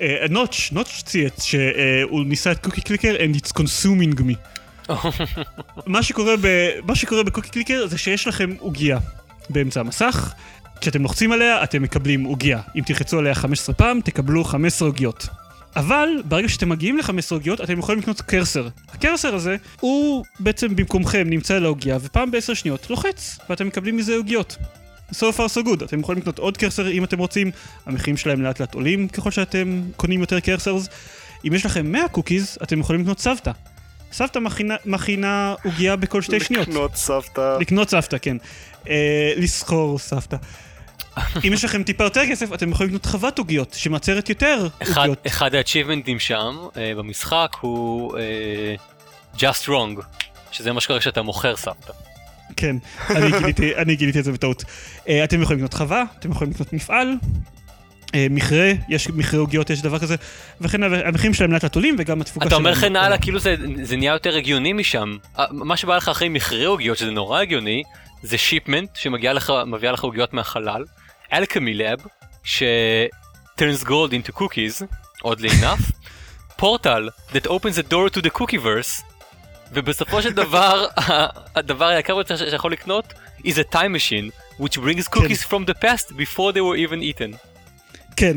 אה, 0.00 0.26
נוטש, 0.30 0.72
נוטש 0.72 1.02
צייץ 1.02 1.42
שהוא 1.42 2.24
ניסה 2.26 2.52
את 2.52 2.64
קוקי 2.64 2.80
קליקר 2.80 3.14
and 3.16 3.36
it's 3.36 3.52
consuming 3.52 4.20
me. 4.20 4.34
מה 5.86 6.02
שקורה, 6.02 6.34
ב, 6.40 6.70
מה 6.84 6.94
שקורה 6.94 7.22
בקוקי 7.22 7.48
קליקר 7.48 7.86
זה 7.86 7.98
שיש 7.98 8.28
לכם 8.28 8.54
עוגייה 8.58 8.98
באמצע 9.50 9.80
המסך, 9.80 10.34
כשאתם 10.80 11.02
לוחצים 11.02 11.32
עליה 11.32 11.64
אתם 11.64 11.82
מקבלים 11.82 12.24
עוגייה. 12.24 12.60
אם 12.76 12.82
תלחצו 12.86 13.18
עליה 13.18 13.34
15 13.34 13.74
פעם 13.74 14.00
תקבלו 14.00 14.44
15 14.44 14.88
עוגיות. 14.88 15.26
אבל 15.76 16.08
ברגע 16.24 16.48
שאתם 16.48 16.68
מגיעים 16.68 16.98
ל-15 16.98 17.30
עוגיות 17.30 17.60
אתם 17.60 17.78
יכולים 17.78 18.00
לקנות 18.00 18.20
קרסר. 18.20 18.68
הקרסר 18.92 19.34
הזה 19.34 19.56
הוא 19.80 20.24
בעצם 20.40 20.76
במקומכם 20.76 21.30
נמצא 21.30 21.54
על 21.54 21.64
העוגייה 21.64 21.98
ופעם 22.00 22.30
בעשר 22.30 22.54
שניות 22.54 22.90
לוחץ 22.90 23.38
ואתם 23.50 23.66
מקבלים 23.66 23.96
מזה 23.96 24.16
עוגיות. 24.16 24.56
So 25.12 25.24
far 25.36 25.48
so 25.56 25.66
good, 25.66 25.84
אתם 25.84 26.00
יכולים 26.00 26.20
לקנות 26.20 26.38
עוד 26.38 26.56
קרסר 26.56 26.90
אם 26.90 27.04
אתם 27.04 27.18
רוצים, 27.18 27.50
המחירים 27.86 28.16
שלהם 28.16 28.42
לאט 28.42 28.60
לאט 28.60 28.74
עולים 28.74 29.08
ככל 29.08 29.30
שאתם 29.30 29.82
קונים 29.96 30.20
יותר 30.20 30.40
קרסרס. 30.40 30.88
אם 31.46 31.54
יש 31.54 31.66
לכם 31.66 31.92
100 31.92 32.08
קוקיז, 32.08 32.58
אתם 32.62 32.80
יכולים 32.80 33.00
לקנות 33.02 33.18
סבתא. 33.18 33.50
סבתא 34.14 34.38
מכינה- 34.38 34.76
מכינה 34.84 35.54
עוגייה 35.64 35.96
בכל 35.96 36.22
שתי 36.22 36.40
שניות. 36.40 36.68
לקנות 36.68 36.96
סבתא. 36.96 37.56
לקנות 37.60 37.88
סבתא, 37.90 38.16
כן. 38.22 38.36
אה, 38.88 39.32
לסחור 39.36 39.98
סבתא. 39.98 40.36
אם 41.46 41.52
יש 41.52 41.64
לכם 41.64 41.82
טיפה 41.82 42.04
יותר 42.04 42.22
כסף, 42.30 42.52
אתם 42.52 42.70
יכולים 42.70 42.88
לקנות 42.90 43.06
חוות 43.06 43.38
עוגיות, 43.38 43.74
שמייצרת 43.74 44.28
יותר 44.28 44.68
אחד- 44.82 44.96
עוגיות. 45.00 45.26
אחד 45.26 45.54
האצ'יבמנטים 45.54 46.18
שם, 46.18 46.56
אה, 46.76 46.92
במשחק, 46.96 47.56
הוא 47.60 48.18
אה, 48.18 48.74
Just 49.36 49.66
Wrong, 49.68 50.02
שזה 50.52 50.72
מה 50.72 50.80
שקורה 50.80 51.00
כשאתה 51.00 51.22
מוכר 51.22 51.56
סבתא. 51.56 51.92
כן, 52.56 52.76
אני 53.10 53.30
גיליתי, 53.38 53.76
אני 53.76 53.96
גיליתי 53.96 54.18
את 54.18 54.24
זה 54.24 54.32
בטעות. 54.32 54.64
אה, 55.08 55.24
אתם 55.24 55.42
יכולים 55.42 55.58
לקנות 55.58 55.74
חווה, 55.74 56.04
אתם 56.18 56.30
יכולים 56.30 56.52
לקנות 56.52 56.72
מפעל, 56.72 57.14
מכרה, 58.30 58.72
יש 58.88 59.08
מכרה 59.08 59.40
עוגיות, 59.40 59.70
יש 59.70 59.82
דבר 59.82 59.98
כזה, 59.98 60.16
וכן 60.60 60.82
המחירים 60.82 61.34
שלהם 61.34 61.52
לאט 61.52 61.62
לאט 61.64 61.74
עולים, 61.74 61.96
וגם 61.98 62.20
התפוקה 62.20 62.46
אתה 62.46 62.54
אומר 62.54 62.74
שלהם- 62.74 62.88
כן 62.92 62.96
הלאה, 62.96 63.18
כאילו 63.18 63.38
זה, 63.38 63.54
זה 63.82 63.96
נהיה 63.96 64.12
יותר 64.12 64.36
הגיוני 64.36 64.72
משם. 64.72 65.16
אה, 65.38 65.44
מה 65.50 65.76
שבא 65.76 65.96
לך 65.96 66.08
אחרי 66.08 66.28
מכרה 66.28 66.66
עוגיות, 66.66 66.98
שזה 66.98 67.10
נורא 67.10 67.40
הגיוני, 67.40 67.82
זה 68.22 68.38
שיפמנט 68.38 68.96
שמביאה 68.96 69.32
לך, 69.32 69.52
לך 69.82 70.00
עוגיות 70.04 70.34
מהחלל, 70.34 70.84
אלקמי 71.32 71.74
לב, 71.74 71.98
ש... 72.44 72.62
turns 73.60 73.84
gold 73.84 74.12
into 74.12 74.32
cookies, 74.32 74.82
oddly 75.24 75.50
enough, 75.60 75.92
portal 76.56 77.08
that 77.32 77.46
opens 77.46 77.76
the 77.76 77.92
door 77.92 78.16
to 78.18 78.20
the 78.20 78.30
cookieverse, 78.40 79.02
ובסופו 79.72 80.22
של 80.22 80.32
דבר, 80.32 80.86
הדבר 81.56 81.84
היקר 81.84 82.14
ביותר 82.14 82.36
שאתה 82.36 82.56
יכול 82.56 82.72
לקנות, 82.72 83.12
is 83.38 83.54
a 83.56 83.74
time 83.74 83.92
machine, 83.96 84.30
which 84.62 84.76
brings 84.76 85.08
cookies 85.16 85.42
from 85.50 85.64
the 85.70 85.74
past 85.84 86.10
before 86.16 86.52
they 86.52 86.60
were 86.60 86.76
even 86.76 87.02
eaten. 87.02 87.36
כן. 88.16 88.36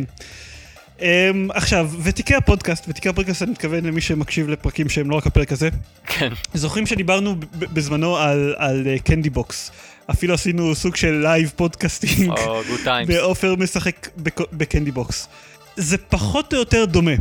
אמ, 0.98 1.02
עכשיו, 1.50 1.92
ותיקי 2.04 2.36
הפודקאסט, 2.36 2.86
ותיקי 2.88 3.10
הפודקאסט 3.10 3.42
אני 3.42 3.52
מתכוון 3.52 3.86
למי 3.86 4.02
שמקשיב 4.02 4.50
לפרקים 4.50 4.90
שהם 4.90 5.10
לא 5.10 5.16
רק 5.16 5.28
הפרק 5.28 5.52
הזה, 5.52 5.70
כן. 6.08 6.30
זוכרים 6.54 6.86
שדיברנו 6.86 7.36
בזמנו 7.54 8.18
על, 8.18 8.56
על 8.58 8.88
Candy 9.04 9.30
Box. 9.30 9.72
אפילו 10.12 10.34
עשינו 10.34 10.76
סוג 10.76 10.96
של 10.96 11.12
live 11.24 11.52
podcasting. 11.56 12.30
oh 12.38 12.62
good 12.70 12.80
times. 12.84 13.10
ועופר 13.10 13.56
משחק 13.56 14.10
בק- 14.18 14.54
ב 14.54 14.60
Candy 14.60 14.92
Box. 14.92 15.28
זה 15.76 15.98
פחות 15.98 16.54
או 16.54 16.60
יותר 16.60 16.86
דומה. 16.86 17.12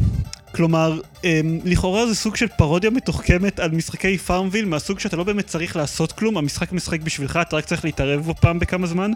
כלומר, 0.55 1.01
אמ, 1.25 1.59
לכאורה 1.65 2.07
זה 2.07 2.15
סוג 2.15 2.37
של 2.37 2.47
פרודיה 2.49 2.91
מתוחכמת 2.91 3.61
על 3.61 3.71
משחקי 3.71 4.19
FarmVille 4.19 4.65
מהסוג 4.65 4.99
שאתה 5.01 5.17
לא 5.17 5.25
באמת 5.25 5.47
צריך 5.47 5.77
לעשות 5.77 6.13
כלום, 6.13 6.37
המשחק 6.37 6.73
משחק 6.73 7.01
בשבילך, 7.01 7.39
אתה 7.43 7.57
רק 7.57 7.65
צריך 7.65 7.85
להתערב 7.85 8.21
בו 8.21 8.35
פעם 8.35 8.59
בכמה 8.59 8.87
זמן, 8.87 9.11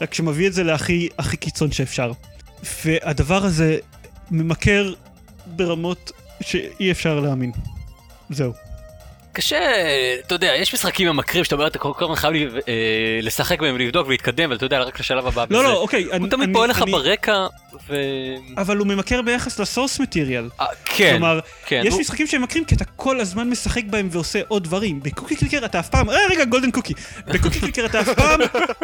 רק 0.00 0.14
שמביא 0.14 0.46
את 0.46 0.52
זה 0.52 0.64
להכי 0.64 1.08
הכי 1.18 1.36
קיצון 1.36 1.72
שאפשר. 1.72 2.12
והדבר 2.84 3.44
הזה 3.44 3.78
ממכר 4.30 4.92
ברמות 5.46 6.12
שאי 6.40 6.90
אפשר 6.90 7.20
להאמין. 7.20 7.52
זהו. 8.30 8.52
קשה, 9.34 9.58
אתה 10.26 10.34
יודע, 10.34 10.52
יש 10.56 10.74
משחקים 10.74 11.08
ממכרים 11.08 11.44
שאתה 11.44 11.54
אומר, 11.54 11.66
אתה 11.66 11.78
כל 11.78 11.92
הזמן 12.04 12.16
חייב 12.16 12.54
אה, 12.56 12.60
לשחק 13.22 13.60
בהם, 13.60 13.78
לבדוק 13.78 14.06
ולהתקדם, 14.06 14.50
ואתה 14.50 14.64
יודע, 14.66 14.80
רק 14.80 15.00
לשלב 15.00 15.26
הבא 15.26 15.44
לא. 15.50 15.64
לא, 15.64 15.76
אוקיי. 15.76 16.04
הוא 16.04 16.12
אני- 16.14 16.28
תמיד 16.28 16.44
אני- 16.44 16.52
פועל 16.52 16.70
לך 16.70 16.82
אני- 16.82 16.92
ברקע, 16.92 17.46
ו... 17.88 17.96
אבל 18.56 18.76
הוא 18.76 18.86
ממכר 18.86 19.22
ביחס 19.22 19.58
ל 19.60 19.66
source 19.66 20.00
material. 20.00 20.48
אה, 20.60 20.66
כן, 20.84 21.10
כלומר, 21.12 21.40
כן. 21.66 21.82
יש 21.84 21.92
הוא- 21.92 22.00
משחקים 22.00 22.26
שהם 22.26 22.42
ממכרים 22.42 22.64
כי 22.64 22.74
אתה 22.74 22.84
כל 22.84 23.20
הזמן 23.20 23.50
משחק 23.50 23.82
בהם 23.90 24.08
ועושה 24.12 24.40
עוד 24.48 24.64
דברים. 24.64 25.00
ב 25.02 25.07
Cookie 25.07 25.36
Clicker 25.36 25.64
אתה 25.64 25.80
אף 25.80 25.88
פעם, 25.88 26.10
אה 26.10 26.16
רגע 26.30 26.44
golden 26.44 26.70
cookie. 26.70 26.94
ב 27.26 27.31
Cookie 27.31 27.60
Clicker 27.60 27.86
אתה 27.86 28.00
אף 28.00 28.08
פעם 28.08 28.40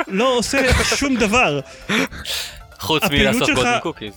לא 0.07 0.37
עושה 0.39 0.59
שום 0.85 1.17
דבר. 1.17 1.61
חוץ 2.79 3.03
מלעשות 3.11 3.47
שלך- 3.47 3.57
golden 3.57 3.79
cookies. 3.83 4.13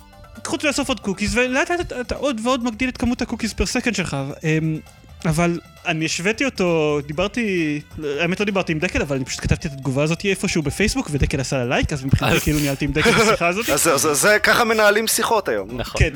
חוץ 0.48 0.64
מלאסוף 0.64 0.90
עוד 0.90 1.00
cookies 1.00 1.38
ולאט 1.38 1.72
לאט 1.72 1.80
אתה- 1.80 2.02
אתה 2.02 2.16
עוד 2.16 2.42
ועוד 2.44 2.64
מגדיל 2.64 2.90
את 2.90 2.98
כמות 2.98 3.22
ה 3.22 3.26
cookies 3.26 3.54
per 3.54 3.66
second 3.66 3.96
שלך. 3.96 4.18
אמ, 4.44 4.80
אבל 5.26 5.60
אני 5.88 6.06
השוויתי 6.06 6.46
אותו, 6.46 7.00
דיברתי, 7.08 7.82
האמת 8.20 8.40
לא 8.40 8.46
דיברתי 8.46 8.72
עם 8.72 8.80
דקל, 8.80 9.02
אבל 9.02 9.16
אני 9.16 9.26
פשוט 9.26 9.40
כתבתי 9.42 9.68
את 9.68 9.74
התגובה 9.74 10.04
הזאת 10.04 10.26
איפשהו 10.26 10.62
בפייסבוק, 10.64 11.08
ודקל 11.12 11.40
עשה 11.40 11.58
לה 11.58 11.66
לייק, 11.66 11.94
אז 11.94 12.04
מבחינתי 12.06 12.40
כאילו 12.40 12.60
ניהלתי 12.60 12.86
עם 12.86 12.92
דקל 12.92 13.10
את 13.10 13.16
השיחה 13.28 13.48
הזאת. 13.48 13.70
אז 13.70 13.88
זה- 14.12 14.38
ככה 14.44 14.64
מנהלים 14.64 15.08
שיחות 15.08 15.50
היום. 15.50 15.68
נכון. 15.78 16.02
כן. 16.02 16.14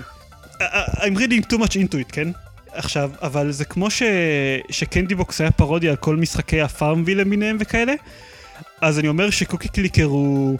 I'm 0.98 1.18
reading 1.18 1.54
too 1.54 1.58
much 1.58 1.72
into 1.72 1.96
it, 1.96 2.12
כן? 2.12 2.28
עכשיו, 2.74 3.12
אבל 3.22 3.52
זה 3.52 3.66
כמו 3.66 3.92
ש... 3.92 4.04
ש 4.70 4.83
Candy 4.83 5.16
Box 5.16 5.42
היה 5.42 5.52
פרודיה 5.52 5.90
על 5.92 5.98
כל 5.98 6.16
משחקי 6.16 6.62
ה 6.62 6.68
FarmVille 6.68 7.22
למיניהם 7.22 7.58
וכאלה, 7.60 7.94
אז 8.82 9.00
אני 9.00 9.08
אומר 9.08 9.30
ש 9.30 9.39
Cookie 9.39 9.68
Clicker 9.68 10.04
הוא... 10.04 10.58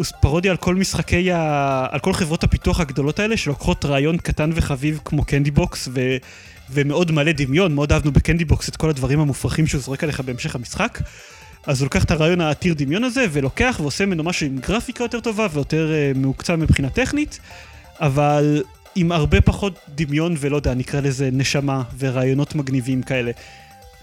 הוא 0.00 0.06
פרודיה 0.20 0.50
על 0.50 0.56
כל 0.56 0.74
משחקי 0.74 1.32
ה... 1.32 1.86
על 1.90 2.00
כל 2.00 2.12
חברות 2.12 2.44
הפיתוח 2.44 2.80
הגדולות 2.80 3.18
האלה, 3.18 3.36
שלוקחות 3.36 3.84
רעיון 3.84 4.16
קטן 4.16 4.50
וחביב 4.54 5.00
כמו 5.04 5.24
Candy 5.24 5.50
Box, 5.50 5.88
ו... 5.92 6.16
ומאוד 6.70 7.12
מלא 7.12 7.32
דמיון, 7.32 7.74
מאוד 7.74 7.92
אהבנו 7.92 8.12
ב 8.12 8.17
Candy 8.17 8.44
Box 8.44 8.68
את 8.68 8.76
כל 8.76 8.90
הדברים 8.90 9.20
המופרכים 9.20 9.66
שהוא 9.66 9.80
זורק 9.80 10.04
עליך 10.04 10.20
בהמשך 10.20 10.54
המשחק. 10.54 10.98
אז 11.66 11.80
הוא 11.80 11.86
לוקח 11.86 12.04
את 12.04 12.10
הרעיון 12.10 12.40
העתיר 12.40 12.74
דמיון 12.74 13.04
הזה, 13.04 13.24
ולוקח 13.32 13.76
ועושה 13.80 14.06
ממנו 14.06 14.24
משהו 14.24 14.46
עם 14.46 14.58
גרפיקה 14.58 15.04
יותר 15.04 15.20
טובה 15.20 15.46
ויותר 15.52 15.90
אה, 15.90 16.18
מהוקצעת 16.18 16.56
מבחינה 16.56 16.90
טכנית, 16.90 17.40
אבל 18.00 18.62
עם 18.94 19.12
הרבה 19.12 19.40
פחות 19.40 19.78
דמיון 19.94 20.34
ולא 20.38 20.56
יודע, 20.56 20.74
נקרא 20.74 21.00
לזה 21.00 21.28
נשמה 21.32 21.82
ורעיונות 21.98 22.54
מגניבים 22.54 23.02
כאלה. 23.02 23.30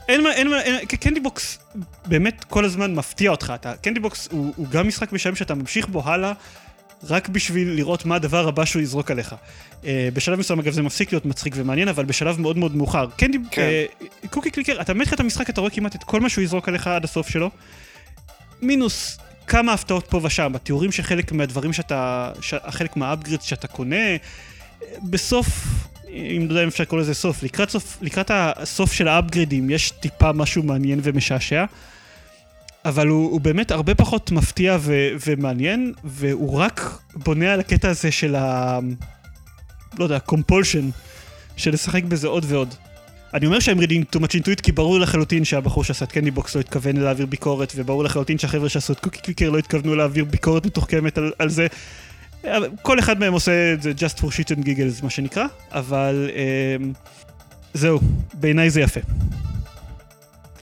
אין 0.07 0.23
מה, 0.23 0.33
אין 0.33 0.47
מה, 0.47 0.57
Candy 0.99 1.19
Box 1.19 1.59
באמת 2.05 2.43
כל 2.43 2.65
הזמן 2.65 2.95
מפתיע 2.95 3.31
אותך, 3.31 3.53
אתה, 3.55 3.73
Candy 3.75 3.99
Box 3.99 4.27
הוא, 4.31 4.53
הוא 4.55 4.67
גם 4.67 4.87
משחק 4.87 5.11
משלם 5.11 5.35
שאתה 5.35 5.55
ממשיך 5.55 5.87
בו 5.87 6.01
הלאה 6.05 6.33
רק 7.03 7.29
בשביל 7.29 7.69
לראות 7.71 8.05
מה 8.05 8.15
הדבר 8.15 8.47
הבא 8.47 8.65
שהוא 8.65 8.81
יזרוק 8.81 9.11
עליך. 9.11 9.35
אה, 9.81 9.85
בשלב 10.13 10.39
מסוים 10.39 10.59
אגב 10.59 10.73
זה 10.73 10.81
מפסיק 10.81 11.11
להיות 11.11 11.25
מצחיק 11.25 11.53
ומעניין, 11.57 11.87
אבל 11.87 12.05
בשלב 12.05 12.39
מאוד 12.39 12.57
מאוד 12.57 12.75
מאוחר. 12.75 13.07
Candy, 13.17 13.37
כן. 13.51 13.69
uh, 14.23 14.27
קוקי 14.29 14.51
קליקר, 14.51 14.81
אתה 14.81 14.93
מתחיל 14.93 15.15
את 15.15 15.19
המשחק, 15.19 15.49
אתה 15.49 15.61
רואה 15.61 15.71
כמעט 15.71 15.95
את 15.95 16.03
כל 16.03 16.19
מה 16.19 16.29
שהוא 16.29 16.43
יזרוק 16.43 16.67
עליך 16.67 16.87
עד 16.87 17.03
הסוף 17.03 17.29
שלו. 17.29 17.49
מינוס 18.61 19.17
כמה 19.47 19.73
הפתעות 19.73 20.07
פה 20.09 20.19
ושם, 20.23 20.55
התיאורים 20.55 20.91
של 20.91 21.03
חלק 21.03 21.31
מהדברים 21.31 21.73
שאתה, 21.73 22.31
ש- 22.41 22.53
חלק 22.69 22.97
מהאפגרידס 22.97 23.43
שאתה 23.43 23.67
קונה, 23.67 24.05
בסוף, 25.03 25.47
אם 26.09 26.45
לא 26.47 26.53
יודע 26.53 26.63
אם 26.63 26.67
אפשר 26.67 26.83
לקרוא 26.83 26.99
לזה 26.99 27.13
סוף, 27.13 27.43
לקראת, 27.43 27.69
סוף, 27.69 27.97
לקראת 28.01 28.31
הסוף 28.33 28.93
של 28.93 29.07
האפגרידים 29.07 29.69
יש 29.69 29.91
טיפה 29.91 30.31
משהו 30.31 30.63
מעניין 30.63 30.99
ומשעשע, 31.03 31.65
אבל 32.85 33.07
הוא, 33.07 33.31
הוא 33.31 33.41
באמת 33.41 33.71
הרבה 33.71 33.95
פחות 33.95 34.31
מפתיע 34.31 34.77
ו, 34.79 35.09
ומעניין, 35.27 35.93
והוא 36.03 36.57
רק 36.57 36.99
בונה 37.13 37.53
על 37.53 37.59
הקטע 37.59 37.89
הזה 37.89 38.11
של 38.11 38.35
ה... 38.35 38.79
לא 39.99 40.03
יודע, 40.03 40.17
compulsion, 40.31 40.91
של 41.57 41.73
לשחק 41.73 42.03
בזה 42.03 42.27
עוד 42.27 42.45
ועוד. 42.47 42.75
אני 43.33 43.45
אומר 43.45 43.59
ש 43.59 43.67
I'm 43.67 43.79
reading 43.79 44.15
too 44.15 44.19
much 44.19 44.31
into 44.31 44.57
it 44.57 44.61
כי 44.63 44.71
ברור 44.71 44.99
לחלוטין 44.99 45.45
שהבחור 45.45 45.83
שעשה 45.83 46.05
את 46.05 46.11
Candy 46.11 46.31
Box 46.31 46.55
לא 46.55 46.59
התכוון 46.59 46.97
להעביר 46.97 47.25
ביקורת 47.25 47.73
וברור 47.75 48.03
לחלוטין 48.03 48.37
שהחבר'ה 48.37 48.69
שעשו 48.69 48.93
את 48.93 48.99
Cookie 48.99 49.19
Clicker 49.19 49.49
לא 49.49 49.57
התכוונו 49.57 49.95
להעביר 49.95 50.25
ביקורת 50.25 50.65
מתוחכמת 50.65 51.17
על, 51.17 51.31
על 51.39 51.49
זה. 51.49 51.67
כל 52.81 52.99
אחד 52.99 53.19
מהם 53.19 53.33
עושה 53.33 53.73
את 53.73 53.81
זה 53.81 53.91
just 53.91 54.19
for 54.19 54.25
shit 54.25 54.57
and 54.57 54.63
giggles 54.65 55.03
מה 55.03 55.09
שנקרא, 55.09 55.45
אבל 55.71 56.29
אה, 56.35 56.75
זהו, 57.73 57.99
בעיניי 58.33 58.69
זה 58.69 58.81
יפה. 58.81 58.99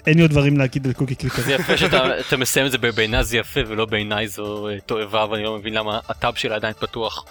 אין 0.08 0.16
לי 0.16 0.22
עוד 0.22 0.32
דברים 0.32 0.58
להגיד 0.58 0.88
על 0.88 0.94
Cookie 0.94 1.16
Clicker. 1.16 1.42
זה 1.42 1.54
יפה 1.54 1.78
שאתה 1.78 2.20
אתה 2.20 2.38
מסיים 2.38 2.66
את 2.66 2.72
זה 2.72 2.78
בבעיניי 2.78 3.24
זה 3.24 3.38
יפה 3.38 3.60
ולא 3.68 3.86
בעיניי 3.86 4.28
זו 4.28 4.68
אה, 4.70 4.80
תועבה 4.86 5.26
ואני 5.30 5.44
לא 5.44 5.58
מבין 5.58 5.74
למה 5.74 6.00
הטאב 6.10 6.36
שלה 6.36 6.56
עדיין 6.56 6.74
פתוח. 6.80 7.26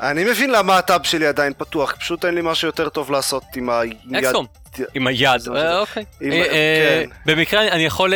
אני 0.00 0.24
מבין 0.24 0.50
למה 0.50 0.78
הטאב 0.78 1.02
שלי 1.02 1.26
עדיין 1.26 1.52
פתוח, 1.58 1.96
פשוט 1.98 2.24
אין 2.24 2.34
לי 2.34 2.40
משהו 2.44 2.68
יותר 2.68 2.88
טוב 2.88 3.10
לעשות 3.10 3.42
עם 3.56 3.70
היד. 3.70 3.96
אקסקום. 4.14 4.46
עם 4.94 5.06
היד, 5.06 5.48
אה, 5.54 5.78
אוקיי. 5.78 6.04
אה, 6.22 7.02
כן. 7.04 7.10
במקרה 7.26 7.68
אני 7.68 7.84
יכול 7.84 8.14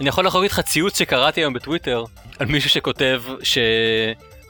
אני 0.00 0.08
יכול 0.08 0.26
לחלוק 0.26 0.44
איתך 0.44 0.60
ציוץ 0.60 0.98
שקראתי 0.98 1.40
היום 1.40 1.52
בטוויטר 1.52 2.04
על 2.38 2.46
מישהו 2.46 2.70
שכותב 2.70 3.22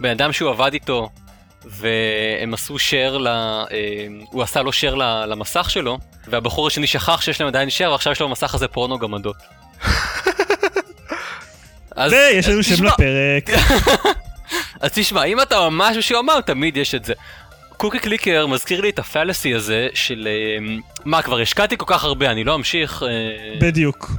שבן 0.02 0.10
אדם 0.10 0.32
שהוא 0.32 0.50
עבד 0.50 0.72
איתו 0.72 1.10
והם 1.64 2.54
עשו 2.54 2.76
share, 2.76 3.18
ל... 3.18 3.26
אה, 3.28 3.66
הוא 4.30 4.42
עשה 4.42 4.62
לו 4.62 4.70
share 4.70 4.96
ל- 4.96 5.24
למסך 5.24 5.70
שלו 5.70 5.98
והבחור 6.26 6.66
השני 6.66 6.86
שכח 6.86 7.20
שיש 7.20 7.40
להם 7.40 7.48
עדיין 7.48 7.68
share 7.68 7.88
ועכשיו 7.88 8.12
יש 8.12 8.20
לו 8.20 8.28
במסך 8.28 8.54
הזה 8.54 8.68
פורנו 8.68 8.98
גמדות. 8.98 9.36
אז 11.96 12.12
ויש 12.12 12.48
לנו 12.48 12.62
שם 12.62 12.84
לפרק. 12.84 13.50
אז 14.82 14.90
תשמע, 14.94 15.24
אם 15.24 15.40
אתה 15.40 15.68
ממש 15.68 15.96
משועמם, 15.96 16.40
תמיד 16.46 16.76
יש 16.76 16.94
את 16.94 17.04
זה. 17.04 17.14
קוקי 17.76 17.98
קליקר 17.98 18.46
מזכיר 18.46 18.80
לי 18.80 18.90
את 18.90 18.98
ה-fallacy 18.98 19.54
הזה 19.54 19.88
של 19.94 20.28
אה, 20.30 20.74
מה 21.04 21.22
כבר 21.22 21.40
השקעתי 21.40 21.76
כל 21.76 21.86
כך 21.88 22.04
הרבה 22.04 22.30
אני 22.30 22.44
לא 22.44 22.54
אמשיך 22.54 23.02
אה, 23.02 23.08
בדיוק. 23.60 24.10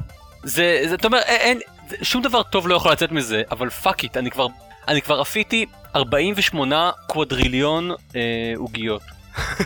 זה 0.43 0.83
זה 0.89 0.95
אתה 0.95 1.07
אומר 1.07 1.19
אין, 1.19 1.59
שום 2.01 2.21
דבר 2.21 2.43
טוב 2.43 2.67
לא 2.67 2.75
יכול 2.75 2.91
לצאת 2.91 3.11
מזה 3.11 3.41
אבל 3.51 3.69
fuck 3.69 4.03
it 4.03 4.17
אני 4.17 4.31
כבר 4.31 4.47
אני 4.87 5.01
כבר 5.01 5.21
אפיתי 5.21 5.65
48 5.95 6.91
קוודריליון 7.07 7.91
אה, 8.15 8.53
עוגיות. 8.55 9.01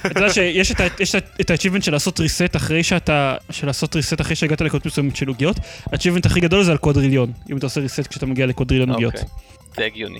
אתה 0.05 0.20
יודע 0.20 0.34
שיש 0.34 0.72
את 1.41 1.49
ה-achievement 1.49 1.82
של 1.82 1.91
לעשות 1.91 2.20
reset 2.20 2.57
אחרי 2.57 2.84
שאתה, 2.84 3.36
של 3.51 3.68
לעשות 3.68 3.95
reset 3.95 4.22
אחרי 4.22 4.36
שהגעת 4.36 4.61
לקוד 4.61 4.82
מסוימת 4.86 5.15
של 5.15 5.28
עוגיות, 5.28 5.57
ה-achievement 5.93 6.26
הכי 6.26 6.39
גדול 6.39 6.63
זה 6.63 6.72
על 6.72 6.78
קוודריליון, 6.78 7.32
אם 7.51 7.57
אתה 7.57 7.65
עושה 7.65 7.82
reset 7.82 8.07
כשאתה 8.07 8.26
מגיע 8.26 8.45
לקוודריליון 8.45 8.89
עוגיות. 8.89 9.13
אוקיי, 9.13 9.30
זה 9.76 9.86
הגיוני. 9.86 10.20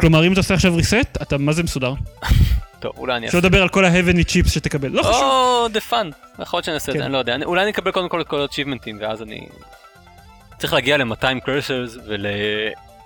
כלומר 0.00 0.26
אם 0.26 0.32
אתה 0.32 0.40
עושה 0.40 0.54
עכשיו 0.54 0.78
reset, 0.78 1.22
אתה 1.22 1.38
מה 1.38 1.52
זה 1.52 1.62
מסודר? 1.62 1.94
טוב 2.80 2.92
אולי 2.96 3.16
אני 3.16 3.30
שלא 3.30 3.40
לדבר 3.40 3.62
על 3.62 3.68
כל 3.68 3.84
ה-heavenly 3.84 4.24
chips 4.30 4.48
שתקבל, 4.48 4.88
לא 4.88 5.02
חשוב. 5.02 5.22
או 5.22 5.68
the 5.68 5.80
fun. 5.80 6.10
יכול 6.38 6.56
להיות 6.56 6.64
שאני 6.64 6.74
אעשה 6.74 6.92
את 6.92 6.96
כן. 6.96 6.98
זה 6.98 7.04
אני 7.04 7.12
לא 7.12 7.18
יודע 7.18 7.36
אולי 7.44 7.62
אני 7.62 7.70
אקבל 7.70 7.90
קודם 7.90 8.08
כל 8.08 8.20
את 8.20 8.28
כל 8.28 8.40
ה-achievement 8.40 8.89
ים 8.89 8.96
ואז 9.00 9.22
אני 9.22 9.46
צריך 10.58 10.72
להגיע 10.72 10.96
ל-200 10.96 11.40
cursors 11.44 11.96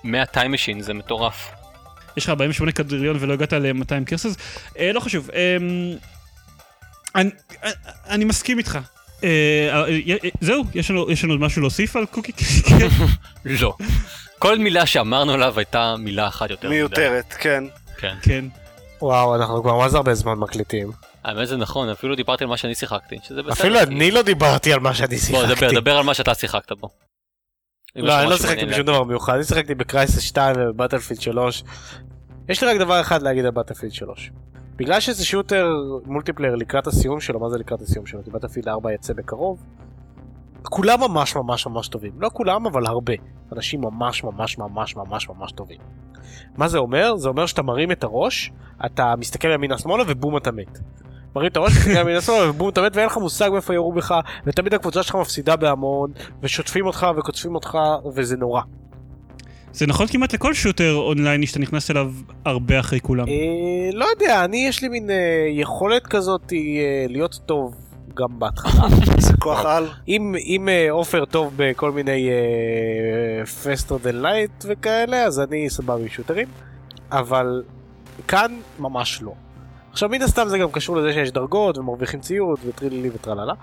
ול-100 0.05 0.34
time 0.34 0.38
machine 0.55 0.82
זה 0.82 0.94
מטורף. 0.94 1.51
יש 2.16 2.24
לך 2.24 2.30
48 2.30 2.72
קוודריליון 2.72 3.16
ולא 3.20 3.32
הגעת 3.32 3.53
ל-200 3.53 4.05
cursors, 4.06 4.36
אה, 4.78 4.92
לא 4.92 5.01
חשוב. 5.01 5.30
אה, 5.34 5.57
אני- 7.14 7.30
אה, 7.64 7.70
אני 8.09 8.24
מסכים 8.24 8.59
איתך. 8.59 8.78
אה, 9.24 9.28
אה, 9.72 9.84
אה, 10.24 10.28
זהו, 10.40 10.64
יש 10.74 10.90
לנו 10.90 11.11
יש 11.11 11.24
לנו 11.24 11.32
עוד 11.32 11.40
משהו 11.40 11.61
להוסיף 11.62 11.96
על 11.96 12.07
קוקי 12.07 12.32
קליקר? 12.32 12.88
לא. 13.44 13.74
כל 14.38 14.59
מילה 14.59 14.86
שאמרנו 14.86 15.32
עליו 15.32 15.59
הייתה 15.59 15.94
מילה 15.99 16.28
אחת 16.28 16.51
יותר. 16.51 16.68
מיותרת, 16.68 17.32
כן. 17.38 17.64
כן. 17.99 18.14
כן. 18.22 18.44
וואו, 19.03 19.34
אנחנו 19.34 19.62
כבר 19.62 19.76
מה 19.76 19.88
זה 19.88 19.96
הרבה 19.96 20.14
זמן 20.14 20.34
מקליטים. 20.34 20.90
האמת 21.24 21.49
זה 21.49 21.57
נכון, 21.57 21.88
אפילו 21.88 22.14
דיברתי 22.16 22.44
על 22.44 22.51
מה 22.51 22.57
שאני 22.57 22.74
שיחקתי, 22.74 23.16
שזה 23.28 23.42
בסדר. 23.42 23.53
אפילו 23.53 23.80
אני 23.80 24.11
לא 24.11 24.22
דיברתי 24.22 24.72
על 24.72 24.80
מה 24.80 24.94
שאני 24.94 25.16
בוא, 25.16 25.46
שיחקתי. 25.46 25.55
דבר, 25.66 25.80
דבר 25.80 25.96
על 25.96 26.05
מה 26.05 26.14
שאתה 26.14 26.34
שיחקת 26.34 26.72
בו. 26.72 26.88
לא, 27.97 28.20
אני 28.20 28.30
לא 28.30 28.36
שיחקתי 28.36 28.66
בשום 28.66 28.86
דבר 28.86 29.05
מיוחד, 29.05 29.34
אני 29.34 29.45
שיחקתי 29.45 29.74
בקרייסס 29.74 30.20
2 30.20 30.57
ובבטלפילד 30.59 31.20
3. 31.20 31.64
יש 32.49 32.62
לי 32.62 32.70
רק 32.70 32.76
דבר 32.76 33.01
אחד 33.01 33.22
להגיד 33.22 33.45
על 33.45 33.51
בטלפילד 33.51 33.93
3. 33.93 34.30
בגלל 34.76 35.01
שזה 35.01 35.24
שוטר 35.24 35.72
מולטיפלייר 36.07 36.55
לקראת 36.55 36.86
הסיום 36.86 37.20
שלו, 37.20 37.41
מה 37.41 37.49
זה 37.49 37.59
לקראת 37.59 37.80
הסיום 37.80 38.07
שלו? 38.07 38.24
כי 38.24 38.30
בטלפילד 38.30 38.68
4 38.68 38.93
יצא 38.93 39.12
בקרוב. 39.12 39.59
כולם 40.62 41.01
ממש 41.01 41.36
ממש 41.36 41.66
ממש 41.66 41.89
טובים. 41.89 42.12
לא 42.18 42.30
כולם, 42.32 42.66
אבל 42.66 42.86
הרבה. 42.86 43.14
אנשים 43.53 43.80
ממש 43.80 44.24
ממש 44.24 44.59
ממש 44.59 44.97
ממש 44.97 45.28
ממש 45.28 45.53
טובים. 45.53 45.78
מה 46.57 46.68
זה 46.68 46.78
אומר? 46.78 47.16
זה 47.16 47.28
אומר 47.28 47.47
שאתה 47.47 47.62
מרים 47.62 47.93
את 47.93 48.05
הראש, 48.05 48.53
אתה 48.86 49.14
מסתכל 49.18 49.49
ימינה 49.51 49.78
שמאלה 49.78 50.05
ובום 50.07 50.36
אתה 50.36 50.51
מת. 50.51 50.78
מרים 51.36 51.50
את 51.50 51.56
הראש, 51.56 51.72
מסתכל 51.72 51.90
ימינה 51.90 52.20
שמאלה 52.20 52.50
ובום 52.50 52.68
אתה 52.68 52.82
מת 52.82 52.96
ואין 52.96 53.06
לך 53.06 53.16
מושג 53.16 53.50
מאיפה 53.52 53.74
ירו 53.74 53.92
בך, 53.92 54.14
ותמיד 54.46 54.74
הקבוצה 54.74 55.02
שלך 55.02 55.14
מפסידה 55.14 55.56
בהמון, 55.56 56.12
ושוטפים 56.42 56.86
אותך 56.86 57.06
וקוטפים 57.16 57.54
אותך, 57.54 57.78
וזה 58.14 58.36
נורא. 58.36 58.60
זה 59.72 59.86
נכון 59.86 60.06
כמעט 60.06 60.34
לכל 60.34 60.54
שוטר 60.54 60.94
אונלייני 60.94 61.46
שאתה 61.46 61.58
נכנס 61.58 61.90
אליו 61.90 62.12
הרבה 62.44 62.80
אחרי 62.80 63.00
כולם. 63.00 63.28
אה, 63.28 63.90
לא 63.92 64.04
יודע, 64.04 64.44
אני 64.44 64.66
יש 64.68 64.82
לי 64.82 64.88
מין 64.88 65.10
אה, 65.10 65.16
יכולת 65.50 66.06
כזאת 66.06 66.52
אה, 66.52 66.58
להיות 67.08 67.40
טוב 67.46 67.74
גם 68.14 68.38
בהתחלה. 68.38 68.88
זה 69.18 69.32
כוח 69.38 69.64
על. 69.64 69.86
אם 70.08 70.34
אם 70.38 70.68
עופר 70.90 71.24
טוב 71.24 71.52
בכל 71.56 71.92
מיני 71.92 72.30
faster 73.62 74.04
than 74.04 74.24
light 74.24 74.64
וכאלה, 74.64 75.24
אז 75.24 75.40
אני 75.40 75.70
סבבה 75.70 76.02
עם 76.02 76.08
שוטרים, 76.08 76.48
אבל 77.12 77.62
כאן 78.28 78.60
ממש 78.78 79.22
לא. 79.22 79.32
עכשיו 79.93 80.09
מן 80.09 80.22
הסתם 80.22 80.49
זה 80.49 80.59
גם 80.59 80.70
קשור 80.70 80.97
לזה 80.97 81.12
שיש 81.12 81.30
דרגות 81.30 81.78
ומרוויחים 81.78 82.20
ציוד 82.20 82.59
וטרילילי 82.66 83.11
וטרללה, 83.14 83.55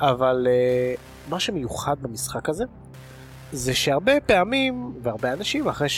אבל 0.00 0.46
אה, 0.50 0.94
מה 1.28 1.40
שמיוחד 1.40 1.96
במשחק 2.02 2.48
הזה, 2.48 2.64
זה 3.52 3.74
שהרבה 3.74 4.12
פעמים, 4.26 4.92
והרבה 5.02 5.32
אנשים 5.32 5.68
אחרי 5.68 5.88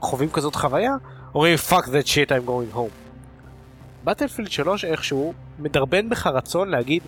שחווים 0.00 0.30
כזאת 0.30 0.54
חוויה, 0.54 0.92
אומרים 1.34 1.56
fuck 1.68 1.84
that 1.84 2.06
shit 2.06 2.30
I'm 2.30 2.48
going 2.48 2.76
home. 2.76 3.08
בטלפילד 4.04 4.50
3 4.50 4.84
איכשהו 4.84 5.32
מדרבן 5.58 6.08
בך 6.08 6.26
רצון 6.26 6.68
להגיד 6.68 7.02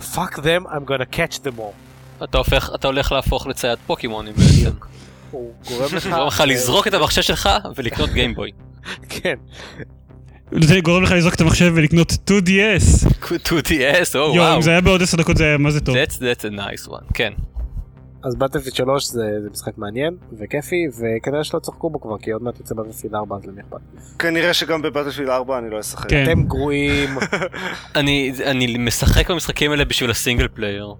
fuck 0.00 0.36
them 0.36 0.66
I'm 0.66 0.88
gonna 0.88 1.16
catch 1.16 1.38
them 1.38 1.58
all. 1.58 2.24
אתה 2.24 2.38
הופך, 2.38 2.70
אתה 2.74 2.86
הולך 2.88 3.12
להפוך 3.12 3.46
לצייד 3.46 3.78
פוקימונים 3.86 4.34
בעצם. 4.34 4.76
הוא 5.30 5.52
גורם 5.68 5.94
לך... 5.96 6.06
גורם 6.06 6.26
לך 6.26 6.42
לזרוק 6.46 6.86
את 6.86 6.94
המחשב 6.94 7.22
שלך 7.22 7.48
ולקנות 7.76 8.10
גיימבוי. 8.10 8.50
כן. 9.08 9.34
זה 10.60 10.80
גורם 10.80 11.02
לך 11.02 11.12
לזרוק 11.12 11.34
את 11.34 11.40
המחשב 11.40 11.72
ולקנות 11.74 12.12
2DS. 12.12 13.06
2DS, 13.22 14.14
או 14.14 14.34
וואו. 14.34 14.56
אם 14.56 14.62
זה 14.62 14.70
היה 14.70 14.80
בעוד 14.80 15.02
10 15.02 15.16
דקות 15.16 15.36
זה 15.36 15.44
היה 15.44 15.58
מה 15.58 15.70
זה 15.70 15.80
טוב. 15.80 15.96
That's 15.96 16.14
that's 16.14 16.44
a 16.44 16.52
nice 16.52 16.88
one, 16.88 17.04
כן. 17.14 17.32
אז 18.24 18.36
בטלפילד 18.36 18.74
3 18.74 19.06
זה, 19.06 19.22
זה 19.42 19.50
משחק 19.50 19.78
מעניין 19.78 20.14
וכיפי 20.38 20.86
וכנראה 20.88 21.44
שלא 21.44 21.60
צחקו 21.60 21.90
בו 21.90 22.00
כבר 22.00 22.18
כי 22.18 22.30
עוד 22.30 22.42
מעט 22.42 22.58
יוצא 22.58 22.74
בטלפילד 22.74 23.14
4 23.14 23.36
אז 23.36 23.46
למי 23.46 23.60
אכפת. 23.60 23.78
כנראה 24.18 24.54
שגם 24.54 24.82
בבטלפילד 24.82 25.28
4 25.28 25.58
אני 25.58 25.70
לא 25.70 25.80
אשחק. 25.80 26.10
כן. 26.10 26.24
אתם 26.24 26.42
גרועים. 26.42 27.10
אני 27.96 28.32
אני 28.44 28.78
משחק 28.78 29.30
במשחקים 29.30 29.70
האלה 29.70 29.84
בשביל 29.84 30.10
ה-single 30.10 30.48
player. 30.48 30.94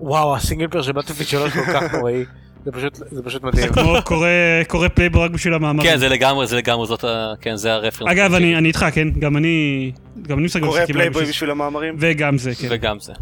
וואו, 0.00 0.36
ה-single 0.36 0.68
player 0.68 0.82
של 0.84 0.92
בטלפילד 0.92 1.26
3 1.26 1.52
כל 1.52 1.60
כך 1.60 1.94
נוראי. 1.94 2.24
זה 2.66 2.72
פשוט, 2.72 2.94
זה 3.10 3.22
פשוט 3.22 3.42
מדהים. 3.42 3.72
כמו 3.72 3.94
קורא- 4.04 4.28
קורא 4.68 4.88
פלייבוי 4.88 5.20
רק 5.22 5.30
בשביל 5.30 5.54
המאמרים. 5.54 5.90
כן, 5.90 5.96
זה 5.98 6.08
לגמרי, 6.08 6.46
זה 6.46 6.56
לגמרי, 6.56 6.86
זאת 6.86 7.04
ה... 7.04 7.32
כן, 7.40 7.56
זה 7.56 7.72
ה-reference. 7.72 8.10
אגב, 8.12 8.34
אני 8.34 8.56
אני 8.56 8.68
איתך, 8.68 8.86
כן? 8.92 9.08
גם 9.10 9.36
אני... 9.36 9.90
גם 10.22 10.38
אני 10.38 10.44
משחק 10.46 10.62
קורא 10.62 10.86
פלייבוי 10.86 11.08
בשביל- 11.22 11.28
בשביל 11.28 11.50
המאמרים? 11.50 11.94
וגם 11.98 12.38
זה, 12.38 12.54
כן. 12.54 12.68
וגם 12.70 12.98
זה. 13.00 13.12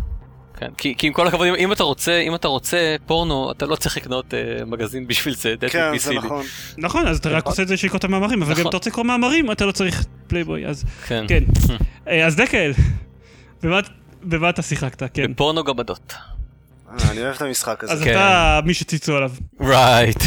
כן, 0.59 0.68
כי, 0.78 0.95
כי 0.99 1.07
עם 1.07 1.12
כל 1.12 1.26
הכבוד, 1.26 1.47
אם, 1.59 1.72
אתה 1.72 1.82
רוצה, 1.82 2.18
אם 2.18 2.34
אתה 2.34 2.49
רוצה 2.49 2.97
פורנו, 3.07 3.51
אתה 3.51 3.66
לא 3.66 3.76
צריך 3.76 3.97
לקנות 3.97 4.34
אה, 4.34 4.64
מגזין 4.64 5.07
בשביל 5.07 5.34
זה, 5.34 5.55
דטי 5.57 5.68
כן, 5.68 5.92
PC 5.95 5.99
זה 5.99 6.11
לי. 6.11 6.18
נכון. 6.18 6.42
נכון, 6.78 7.07
אז 7.07 7.18
אתה 7.18 7.28
רק 7.28 7.36
נכון. 7.36 7.51
עושה 7.53 7.62
את 7.62 7.68
זה 7.68 7.76
שיקרוא 7.76 7.99
את 7.99 8.05
המאמרים, 8.05 8.42
אבל 8.42 8.53
גם 8.55 8.61
נכון. 8.61 8.68
אתה 8.68 8.76
רוצה 8.76 8.90
לקרוא 8.90 9.05
מאמרים, 9.05 9.51
אתה 9.51 9.66
לא 9.66 9.72
צריך 9.72 10.05
פלייבוי, 10.26 10.66
אז 10.66 10.84
כן. 11.09 11.24
כן. 11.28 11.45
אה, 12.09 12.26
אז 12.26 12.36
דקל, 12.36 12.72
במה- 13.62 13.80
במה 14.22 14.51
אתה 14.51 14.62
שיחקת? 14.62 15.03
כן. 15.14 15.32
בפורנו 15.32 15.64
גמדות. 15.64 16.14
אה, 16.89 17.11
אני 17.11 17.22
אוהב 17.22 17.35
את 17.35 17.43
המשחק 17.43 17.85
אז 17.85 17.91
הזה. 17.91 18.05
כן. 18.05 18.11
אתה 18.11 18.61
מי 18.64 18.74
שציצו 18.74 19.16
עליו. 19.16 19.30
Right. 19.61 20.22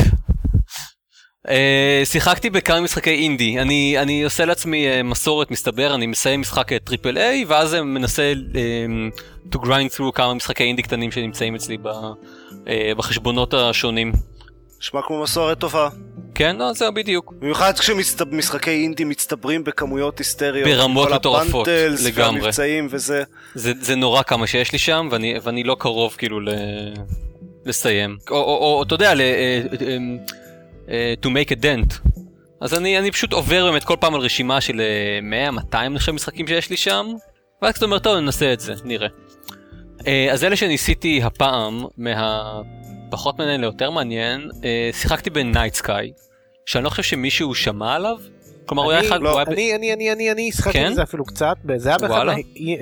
אה, 1.50 2.02
שיחקתי 2.06 2.50
בכמה 2.50 2.82
משחקי 2.82 3.10
אינדי, 3.10 3.60
אני, 3.60 3.96
אני 4.00 4.24
עושה 4.24 4.46
לעצמי 4.46 4.88
אה, 4.88 5.04
מסורת 5.04 5.52
מסתבר, 5.52 5.96
אני 5.96 6.08
מסיים 6.08 6.42
משחק 6.42 6.74
triple 6.74 7.18
A 7.18 7.46
ואז 7.48 7.74
מנסה 7.74 8.34
אה, 8.56 8.86
to 9.52 9.58
grind 9.58 9.96
through 9.98 10.12
כמה 10.14 10.34
משחקי 10.34 10.64
אינדי 10.64 10.82
קטנים 10.82 11.12
שנמצאים 11.12 11.56
אצלי 11.56 11.78
ב, 11.78 11.88
אה, 12.68 12.92
בחשבונות 12.98 13.54
השונים. 13.54 14.12
נשמע 14.80 15.02
כמו 15.08 15.24
מסורת 15.24 15.60
טובה. 15.60 15.90
כן, 16.38 16.56
לא, 16.56 16.74
זהו 16.74 16.94
בדיוק. 16.94 17.34
במיוחד 17.40 17.74
כשמשחקי 17.80 18.84
אינדי 18.84 19.04
מצטברים 19.04 19.64
בכמויות 19.64 20.20
היסטריות. 20.20 20.70
ברמות 20.70 21.12
מטורפות, 21.12 21.68
לגמרי. 22.06 22.42
והמבצעים 22.42 22.88
וזה. 22.92 23.24
זה, 23.56 23.74
זה 23.82 23.96
נורא 23.96 24.24
כמה 24.24 24.48
שיש 24.48 24.72
לי 24.72 24.78
שם 24.78 25.08
ואני, 25.12 25.36
ואני 25.44 25.64
לא 25.64 25.76
קרוב 25.80 26.16
כאילו 26.18 26.40
ל... 26.40 26.50
לסיים. 27.66 28.18
או, 28.30 28.84
אתה 28.84 28.96
יודע, 28.96 29.14
ל... 29.14 29.22
אה, 29.22 29.62
אה, 29.82 29.98
אה, 30.90 31.14
to 31.24 31.28
make 31.28 31.50
a 31.50 31.62
dent. 31.62 32.10
אז 32.62 32.74
אני, 32.74 33.00
אני 33.00 33.12
פשוט 33.12 33.34
עובר 33.34 33.72
באמת 33.72 33.84
כל 33.84 33.96
פעם 34.00 34.16
על 34.16 34.22
רשימה 34.22 34.62
של 34.62 34.82
אה, 34.82 35.50
100-200 35.74 35.90
נחשב 35.90 36.12
משחקים 36.12 36.48
שיש 36.48 36.70
לי 36.70 36.78
שם, 36.78 37.08
ואז 37.62 37.76
אתה 37.76 37.86
אומר, 37.86 38.00
טוב, 38.00 38.18
ננסה 38.18 38.54
את 38.54 38.60
זה, 38.60 38.74
נראה. 38.84 39.08
אה, 40.08 40.28
אז 40.32 40.44
אלה 40.44 40.56
שניסיתי 40.56 41.22
הפעם, 41.24 41.86
מהפחות 41.98 43.40
מעניין 43.40 43.62
ליותר 43.62 43.92
מעניין, 43.92 44.50
שיחקתי 44.92 45.30
בנייט 45.30 45.74
סקאי, 45.74 46.12
שאני 46.68 46.84
לא 46.84 46.90
חושב 46.90 47.04
שמישהו 47.04 47.56
שמע 47.56 47.94
עליו. 47.96 48.16
כלומר, 48.66 48.84
הוא 48.84 48.92
היה 48.92 49.00
אני- 49.00 49.08
אחד... 49.08 49.22
לא, 49.22 49.30
הוא 49.30 49.38
היה 49.40 49.46
ב- 49.46 49.50
אני, 49.50 49.76
אני, 49.76 49.94
אני, 49.94 50.12
אני, 50.14 50.32
אני 50.32 50.52
שיחקתי 50.52 50.74
כן? 50.80 50.92
בזה 50.92 51.04
אפילו 51.04 51.26
קצת, 51.26 51.56
זה 51.78 51.90
היה 51.90 51.98
באחד. 51.98 52.26
מה- 52.26 52.34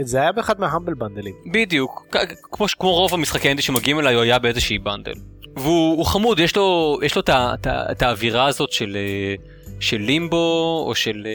זה 0.02 0.22
היה 0.22 0.32
באחד 0.32 0.60
מה-Humble 0.60 0.94
Bundle 0.94 1.20
ים. 1.20 1.34
בדיוק, 1.52 2.16
כמו, 2.52 2.66
כמו 2.80 2.92
רוב 2.94 3.14
המשחקי 3.14 3.48
אינדי 3.48 3.62
שמגיעים 3.62 4.00
אליי, 4.00 4.16
הוא 4.16 4.24
היה 4.24 4.40
באיזושהי 4.40 4.78
bundle. 4.80 5.14
והוא 5.56 5.98
הוא 5.98 6.06
חמוד, 6.06 6.40
יש 6.40 6.56
לו, 6.56 7.00
יש 7.04 7.16
לו 7.16 7.22
את 7.22 7.30
את 7.30 7.68
את 7.68 8.02
האווירה 8.02 8.46
הזאת 8.46 8.72
של, 8.72 8.98
אה, 9.00 9.36
של 9.80 9.98
לימבו, 9.98 10.84
או 10.88 10.96
של 10.96 11.28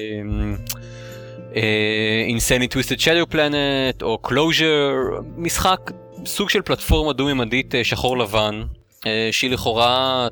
Insanely 2.28 2.68
Twisted 2.68 2.98
Shadow 3.00 3.26
Planet, 3.26 4.02
או 4.02 4.18
Closure, 4.18 4.92
משחק, 5.36 5.90
סוג 6.26 6.50
של 6.50 6.62
פלטפורמה 6.62 7.12
דו-ממדית 7.12 7.74
אה, 7.74 7.84
שחור 7.84 8.18
לבן, 8.18 8.62
אה, 9.06 9.28
שהיא 9.32 9.50
לכאורה, 9.50 10.28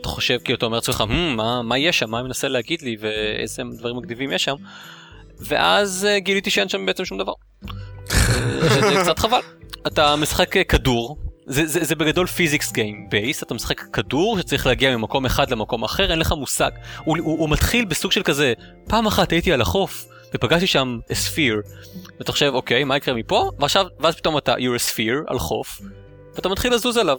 אתה 0.00 0.08
חושב, 0.08 0.38
כאילו 0.44 0.56
אתה 0.56 0.66
אומר 0.66 0.76
לעצמך, 0.76 1.00
"Hmm, 1.00 1.36
מה, 1.36 1.62
מה 1.62 1.78
יש 1.78 1.98
שם, 1.98 2.10
מה 2.10 2.22
מנסה 2.22 2.48
להגיד 2.48 2.82
לי, 2.82 2.96
ואיזה 3.00 3.62
דברים 3.78 3.96
מגניבים 3.96 4.32
יש 4.32 4.44
שם. 4.44 4.54
ואז 5.40 6.06
אה, 6.10 6.18
גיליתי 6.18 6.50
שאין 6.50 6.68
שם 6.68 6.86
בעצם 6.86 7.04
שום 7.04 7.18
דבר. 7.18 7.32
אה, 7.62 8.68
זה 8.68 8.96
קצת 9.02 9.18
חבל. 9.18 9.40
אתה 9.86 10.16
משחק 10.16 10.56
אה, 10.56 10.64
כדור, 10.64 11.16
זה, 11.46 11.66
זה, 11.66 11.84
זה 11.84 11.94
בגדול 11.94 12.26
physics 12.26 12.72
game 12.72 13.06
base, 13.10 13.42
אתה 13.42 13.54
משחק 13.54 13.80
כדור 13.80 14.38
שצריך 14.38 14.66
להגיע 14.66 14.96
ממקום 14.96 15.26
אחד 15.26 15.50
למקום 15.50 15.84
אחר, 15.84 16.10
אין 16.10 16.18
לך 16.18 16.32
מושג. 16.32 16.70
הוא, 17.04 17.16
הוא, 17.18 17.38
הוא 17.38 17.50
מתחיל 17.50 17.84
בסוג 17.84 18.12
של 18.12 18.22
כזה, 18.22 18.52
פעם 18.88 19.06
אחת 19.06 19.32
הייתי 19.32 19.52
על 19.52 19.60
החוף 19.60 20.06
ופגשתי 20.34 20.66
שם 20.66 20.98
sphere, 21.12 21.60
ואתה 22.18 22.32
חושב 22.32 22.50
אוקיי 22.54 22.84
מה 22.84 22.96
יקרה 22.96 23.14
מפה, 23.14 23.50
ועכשיו, 23.58 23.86
ואז 24.00 24.14
פתאום 24.16 24.38
אתה 24.38 24.54
you're 24.54 24.80
a 24.80 24.92
sphere 24.92 25.24
על 25.26 25.38
חוף, 25.38 25.80
ואתה 26.34 26.48
מתחיל 26.48 26.74
לזוז 26.74 26.96
עליו. 26.96 27.18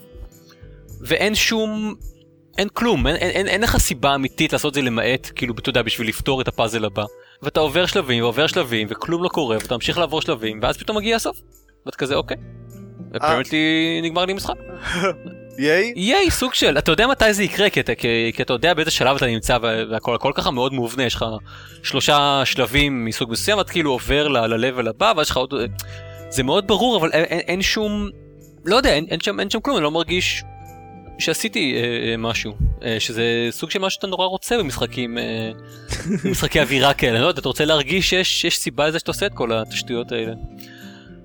ואין 1.02 1.36
שום, 1.36 1.96
אין 2.58 2.68
כלום, 2.74 3.08
אין, 3.08 3.16
אין, 3.16 3.30
אין, 3.30 3.48
אין 3.48 3.62
לך 3.62 3.78
סיבה 3.78 4.16
אמיתית 4.16 4.54
לעשות 4.54 4.70
את 4.70 4.74
זה 4.74 4.82
למעט, 4.82 5.32
כאילו, 5.36 5.54
אתה 5.60 5.70
יודע, 5.70 5.82
בשביל 5.82 6.08
לפתור 6.08 6.42
את 6.42 6.48
הפאזל 6.48 6.86
הבא. 6.86 7.04
ואתה 7.42 7.60
עובר 7.60 7.86
שלבים 7.86 8.24
ועובר 8.24 8.48
שלבים 8.48 8.88
וכלום 8.90 9.24
לא 9.24 9.30
קורה 9.30 9.58
ואתה 9.62 9.76
ממשיך 9.76 9.98
לעבור 9.98 10.22
שלבים 10.22 10.60
ואז 10.62 10.78
פתאום 10.78 10.98
מגיע 10.98 11.16
הסוף. 11.16 11.42
ואתה 11.86 11.98
כזה 11.98 12.16
אוקיי. 12.16 12.38
אפרנטלי 13.18 14.00
נגמר 14.04 14.26
לי 14.26 14.34
משחק. 14.34 14.54
ייי? 15.58 15.94
ייי 15.96 16.32
סוג 16.32 16.54
של 16.54 16.78
אתה 16.78 16.92
יודע 16.92 17.08
מתי 17.08 17.34
זה 17.34 17.44
יקרה 17.44 17.70
כי 17.70 17.80
אתה, 17.80 17.96
כי, 17.96 18.32
כי 18.36 18.44
אתה 18.44 18.54
יודע 18.54 18.74
באיזה 18.74 18.92
שלב 18.92 19.16
אתה 19.16 19.26
נמצא 19.26 19.58
וה- 19.62 19.84
והכל 19.92 20.16
הכל 20.16 20.32
ככה 20.36 20.52
מאוד 20.52 20.74
מובנה 20.74 21.04
יש 21.04 21.16
לך 21.16 21.26
שלושה 21.84 22.42
שלבים 22.46 23.06
מסוג 23.06 23.32
מסוים 23.32 23.60
אתה 23.60 23.72
כאילו 23.72 23.92
עובר 23.92 24.28
ל-level 24.28 24.90
הבא 24.90 25.14
ואז 25.18 25.26
יש 25.26 25.32
לך 25.32 25.38
עוד 25.38 25.54
זה 26.30 26.44
מאוד 26.44 26.68
ברור 26.68 26.98
אבל 26.98 27.12
אין, 27.12 27.24
אין, 27.24 27.40
אין 27.40 27.62
שום 27.62 28.10
לא 28.66 28.76
יודע 28.76 28.94
אין, 28.94 29.06
אין 29.10 29.20
שם 29.20 29.40
אין 29.40 29.50
שם 29.50 29.60
כלום 29.60 29.78
אני 29.78 29.84
לא 29.84 29.92
מרגיש 29.92 30.44
שעשיתי 31.20 31.74
אה, 31.76 32.12
אה, 32.12 32.18
משהו 32.18 32.54
אה, 32.84 33.00
שזה 33.00 33.48
סוג 33.52 33.72
של 33.72 33.80
משהו 33.80 33.96
שאתה 33.96 34.08
נורא 34.08 34.26
רוצה 34.26 34.58
במשחקים 34.58 35.18
אה, 35.18 35.52
משחקי 36.32 36.62
אווירה 36.62 36.94
כאלה 36.94 37.22
לא 37.22 37.28
יודע 37.28 37.40
אתה 37.40 37.48
רוצה 37.50 37.66
להרגיש 37.66 38.10
שיש 38.10 38.42
שיש 38.42 38.58
סיבה 38.58 38.88
לזה 38.88 39.00
שאתה 39.00 39.12
עושה 39.12 39.26
את 39.26 39.34
כל 39.34 39.54
התשטויות 39.54 40.12
האלה. 40.12 40.34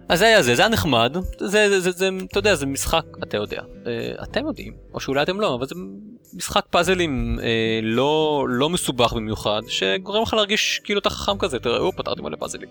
אז 0.08 0.18
זה 0.18 0.24
היה 0.24 0.42
זה, 0.42 0.54
זה 0.54 0.62
היה 0.62 0.68
נחמד, 0.68 1.16
זה, 1.38 1.46
זה, 1.46 1.80
זה, 1.80 1.90
זה, 1.90 2.08
אתה 2.30 2.38
יודע, 2.38 2.54
זה 2.54 2.66
משחק, 2.66 3.04
אתה 3.22 3.36
יודע, 3.36 3.62
אה, 3.86 4.12
אתם 4.22 4.46
יודעים, 4.46 4.72
או 4.94 5.00
שאולי 5.00 5.22
אתם 5.22 5.40
לא, 5.40 5.54
אבל 5.54 5.66
זה 5.66 5.74
משחק 6.34 6.66
פאזלים 6.70 7.38
אה, 7.42 7.80
לא, 7.82 8.46
לא 8.48 8.70
מסובך 8.70 9.12
במיוחד, 9.12 9.60
שגורם 9.68 10.22
לך 10.22 10.34
להרגיש 10.34 10.80
כאילו 10.84 11.00
אתה 11.00 11.10
חכם 11.10 11.38
כזה, 11.38 11.58
תראה, 11.58 11.78
או, 11.78 11.92
פתרתי 11.92 12.22
מלא 12.22 12.36
פאזלים. 12.36 12.68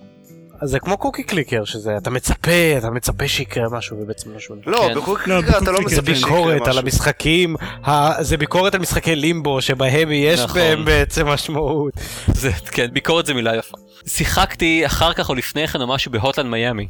אז 0.61 0.69
זה 0.69 0.79
כמו 0.79 0.97
קוקי 0.97 1.23
קליקר, 1.23 1.65
שזה 1.65 1.97
אתה 1.97 2.09
מצפה, 2.09 2.51
אתה 2.77 2.89
מצפה 2.89 3.27
שיקרה 3.27 3.63
משהו 3.71 3.97
ובעצם 4.01 4.29
לא 4.31 4.37
דבר. 4.61 4.71
לא, 4.71 4.87
כן. 4.89 4.95
בקוק 4.95 5.27
לא, 5.27 5.41
קליקר 5.41 5.57
אתה 5.57 5.71
לא 5.71 5.79
בקוק 5.79 5.89
זה 5.89 5.95
מצפה 5.95 6.05
קליקר, 6.05 6.19
שיקרה 6.19 6.35
ביקורת 6.41 6.61
על 6.61 6.69
משהו. 6.69 6.79
המשחקים, 6.81 7.55
ה- 7.85 8.23
זה 8.23 8.37
ביקורת 8.37 8.75
על 8.75 8.81
משחקי 8.81 9.15
לימבו 9.15 9.61
שבהם 9.61 10.11
יש 10.11 10.39
נכון. 10.39 10.61
בהם 10.61 10.85
בעצם 10.85 11.27
משמעות. 11.27 11.93
זה, 12.27 12.51
כן, 12.71 12.87
ביקורת 12.93 13.25
זה 13.25 13.33
מילה 13.33 13.55
יפה. 13.55 13.77
שיחקתי 14.07 14.85
אחר 14.85 15.13
כך 15.13 15.29
או 15.29 15.35
לפני 15.35 15.67
כן 15.67 15.81
או 15.81 15.87
משהו 15.87 16.11
בהוטליין 16.11 16.49
מיאמי, 16.49 16.87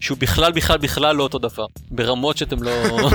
שהוא 0.00 0.18
בכלל 0.20 0.52
בכלל 0.52 0.78
בכלל 0.78 1.16
לא 1.16 1.22
אותו 1.22 1.38
דבר, 1.38 1.66
ברמות 1.90 2.36
שאתם 2.36 2.62
לא... 2.62 2.70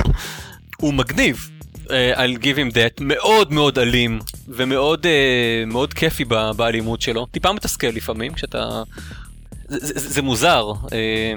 הוא 0.82 0.94
מגניב. 0.94 1.50
אה, 1.92 2.26
I'll 2.26 2.38
give 2.40 2.58
him 2.58 2.74
that, 2.74 3.02
מאוד 3.04 3.54
מאוד 3.54 3.80
אלים 3.80 4.20
ומאוד 4.48 5.06
אה, 5.06 5.12
מאוד 5.68 5.94
כיפי 5.94 6.26
ב- 6.28 6.52
באלימות 6.56 7.02
שלו, 7.02 7.26
טיפה 7.26 7.52
מתסכל 7.54 7.88
לפעמים 7.88 8.34
כשאתה... 8.34 8.84
זה, 9.68 10.00
זה, 10.00 10.10
זה 10.10 10.22
מוזר, 10.22 10.72
אה, 10.94 11.34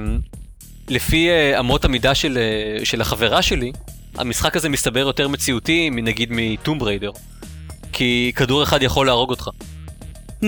לפי 0.88 1.28
אה, 1.28 1.60
אמות 1.60 1.84
המידה 1.84 2.14
של, 2.14 2.38
אה, 2.38 2.84
של 2.84 3.00
החברה 3.00 3.42
שלי, 3.42 3.72
המשחק 4.14 4.56
הזה 4.56 4.68
מסתבר 4.68 5.00
יותר 5.00 5.28
מציאותי 5.28 5.90
מנגיד 5.90 6.28
מטום 6.32 6.78
בריידר, 6.78 7.10
כי 7.92 8.32
כדור 8.36 8.62
אחד 8.62 8.82
יכול 8.82 9.06
להרוג 9.06 9.30
אותך. 9.30 9.48
Hmm, 10.42 10.46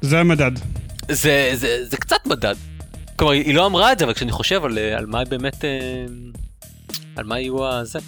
זה 0.00 0.20
המדד. 0.20 0.52
זה, 1.08 1.50
זה, 1.54 1.84
זה 1.88 1.96
קצת 1.96 2.26
מדד. 2.26 2.54
כלומר, 3.16 3.32
היא 3.32 3.54
לא 3.54 3.66
אמרה 3.66 3.92
את 3.92 3.98
זה, 3.98 4.04
אבל 4.04 4.14
כשאני 4.14 4.32
חושב 4.32 4.64
על, 4.64 4.78
אה, 4.78 4.98
על 4.98 5.06
מה 5.06 5.24
באמת... 5.24 5.64
אה, 5.64 5.70
על 7.16 7.24
מה 7.24 7.40
יהיו 7.40 7.68
הזה... 7.68 7.98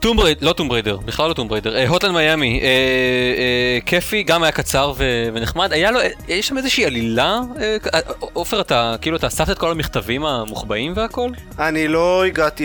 טומב 0.00 0.16
ריידר, 0.16 0.46
לא 0.46 0.52
טומב 0.52 0.68
ריידר, 0.68 0.96
בכלל 0.96 1.28
לא 1.28 1.34
טומב 1.34 1.48
ריידר, 1.48 1.88
הוטליין 1.88 2.14
מיאמי, 2.14 2.60
אה, 2.60 2.66
אה, 2.66 3.78
כיפי, 3.86 4.22
גם 4.22 4.42
היה 4.42 4.52
קצר 4.52 4.92
ונחמד, 5.32 5.72
היה 5.72 5.90
לו, 5.90 6.00
אה, 6.00 6.08
יש 6.28 6.48
שם 6.48 6.58
איזושהי 6.58 6.84
עלילה, 6.84 7.40
אה, 7.60 7.76
אה, 7.94 8.00
עופר 8.18 8.60
אתה, 8.60 8.94
כאילו 9.00 9.16
אתה 9.16 9.26
אספת 9.26 9.50
את 9.50 9.58
כל 9.58 9.70
המכתבים 9.70 10.24
המוחבאים 10.24 10.92
והכל? 10.96 11.30
אני 11.58 11.88
לא 11.88 12.24
הגעתי 12.24 12.64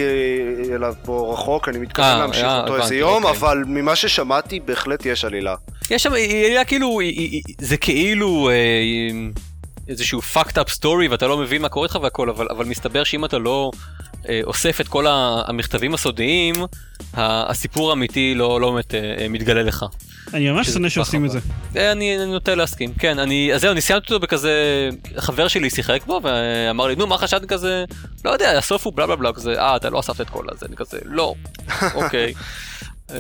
עליו 0.76 0.94
כל 1.06 1.16
כך 1.16 1.30
רחוק, 1.34 1.70
אני 1.70 1.78
מתכוון 1.78 2.08
אה, 2.08 2.18
להמשיך 2.18 2.44
אה, 2.44 2.62
אותו 2.62 2.78
איזה 2.78 2.96
יום, 2.96 3.24
אוקיי. 3.24 3.38
אבל 3.40 3.64
ממה 3.68 3.96
ששמעתי 3.96 4.60
בהחלט 4.60 5.06
יש 5.06 5.26
עלילה. 5.26 5.56
יש 5.92 6.04
שם, 6.04 6.14
היא 6.14 6.46
עלילה 6.46 6.66
כאילו, 6.66 7.00
זה 7.58 7.78
כאילו 7.78 8.50
אה, 8.50 8.56
איזשהו 9.88 10.22
fucked 10.34 10.56
up 10.56 10.70
story 10.80 11.10
ואתה 11.10 11.28
לא 11.28 11.38
מבין 11.38 11.62
מה 11.62 11.70
קורה 11.70 11.86
איתך 11.86 11.98
והכל, 12.02 12.30
אבל, 12.30 12.48
אבל 12.50 12.66
מסתבר 12.66 13.04
שאם 13.04 13.26
אתה 13.26 13.38
לא 13.38 13.72
אה, 13.76 13.80
אוסף 14.44 14.82
את 14.82 14.88
כל 14.88 15.06
המכתבים 15.08 15.94
הסודיים, 15.94 16.56
הסיפור 17.14 17.90
האמיתי 17.90 18.34
לא, 18.36 18.62
לא 18.62 18.72
באמת 18.72 18.96
אה, 18.96 19.16
אה, 19.20 19.28
מתגלה 19.30 19.64
לך. 19.64 19.86
אני 20.34 20.52
ממש 20.52 20.70
שונא 20.70 20.90
שעושים 20.90 21.26
את. 21.26 21.32
זה. 21.32 21.40
אה, 21.76 21.92
אני, 21.92 22.18
אני 22.18 22.32
נוטה 22.32 22.56
להסכים, 22.56 22.94
כן, 22.94 23.20
אני, 23.20 23.54
אז 23.54 23.62
זהו, 23.62 23.72
אני 23.72 23.82
סיימתי 23.82 24.14
אותו 24.14 24.20
בכזה, 24.20 24.90
חבר 25.18 25.48
שלי 25.48 25.70
שיחק 25.70 26.06
בו 26.06 26.22
ואמר 26.24 26.88
לי, 26.88 26.96
נו, 26.96 27.08
מה 27.08 27.18
חשבתי 27.18 27.48
כזה, 27.48 27.86
לא 28.26 28.32
יודע, 28.32 28.58
הסוף 28.58 28.86
הוא 28.86 28.94
בלה 28.96 29.08
בלה 29.08 29.16
בלה, 29.16 29.34
כזה, 29.34 29.62
אה, 29.62 29.76
אתה 29.76 29.90
לא 29.90 30.00
אספת 30.00 30.22
את 30.22 30.30
כל 30.30 30.46
הזה, 30.52 30.66
אני 30.66 30.76
כזה, 30.76 30.98
לא, 31.06 31.34
אוקיי. 31.96 32.34
אה, 33.12 33.16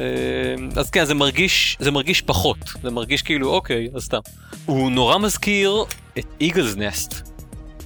אז 0.76 0.90
כן, 0.90 1.06
זה 1.06 1.14
מרגיש, 1.14 1.78
זה 1.80 1.92
מרגיש 1.92 2.22
פחות, 2.22 2.58
זה 2.84 2.92
מרגיש 2.92 3.22
כאילו, 3.22 3.50
אוקיי, 3.50 3.88
אז 3.96 4.04
סתם. 4.04 4.20
הוא 4.66 4.92
נורא 4.92 5.18
מזכיר 5.18 5.84
את 6.20 6.26
איגלס 6.42 6.76
נסט, 6.76 7.14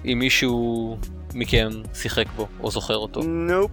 אם 0.05 0.20
מישהו 0.20 0.97
מכם 1.36 1.70
שיחק 1.94 2.26
בו 2.36 2.48
או 2.60 2.72
זוכר 2.72 2.96
אותו. 2.98 3.22
נופ. 3.24 3.72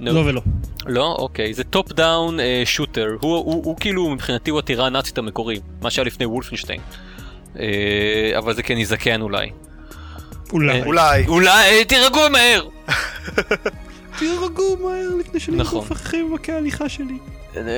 נו. 0.00 0.12
לא 0.12 0.20
ולא. 0.20 0.42
לא? 0.86 1.16
אוקיי. 1.18 1.54
זה 1.54 1.64
טופ 1.64 1.92
דאון 1.92 2.38
שוטר. 2.64 3.08
הוא, 3.20 3.76
כאילו 3.80 4.10
מבחינתי 4.10 4.50
הוא 4.50 4.58
הטירה 4.58 4.86
הנאצית 4.86 5.18
המקורי. 5.18 5.60
מה 5.82 5.90
שהיה 5.90 6.06
לפני 6.06 6.26
וולפנשטיין. 6.26 6.80
אה, 7.58 7.64
אבל 8.38 8.54
זה 8.54 8.62
כן 8.62 8.78
יזקן 8.78 9.20
אולי. 9.22 9.50
אולי. 10.52 10.80
אה, 10.80 10.86
אולי. 10.86 11.26
אולי, 11.26 11.78
אה, 11.78 11.84
תירגעו 11.84 12.30
מהר! 12.30 12.66
תירגעו 14.18 14.76
מהר 14.80 15.08
לפני 15.20 15.40
שאני 15.40 15.56
נכון. 15.56 15.78
אגוף 15.78 15.92
אחרי 15.92 16.22
במכה 16.22 16.52
ההליכה 16.52 16.88
שלי. 16.88 17.18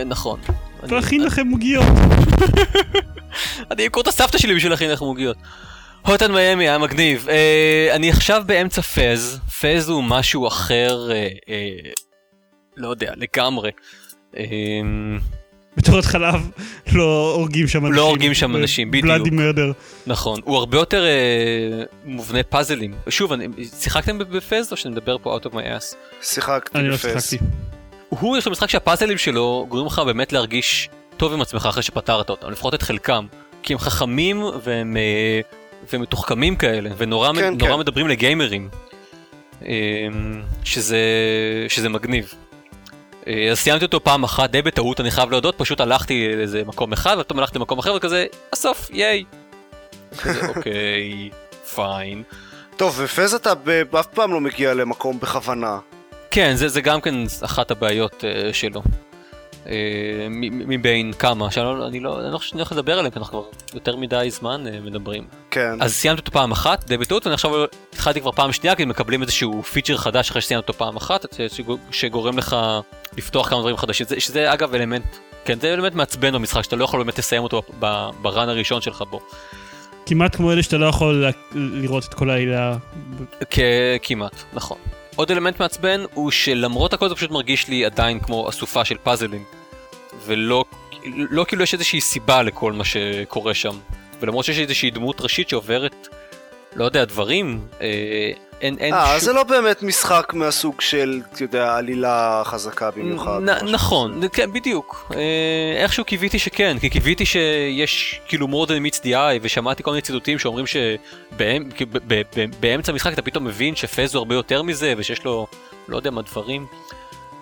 נכון. 0.07 0.41
אני- 0.83 0.93
להכין 0.95 1.23
לכם 1.25 1.47
עוגיות. 1.53 1.87
אני 3.71 3.87
אקור 3.87 4.03
את 4.03 4.09
הסבתא 4.09 4.39
שלי 4.39 4.55
בשביל 4.55 4.73
להכין 4.73 4.91
לכם 4.91 5.05
עוגיות. 5.05 5.37
הוטן 6.07 6.33
מיאמי 6.33 6.69
היה 6.69 6.79
מגניב. 6.79 7.27
אה, 7.29 7.89
אני 7.95 8.11
עכשיו 8.11 8.43
באמצע 8.47 8.83
פז. 8.83 9.41
פז 9.61 9.89
הוא 9.89 10.05
משהו 10.05 10.49
אחר, 10.49 11.11
אה, 11.13 11.29
אה, 11.49 11.69
לא 12.77 12.89
יודע, 12.89 13.13
לגמרי. 13.17 13.71
אה, 14.37 14.45
בתור 15.77 15.99
התחלה 15.99 16.33
לא 16.93 17.33
הורגים 17.37 17.69
שם 17.69 17.87
אנשים. 17.87 18.03
הורגים 18.03 18.35
שם 18.35 18.57
אנשים, 18.57 18.91
בדיוק. 18.91 19.05
בלאדי 19.05 19.31
מרדר. 19.31 19.73
נכון. 20.07 20.41
הוא 20.45 20.57
הרבה 20.57 20.77
יותר 20.79 21.05
אה, 21.05 21.11
מובנה 22.05 22.43
פאזלים. 22.43 22.95
שוב, 23.09 23.33
אני- 23.33 23.47
שיחקתם 23.81 24.19
בפז 24.19 24.73
או 24.73 24.77
שאני 24.77 24.93
מדבר 24.95 25.17
פה 25.23 25.37
out 25.39 25.51
of 25.51 25.53
my 25.53 25.59
ass? 25.81 25.95
שיחקתי 26.23 26.79
אני 26.79 26.89
לא. 26.89 26.97
שיחקתי. 26.97 27.39
הוא 28.09 28.37
יש 28.39 28.47
לו 28.47 28.53
משחק 28.53 28.71
שהפאזלים 28.71 29.19
שלו 29.19 29.67
גורמים 29.69 29.87
לך 29.87 29.99
באמת 30.07 30.33
להרגיש 30.33 30.89
טוב 31.17 31.33
עם 31.33 31.41
עצמך 31.41 31.67
אחרי 31.67 31.83
שפתרת 31.83 32.31
אותם, 32.31 32.51
לפחות 32.51 32.75
את 32.75 32.83
חלקם. 32.83 33.27
כי 33.63 33.73
הם 33.73 33.79
חכמים 33.79 34.43
והם, 34.63 34.97
אה, 34.97 35.41
ומתוחכמים 35.93 36.57
כאלה, 36.57 36.91
ונורא 36.97 37.33
כן, 37.33 37.59
כן. 37.59 37.79
מדברים 37.79 38.09
לגיימרים. 38.09 38.69
אה, 39.67 40.09
שזה, 40.65 40.99
שזה 41.69 41.89
מגניב. 41.89 42.35
אה, 43.27 43.49
אז 43.51 43.59
סיימתי 43.59 43.85
אותו 43.85 44.05
פעם 44.05 44.25
אחת, 44.25 44.51
די 44.51 44.63
בטעות, 44.63 45.01
אני 45.01 45.11
חייב 45.11 45.31
להודות, 45.31 45.55
פשוט 45.59 45.81
הלכתי 45.81 46.29
לאיזה 46.37 46.63
מקום 46.67 46.93
אחד, 46.93 47.17
ופתאום 47.21 47.39
הלכתי 47.39 47.59
למקום 47.59 47.79
אחר, 47.79 47.95
וכזה, 47.95 48.27
הסוף, 48.53 48.91
ייי. 48.91 49.25
אוקיי, 50.57 51.31
פיין. 51.75 52.23
טוב, 52.77 53.03
בפס 53.03 53.35
אתה 53.35 53.53
אף 54.01 54.07
פעם 54.07 54.33
לא 54.33 54.41
מגיע 54.41 54.75
למקום 54.75 55.21
בכוונה. 55.21 55.79
כן, 56.31 56.53
זה, 56.57 56.69
זה 56.69 56.81
גם 56.81 57.01
כן 57.01 57.15
אחת 57.45 57.71
הבעיות 57.71 58.25
uh, 58.25 58.53
שלו. 58.53 58.83
Uh, 59.65 59.67
מ- 60.31 60.69
מבין 60.69 61.13
כמה, 61.13 61.51
שאני 61.51 61.65
לא, 61.67 61.87
אני 61.87 62.01
לא, 62.01 62.21
אני 62.21 62.33
לא 62.33 62.39
חושב 62.39 62.51
שאני 62.51 62.61
הולך 62.61 62.73
לדבר 62.73 62.93
עליהם, 62.99 63.11
כי 63.11 63.19
אנחנו 63.19 63.33
כבר 63.33 63.43
יותר 63.75 63.97
מדי 63.97 64.29
זמן 64.31 64.65
uh, 64.67 64.87
מדברים. 64.87 65.25
כן. 65.51 65.83
אז 65.83 65.95
סיימתי 65.95 66.21
אותו 66.21 66.33
פעם 66.33 66.53
אחת, 66.53 66.85
די 66.87 66.97
בטעות, 66.97 67.27
ואני 67.27 67.35
עכשיו 67.35 67.51
התחלתי 67.93 68.21
כבר 68.21 68.33
פעם 68.33 68.53
שנייה, 68.53 68.75
כי 68.77 68.85
מקבלים 68.85 69.23
איזשהו 69.23 69.63
פיצ'ר 69.63 69.97
חדש 69.97 70.31
אחרי 70.31 70.43
שסיימת 70.43 70.63
אותו 70.69 70.73
פעם 70.79 70.97
אחת, 70.97 71.27
שגו- 71.49 71.79
שגורם 71.91 72.39
לך 72.39 72.57
לפתוח 73.17 73.49
כמה 73.49 73.61
דברים 73.61 73.77
חדשים, 73.77 74.07
זה, 74.07 74.21
שזה 74.21 74.53
אגב 74.53 74.75
אלמנט, 74.75 75.05
כן, 75.45 75.61
זה 75.61 75.75
אלמנט 75.75 75.95
מעצבן 75.95 76.33
במשחק, 76.33 76.63
שאתה 76.65 76.77
לא 76.77 76.85
יכול 76.85 77.03
באמת 77.03 77.19
לסיים 77.19 77.43
אותו 77.43 77.63
ב- 77.81 78.09
ברן 78.23 78.49
הראשון 78.49 78.81
שלך 78.81 79.05
בו. 79.11 79.21
כמעט 80.07 80.37
כמו 80.37 80.53
אלה 80.53 80.63
שאתה 80.63 80.77
לא 80.77 80.87
יכול 80.87 81.25
לראות 81.55 82.05
את 82.05 82.15
כל 82.15 82.31
העילה. 82.31 82.77
כמעט, 84.03 84.43
נכון. 84.53 84.79
עוד 85.17 85.31
אלמנט 85.31 85.61
מעצבן 85.61 86.05
הוא 86.15 86.31
שלמרות 86.31 86.93
הכל 86.93 87.09
זה 87.09 87.15
פשוט 87.15 87.31
מרגיש 87.31 87.69
לי 87.69 87.85
עדיין 87.85 88.21
כמו 88.21 88.49
אסופה 88.49 88.85
של 88.85 88.97
פאזלים. 89.03 89.45
ולא 90.27 90.65
לא 91.05 91.45
כאילו 91.49 91.63
יש 91.63 91.75
איזושהי 91.75 92.01
סיבה 92.01 92.43
לכל 92.43 92.73
מה 92.73 92.85
שקורה 92.85 93.55
שם. 93.55 93.79
ולמרות 94.21 94.45
שיש 94.45 94.59
איזושהי 94.59 94.91
דמות 94.91 95.21
ראשית 95.21 95.49
שעוברת, 95.49 96.09
לא 96.77 96.85
יודע, 96.85 97.05
דברים, 97.05 97.61
אה, 97.81 98.31
אין, 98.61 98.77
אין 98.79 98.95
אה, 98.95 99.07
שום... 99.07 99.19
זה 99.19 99.33
לא 99.33 99.43
באמת 99.43 99.83
משחק 99.83 100.33
מהסוג 100.35 100.81
של, 100.81 101.21
אתה 101.33 101.43
יודע, 101.45 101.77
עלילה 101.77 102.43
חזקה 102.45 102.91
במיוחד. 102.91 103.41
נ- 103.43 103.73
נכון, 103.75 104.21
כן, 104.33 104.53
בדיוק. 104.53 105.13
אה, 105.17 105.83
איכשהו 105.83 106.05
קיוויתי 106.05 106.39
שכן, 106.39 106.77
כי 106.81 106.91
קיוויתי 106.91 107.27
שיש 107.27 108.21
כאילו 108.29 108.47
more 108.47 108.69
than 108.69 108.93
meets 108.93 108.99
the 109.01 109.09
eye, 109.09 109.39
ושמעתי 109.43 109.83
כל 109.83 109.91
מיני 109.91 110.03
ציטוטים 110.03 110.39
שאומרים 110.39 110.67
שבאמצע 111.33 112.93
המשחק 112.93 113.13
אתה 113.13 113.23
פתאום 113.23 113.45
מבין 113.45 113.77
שפז 113.77 114.15
הוא 114.15 114.19
הרבה 114.21 114.35
יותר 114.35 114.63
מזה, 114.63 114.95
ושיש 114.97 115.25
לו, 115.25 115.47
לא 115.89 115.97
יודע 115.97 116.11
מה, 116.11 116.23
דברים. 116.23 116.67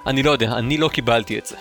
אני 0.07 0.23
לא 0.23 0.31
יודע, 0.31 0.53
אני 0.53 0.79
לא 0.79 0.89
קיבלתי 0.89 1.39
את 1.39 1.47
זה. 1.47 1.57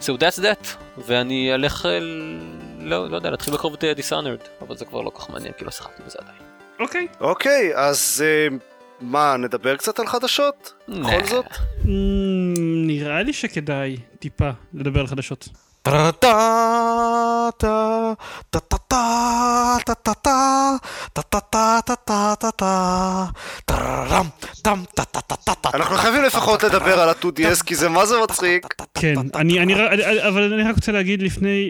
So 0.00 0.12
that's 0.18 0.38
that, 0.42 0.66
ואני 1.06 1.54
אלך, 1.54 1.86
אל- 1.86 2.40
לא, 2.80 3.10
לא 3.10 3.16
יודע, 3.16 3.30
להתחיל 3.30 3.54
לקרוא 3.54 3.74
את 3.74 3.84
דיסאנרד, 3.84 4.38
אבל 4.66 4.76
זה 4.76 4.84
כבר 4.84 5.00
לא 5.02 5.10
כל 5.10 5.22
כך 5.22 5.30
מעניין, 5.30 5.52
כי 5.58 5.64
לא 5.64 5.70
שיחקתי 5.70 6.02
בזה 6.06 6.18
עדיין. 6.22 6.51
אוקיי. 6.82 7.06
אוקיי, 7.20 7.76
אז 7.76 8.24
אה, 8.26 8.56
מה, 9.00 9.36
נדבר 9.36 9.76
קצת 9.76 9.98
על 9.98 10.06
חדשות? 10.06 10.72
בכל 10.88 10.98
נה. 10.98 11.26
זאת? 11.26 11.46
Mm, 11.46 11.88
נראה 12.86 13.22
לי 13.22 13.32
שכדאי 13.32 13.96
טיפה 14.18 14.50
לדבר 14.74 15.00
על 15.00 15.06
חדשות. 15.06 15.48
אנחנו 25.74 25.96
חייבים 25.96 26.22
לפחות 26.22 26.62
לדבר 26.62 27.00
על 27.00 27.08
ה-2DS 27.08 27.64
כי 27.66 27.74
זה 27.74 27.88
מה 27.88 28.06
זה 28.06 28.14
מצחיק. 28.22 28.66
כן, 28.94 29.14
אבל 30.28 30.52
אני 30.52 30.62
רק 30.62 30.74
רוצה 30.74 30.92
להגיד 30.92 31.22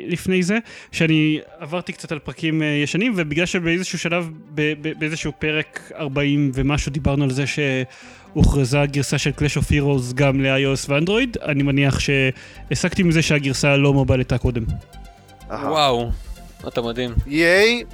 לפני, 0.08 0.42
זה, 0.42 0.58
שאני 0.92 1.40
עברתי 1.58 1.92
קצת 1.92 2.12
על 2.12 2.18
פרקים 2.18 2.62
ישנים, 2.82 3.12
ובגלל 3.16 3.46
שבאיזשהו 3.46 3.98
שלב, 3.98 4.30
באיזשהו 4.98 5.32
פרק 5.38 5.92
40 5.94 6.50
ומשהו, 6.54 6.92
דיברנו 6.92 7.24
על 7.24 7.30
זה 7.30 7.44
שהוכרזה 8.34 8.78
גרסה 8.86 9.18
של 9.18 9.30
Clash 9.38 9.62
of 9.62 9.70
Heroes 9.70 10.14
גם 10.14 10.40
ל-iOS 10.40 10.84
ואנדרואיד, 10.88 11.36
אני 11.44 11.62
מניח 11.62 11.98
שהסקתי 11.98 13.02
מזה 13.02 13.22
שהגרסה 13.22 13.72
הלא 13.72 13.92
מובייל 13.92 14.20
הייתה 14.20 14.38
קודם. 14.38 14.62
וואו, 15.50 16.10
אתה 16.68 16.82
מדהים. 16.82 17.14
ייי, 17.26 17.84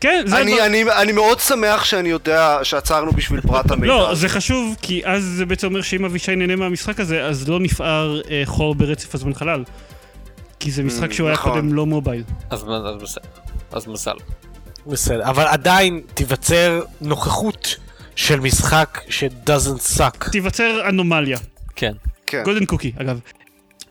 כן, 0.00 0.24
זה... 0.26 0.40
אני- 0.40 0.52
הדבר- 0.52 0.66
אני 0.66 0.82
אני 1.02 1.12
מאוד 1.12 1.40
שמח 1.40 1.84
שאני 1.84 2.08
יודע 2.08 2.58
שעצרנו 2.62 3.12
בשביל 3.12 3.40
פרט 3.40 3.70
המידע. 3.70 3.86
לא, 3.92 4.14
זה 4.14 4.28
חשוב, 4.28 4.76
כי 4.82 5.02
אז 5.04 5.24
זה 5.24 5.46
בעצם 5.46 5.66
אומר 5.66 5.82
שאם 5.82 6.04
אבישי 6.04 6.36
נהנה 6.36 6.56
מהמשחק 6.56 7.00
הזה, 7.00 7.24
אז 7.24 7.48
לא 7.48 7.60
נפער 7.60 8.20
אה, 8.30 8.42
חור 8.44 8.74
ברצף 8.74 9.14
הזמן 9.14 9.34
חלל. 9.34 9.64
כי 10.60 10.70
זה 10.70 10.82
משחק 10.82 11.10
Mm, 11.10 11.14
שהוא 11.14 11.26
היה 11.28 11.34
נכון. 11.34 11.52
קודם 11.52 11.72
לא 11.72 11.86
מובייל. 11.86 12.22
אז, 12.50 12.64
אז 12.64 13.18
אז 13.72 13.86
מזל. 13.86 14.14
בסדר, 14.86 15.30
אבל 15.30 15.44
עדיין 15.46 16.00
תיווצר 16.14 16.82
נוכחות 17.00 17.76
של 18.16 18.40
משחק 18.40 19.00
ש- 19.08 19.24
doesn't 19.24 19.98
suck. 19.98 20.30
תיווצר 20.30 20.88
אנומליה. 20.88 21.38
כן, 21.76 21.92
כן. 22.26 22.42
גולדן 22.44 22.64
קוקי, 22.64 22.92
אגב. 22.96 23.20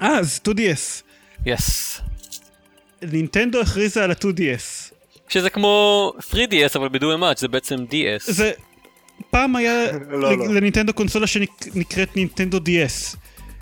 אה, 0.01 0.17
אז 0.19 0.39
2DS. 0.47 1.01
יס. 1.45 2.01
נינטנדו 3.01 3.61
הכריזה 3.61 4.03
על 4.03 4.11
ה-2DS. 4.11 4.93
שזה 5.29 5.49
כמו 5.49 6.13
3DS 6.31 6.75
אבל 6.75 6.89
בדו 6.89 7.13
אמאץ' 7.13 7.39
זה 7.39 7.47
בעצם 7.47 7.75
DS. 7.75 8.31
זה... 8.31 8.51
פעם 9.29 9.55
היה 9.55 9.91
לא, 10.09 10.37
לא. 10.37 10.53
לנינטנדו 10.53 10.93
קונסולה 10.93 11.27
שנקראת 11.27 12.15
נינטנדו 12.15 12.57
DS. 12.57 13.17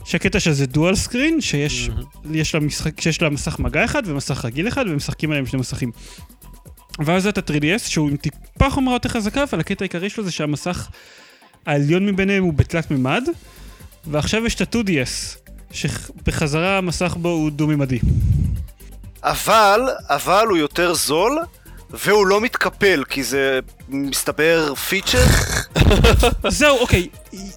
שהקטע 0.06 0.40
שזה 0.40 0.66
דואל 0.66 0.96
סקרין, 0.96 1.42
שיש 1.42 1.90
יש 2.32 2.54
לה 2.56 2.62
משחק, 2.62 3.02
שיש 3.02 3.22
לה 3.22 3.30
מסך 3.30 3.60
מגע 3.60 3.86
אחד 3.86 4.04
ומסך 4.06 4.46
רגיל 4.46 4.68
אחד, 4.68 4.86
ומשחקים 4.88 5.32
עליהם 5.32 5.46
שני 5.46 5.60
מסכים. 5.60 5.92
ואז 7.06 7.28
את 7.28 7.38
ה-3DS, 7.38 7.80
שהוא 7.88 8.10
עם 8.10 8.18
טיפה 8.18 8.70
חומרה 8.70 8.96
יותר 8.96 9.10
חזקה, 9.10 9.44
אבל 9.44 9.60
הקטע 9.60 9.84
העיקרי 9.84 10.10
שלו 10.10 10.24
זה 10.24 10.32
שהמסך 10.32 10.88
העליון 11.66 12.06
מביניהם 12.06 12.44
הוא 12.44 12.54
בתלת 12.54 12.92
מימד, 12.92 13.24
ועכשיו 14.08 14.46
יש 14.46 14.56
את 14.56 14.76
ה-2DS, 14.76 15.38
שבחזרה 15.72 16.78
המסך 16.78 17.16
בו 17.18 17.30
הוא 17.30 17.50
דו-מימדי. 17.52 18.00
אבל, 19.24 19.82
אבל 20.10 20.46
הוא 20.50 20.58
יותר 20.58 20.94
זול, 20.94 21.40
והוא 21.90 22.28
לא 22.28 22.42
מתקפל, 22.42 23.04
כי 23.10 23.24
זה 23.24 23.60
מסתבר 23.90 24.76
פיצ'ר. 24.76 25.26
זהו, 26.48 26.78
אוקיי, 26.78 27.08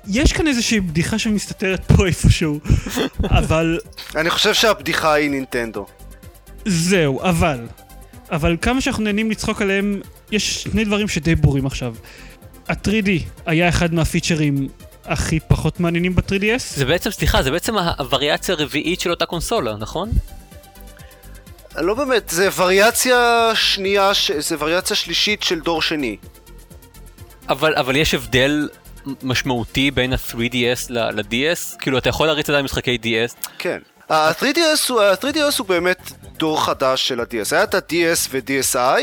יש 0.09 0.32
כאן 0.32 0.49
איזושהי 0.49 0.80
בדיחה 0.80 1.18
שמסתתרת 1.18 1.93
פה 1.97 2.07
איפשהו, 2.07 2.61
אבל 3.38 3.78
אני 4.16 4.30
חושב 4.30 4.55
שהבדיחה 4.55 5.12
היא 5.12 5.30
נינטנדו. 5.30 5.86
זהו, 6.64 7.22
אבל, 7.22 7.66
אבל 8.33 8.57
כמה 8.62 8.80
שאנחנו 8.80 9.05
נהנים 9.05 9.30
לצחוק 9.30 9.62
עליהם, 9.62 10.01
יש 10.30 10.62
שני 10.62 10.85
דברים 10.85 11.09
שדי 11.09 11.35
ברורים 11.35 11.66
עכשיו. 11.66 11.95
ה-3D 12.68 13.09
היה 13.47 13.68
אחד 13.68 13.95
מהפיצ'רים 13.95 14.68
הכי 15.05 15.41
פחות 15.49 15.80
מעניינים 15.80 16.14
ב-3DS. 16.14 16.59
זה 16.76 16.85
בעצם, 16.85 17.11
סליחה, 17.11 17.43
זה 17.43 17.51
בעצם 17.51 17.74
הווריאציה 17.78 18.55
הרביעית 18.55 19.01
של 19.01 19.11
אותה 19.11 19.26
קונסולה, 19.26 19.76
נכון? 19.76 20.11
לא 21.76 21.95
באמת, 21.95 22.28
זה 22.28 22.49
וריאציה 22.57 23.51
שנייה, 23.55 24.14
ש- 24.14 24.30
זה 24.30 24.57
וריאציה 24.59 24.97
שלישית 24.97 25.43
של 25.43 25.61
דור 25.61 25.83
שני. 25.83 26.16
אבל, 27.49 27.74
אבל 27.74 27.97
יש 27.97 28.14
הבדל 28.14 28.68
משמעותי 29.22 29.91
בין 29.91 30.12
ה-3DS 30.12 30.87
ל- 30.91 30.99
ל-DS? 31.20 31.76
כאילו, 31.78 31.99
אתה 31.99 32.09
יכול 32.09 32.26
להריץ 32.26 32.49
עדיין 32.51 32.64
משחקי 32.64 32.99
DS? 33.03 33.49
כן. 33.59 33.78
ה-3DS 34.13 34.89
הוא, 34.93 35.01
ה-3DS 35.01 35.59
הוא 35.59 35.67
באמת 35.67 36.13
דור 36.39 36.65
חדש 36.65 37.09
של 37.09 37.21
ה-DS. 37.21 37.49
היה 37.53 37.65
את 37.65 37.75
ה-DS 37.75 38.29
ו-DSi, 38.31 39.03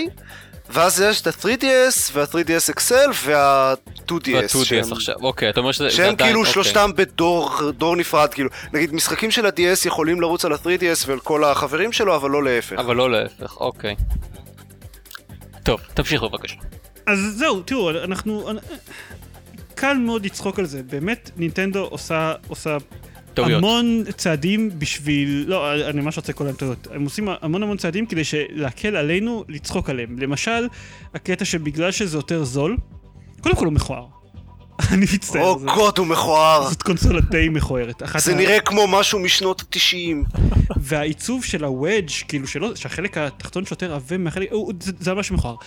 ואז 0.69 1.01
יש 1.01 1.21
את 1.21 1.27
ה-3DS 1.27 2.11
וה-3DS 2.13 2.73
XL 2.77 2.93
וה-2DS. 3.23 4.33
וה-2DS 4.33 4.91
עכשיו, 4.91 5.15
אוקיי, 5.21 5.49
אתה 5.49 5.59
אומר 5.59 5.71
שזה... 5.71 5.83
זה 5.83 5.89
שהם 5.95 6.05
עדיין- 6.13 6.17
כאילו 6.17 6.39
אוקיי. 6.39 6.53
שלושתם 6.53 6.91
בדור 6.95 7.71
דור 7.71 7.95
נפרד, 7.95 8.33
כאילו, 8.33 8.49
נגיד 8.73 8.93
משחקים 8.93 9.31
של 9.31 9.45
ה-DS 9.45 9.87
יכולים 9.87 10.21
לרוץ 10.21 10.45
על 10.45 10.53
ה-3DS 10.53 11.03
ועל 11.07 11.19
כל 11.19 11.43
החברים 11.43 11.91
שלו, 11.91 12.15
אבל 12.15 12.29
לא 12.29 12.43
להפך. 12.43 12.79
אבל 12.79 12.95
לא 12.95 13.11
להפך, 13.11 13.57
אוקיי. 13.57 13.95
טוב, 15.63 15.79
תמשיך 15.93 16.23
בבקשה. 16.23 16.55
אז 17.07 17.19
זהו, 17.37 17.61
תראו, 17.61 17.89
אנחנו... 17.89 18.49
קל 19.75 19.93
מאוד 19.93 20.25
לצחוק 20.25 20.59
על 20.59 20.65
זה. 20.65 20.83
באמת, 20.83 21.31
נינטנדו 21.37 21.79
עושה, 21.83 22.33
עושה 22.47 22.77
טעויות. 23.33 23.57
המון 23.63 24.03
צעדים 24.17 24.69
בשביל... 24.79 25.43
לא, 25.47 25.89
אני 25.89 26.01
ממש 26.01 26.17
רוצה 26.17 26.33
כל 26.33 26.45
היום 26.45 26.55
טעויות. 26.55 26.87
הם 26.91 27.03
עושים 27.03 27.27
המון 27.41 27.63
המון 27.63 27.77
צעדים 27.77 28.05
כדי 28.05 28.21
להקל 28.49 28.95
עלינו 28.95 29.43
לצחוק 29.49 29.89
עליהם. 29.89 30.19
למשל, 30.19 30.67
הקטע 31.15 31.45
שבגלל 31.45 31.91
שזה 31.91 32.17
יותר 32.17 32.43
זול, 32.43 32.77
קודם 33.41 33.55
כל 33.55 33.65
הוא 33.65 33.73
מכוער. 33.73 34.05
אני 34.93 35.05
מצטער. 35.13 35.41
או 35.41 35.59
זה- 35.59 35.65
גוד, 35.75 35.97
הוא 35.97 36.07
מכוער. 36.07 36.69
זאת 36.69 36.81
קונסולה 36.83 37.21
די 37.21 37.49
מכוערת. 37.49 38.01
זה 38.17 38.31
ה- 38.33 38.35
נראה 38.37 38.59
כמו 38.59 38.87
משהו 38.87 39.19
משנות 39.19 39.61
ה-90. 39.61 40.39
והעיצוב 40.77 41.43
של 41.43 41.63
הוודג' 41.63 42.09
כאילו 42.27 42.47
שלא, 42.47 42.75
שהחלק 42.75 43.17
התחתון 43.17 43.65
שיותר 43.65 43.93
עבה 43.93 44.17
מהחלק, 44.17 44.49
זה, 44.79 44.91
זה 44.99 45.13
ממש 45.13 45.31
מכוער. 45.31 45.55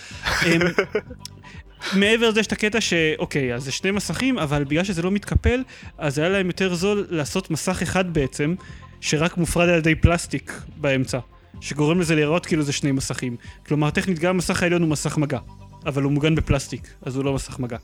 מעבר 1.93 2.29
לזה 2.29 2.39
יש 2.39 2.47
את 2.47 2.51
הקטע 2.51 2.81
שאוקיי, 2.81 3.55
אז 3.55 3.63
זה 3.63 3.71
שני 3.71 3.91
מסכים, 3.91 4.39
אבל 4.39 4.63
בגלל 4.63 4.83
שזה 4.83 5.01
לא 5.01 5.11
מתקפל, 5.11 5.63
אז 5.97 6.19
היה 6.19 6.29
להם 6.29 6.47
יותר 6.47 6.75
זול 6.75 7.07
לעשות 7.09 7.51
מסך 7.51 7.81
אחד 7.81 8.13
בעצם, 8.13 8.55
שרק 9.01 9.37
מופרד 9.37 9.69
על 9.69 9.77
ידי 9.77 9.95
פלסטיק 9.95 10.61
באמצע, 10.77 11.19
שגורם 11.61 11.99
לזה 11.99 12.15
להיראות 12.15 12.45
כאילו 12.45 12.63
זה 12.63 12.73
שני 12.73 12.91
מסכים. 12.91 13.35
כלומר, 13.67 13.89
טכנית 13.89 14.19
גם 14.19 14.35
המסך 14.35 14.63
העליון 14.63 14.81
הוא 14.81 14.89
מסך 14.89 15.17
מגע, 15.17 15.39
אבל 15.85 16.03
הוא 16.03 16.11
מוגן 16.11 16.35
בפלסטיק, 16.35 16.93
אז 17.01 17.15
הוא 17.15 17.25
לא 17.25 17.33
מסך 17.33 17.59
מגע. 17.59 17.77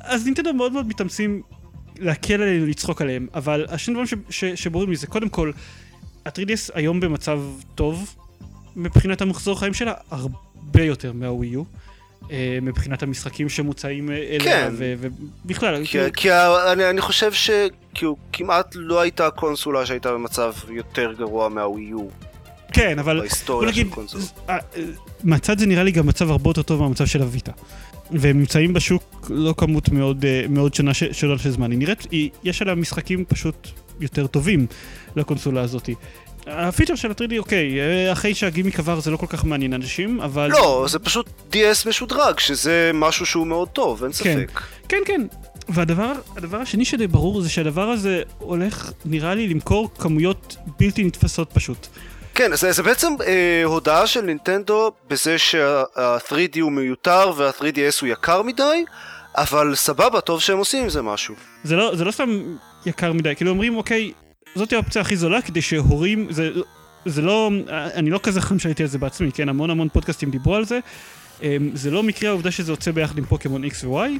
אז 0.00 0.24
נינטנדו 0.24 0.52
מאוד 0.52 0.72
מאוד 0.72 0.88
מתאמצים 0.88 1.42
להקל 1.98 2.42
עלינו, 2.42 2.66
לצחוק 2.66 3.02
עליהם, 3.02 3.26
אבל 3.34 3.66
השני 3.68 3.94
דברים 3.94 4.06
שברורים 4.54 4.90
לי 4.90 4.96
זה 4.96 5.06
קודם 5.06 5.28
כל, 5.28 5.52
ה-3DS 6.26 6.70
היום 6.74 7.00
במצב 7.00 7.40
טוב 7.74 8.14
מבחינת 8.76 9.20
המחזור 9.20 9.58
חיים 9.58 9.74
שלה, 9.74 9.92
הרבה 10.10 10.82
יותר 10.82 11.12
מהווי 11.12 11.46
יו. 11.46 11.62
אה, 12.30 12.58
מבחינת 12.62 13.02
המשחקים 13.02 13.48
שמוצאים 13.48 14.10
אה, 14.10 14.16
אליה, 14.16 14.40
כן. 14.70 14.74
ובכלל, 15.44 15.84
כי, 15.84 15.90
כאילו, 15.90 16.04
כי 16.16 16.30
ה- 16.30 16.72
אני, 16.72 16.90
אני 16.90 17.00
חושב 17.00 17.32
שכאילו 17.32 18.16
כמעט 18.32 18.72
לא 18.74 19.00
הייתה 19.00 19.30
קונסולה 19.30 19.86
שהייתה 19.86 20.12
במצב 20.12 20.52
יותר 20.68 21.12
גרוע 21.18 21.48
מהווי 21.48 21.82
יו 21.82 22.06
כן, 22.72 22.98
אבל 22.98 23.20
בהיסטוריה 23.20 23.72
של. 23.72 23.84
ז- 24.06 24.32
אה, 24.48 24.56
מהצד 25.24 25.58
זה 25.58 25.66
נראה 25.66 25.82
לי 25.82 25.90
גם 25.92 26.06
מצב 26.06 26.30
הרבה 26.30 26.50
יותר 26.50 26.62
טוב 26.62 26.80
מהמצב 26.80 27.06
של 27.06 27.22
הוויטה. 27.22 27.52
והם 28.10 28.38
נמצאים 28.38 28.72
בשוק 28.72 29.30
לא 29.30 29.54
כמות 29.56 29.88
מאוד, 29.88 30.24
מאוד 30.48 30.74
שונה 30.74 30.94
ש- 30.94 31.04
שונה 31.12 31.38
של 31.38 31.50
זמן. 31.50 31.70
היא 31.70 31.78
נראית, 31.78 32.06
היא, 32.10 32.30
יש 32.44 32.62
עליה 32.62 32.74
משחקים 32.74 33.24
פשוט 33.24 33.68
יותר 34.00 34.26
טובים 34.26 34.66
לקונסולה 35.16 35.60
הזאתי. 35.60 35.94
הפיצ'ר 36.46 36.94
של 36.94 37.10
ה-3D, 37.10 37.38
אוקיי, 37.38 37.80
אה, 37.80 38.12
אחרי 38.12 38.34
שהגימיק 38.34 38.78
עבר 38.78 39.00
זה 39.00 39.10
לא 39.10 39.16
כל 39.16 39.26
כך 39.26 39.44
מעניין 39.44 39.72
אנשים, 39.72 40.20
אבל... 40.20 40.50
לא, 40.50 40.86
זה 40.88 40.98
פשוט 40.98 41.26
DS 41.52 41.88
משודרג, 41.88 42.38
שזה 42.38 42.90
משהו 42.94 43.26
שהוא 43.26 43.46
מאוד 43.46 43.68
טוב, 43.68 44.04
אין 44.04 44.12
כן. 44.12 44.46
ספק. 44.46 44.60
כן, 44.88 45.02
כן. 45.06 45.26
והדבר 45.68 46.12
הדבר 46.36 46.58
השני 46.58 46.84
שדי 46.84 47.06
ברור 47.06 47.40
זה 47.40 47.48
שהדבר 47.48 47.88
הזה 47.88 48.22
הולך, 48.38 48.90
נראה 49.04 49.34
לי, 49.34 49.48
למכור 49.48 49.90
כמויות 49.98 50.56
בלתי 50.78 51.04
נתפסות 51.04 51.50
פשוט. 51.52 51.86
כן, 52.34 52.56
זה, 52.56 52.72
זה 52.72 52.82
בעצם 52.82 53.12
אה, 53.26 53.62
הודעה 53.64 54.06
של 54.06 54.20
נינטנדו 54.20 54.92
בזה 55.08 55.38
שה-3D 55.38 56.60
הוא 56.60 56.72
מיותר 56.72 57.32
וה-3DS 57.36 57.98
הוא 58.00 58.08
יקר 58.08 58.42
מדי, 58.42 58.84
אבל 59.34 59.74
סבבה, 59.74 60.20
טוב 60.20 60.40
שהם 60.40 60.58
עושים 60.58 60.82
עם 60.82 60.88
זה 60.88 61.02
משהו. 61.02 61.34
זה 61.64 61.76
לא, 61.76 61.96
זה 61.96 62.04
לא 62.04 62.10
סתם 62.10 62.56
יקר 62.86 63.12
מדי, 63.12 63.36
כאילו 63.36 63.50
אומרים, 63.50 63.76
אוקיי, 63.76 64.12
זאת 64.56 64.72
האופציה 64.72 65.02
הכי 65.02 65.16
זולה 65.16 65.42
כדי 65.42 65.62
שהורים, 65.62 66.26
זה, 66.30 66.50
זה 67.06 67.22
לא, 67.22 67.50
אני 67.70 68.10
לא 68.10 68.20
כזה 68.22 68.40
חם 68.40 68.58
שהייתי 68.58 68.82
על 68.82 68.88
זה 68.88 68.98
בעצמי, 68.98 69.32
כן, 69.32 69.48
המון 69.48 69.70
המון 69.70 69.88
פודקאסטים 69.88 70.30
דיברו 70.30 70.54
על 70.54 70.64
זה. 70.64 70.78
אמ, 71.42 71.70
זה 71.74 71.90
לא 71.90 72.02
מקרה 72.02 72.28
העובדה 72.30 72.50
שזה 72.50 72.72
יוצא 72.72 72.90
ביחד 72.90 73.18
עם 73.18 73.24
פוקימון 73.24 73.64
X 73.64 73.86
ו-Y, 73.86 74.10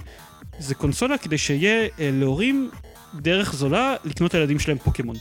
זה 0.58 0.74
קונסולה 0.74 1.18
כדי 1.18 1.38
שיהיה 1.38 1.88
אה, 2.00 2.10
להורים 2.12 2.70
דרך 3.14 3.54
זולה 3.54 3.94
לקנות 4.04 4.34
לילדים 4.34 4.58
שלהם 4.58 4.78
פוקימון, 4.78 5.16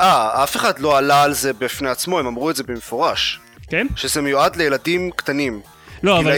אה, 0.00 0.44
אף 0.44 0.56
אחד 0.56 0.78
לא 0.78 0.98
עלה 0.98 1.22
על 1.22 1.32
זה 1.32 1.52
בפני 1.52 1.88
עצמו, 1.88 2.18
הם 2.18 2.26
אמרו 2.26 2.50
את 2.50 2.56
זה 2.56 2.62
במפורש. 2.62 3.40
כן? 3.68 3.86
שזה 3.96 4.22
מיועד 4.22 4.56
לילדים 4.56 5.10
קטנים. 5.16 5.60
לא, 6.02 6.20
אבל. 6.20 6.36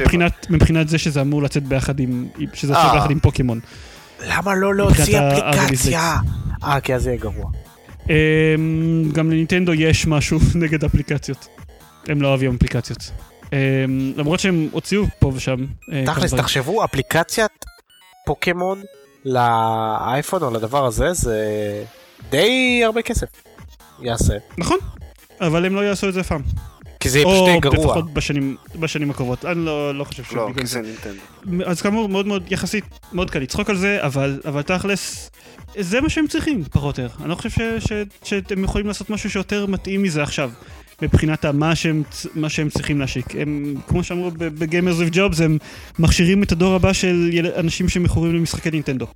מבחינת, 0.00 0.46
מבחינת 0.50 0.88
זה 0.88 0.98
שזה 0.98 1.20
אמור 1.20 1.42
לצאת 1.42 1.62
ביחד 1.62 2.00
עם, 2.00 2.26
שזה 2.54 2.72
יוצא 2.72 2.82
אה. 2.82 2.92
ביחד 2.92 3.10
עם 3.10 3.20
פוקימון. 3.20 3.60
למה 4.26 4.54
לא 4.54 4.74
להוציא 4.74 5.20
אפליקציה? 5.20 6.16
אה, 6.66 6.80
כי 6.80 6.94
אז 6.94 7.02
זה 7.02 7.10
יהיה 7.10 7.20
גרוע. 7.20 7.50
אמ, 8.10 9.10
גם 9.12 9.30
לנינטנדו 9.30 9.74
יש 9.74 10.06
משהו 10.06 10.38
נגד 10.62 10.84
אפליקציות. 10.84 11.48
הם 12.08 12.22
לא 12.22 12.28
אוהבים 12.28 12.54
אפליקציות. 12.54 13.10
אמ, 13.52 14.12
למרות 14.16 14.40
שהם 14.40 14.68
הוציאו 14.72 15.04
פה 15.18 15.32
ושם. 15.34 15.56
אה, 15.92 16.02
תכלס. 16.06 16.34
תחשבו, 16.34 16.84
אפליקציית 16.84 17.64
פוקימון 18.26 18.82
לאייפון 19.24 20.42
או 20.42 20.50
לדבר 20.50 20.86
הזה, 20.86 21.12
זה 21.12 21.44
די 22.30 22.80
הרבה 22.84 23.02
כסף. 23.02 23.26
יעשה. 24.00 24.34
נכון, 24.58 24.78
אבל 25.40 25.66
הם 25.66 25.74
לא 25.74 25.80
יעשו 25.80 26.08
את 26.08 26.14
זה 26.14 26.20
אף 26.20 26.28
פעם. 26.28 26.42
כי 27.00 27.08
זה 27.08 27.18
יהיה 27.18 27.26
או 27.28 27.46
פשוט 27.46 27.62
גרוע. 27.62 27.84
לפחות 27.86 28.12
בשנים, 28.14 28.56
בשנים 28.76 29.10
הקרובות. 29.10 29.44
אני 29.44 29.64
לא, 29.64 29.94
לא 29.94 30.04
חושב 30.04 30.22
לא, 30.22 30.46
שבגלל 30.48 30.62
כי 30.62 30.66
זה. 30.66 30.80
נינטנדו. 30.80 31.64
אז 31.70 31.82
כאמור, 31.82 32.08
מאוד 32.08 32.26
מאוד, 32.26 32.52
יחסית, 32.52 32.84
מאוד 33.12 33.30
קל 33.30 33.38
לצחוק 33.38 33.70
על 33.70 33.76
זה, 33.76 33.98
אבל, 34.00 34.40
אבל 34.44 34.62
תכלס, 34.62 35.30
זה 35.78 36.00
מה 36.00 36.08
שהם 36.08 36.26
צריכים, 36.26 36.64
פחות 36.70 36.98
או 36.98 37.04
יותר. 37.04 37.14
אני 37.20 37.30
לא 37.30 37.34
חושב 37.34 37.50
ש, 37.50 37.58
ש, 37.88 37.92
שאתם 38.24 38.64
יכולים 38.64 38.86
לעשות 38.86 39.10
משהו 39.10 39.30
שיותר 39.30 39.66
מתאים 39.66 40.02
מזה 40.02 40.22
עכשיו. 40.22 40.50
מבחינת 41.02 41.44
מה 41.44 41.74
שהם, 41.74 42.02
מה 42.34 42.48
שהם 42.48 42.68
צריכים 42.68 43.00
להשיק. 43.00 43.26
הם, 43.38 43.74
כמו 43.88 44.04
שאמרו 44.04 44.30
בגיימרס 44.36 44.96
with 44.98 45.12
Jobs, 45.14 45.42
הם 45.44 45.58
מכשירים 45.98 46.42
את 46.42 46.52
הדור 46.52 46.74
הבא 46.74 46.92
של 46.92 47.28
יל... 47.32 47.46
אנשים 47.46 47.88
שמכורים 47.88 48.34
למשחקי 48.34 48.70
נינטנדו. 48.70 49.06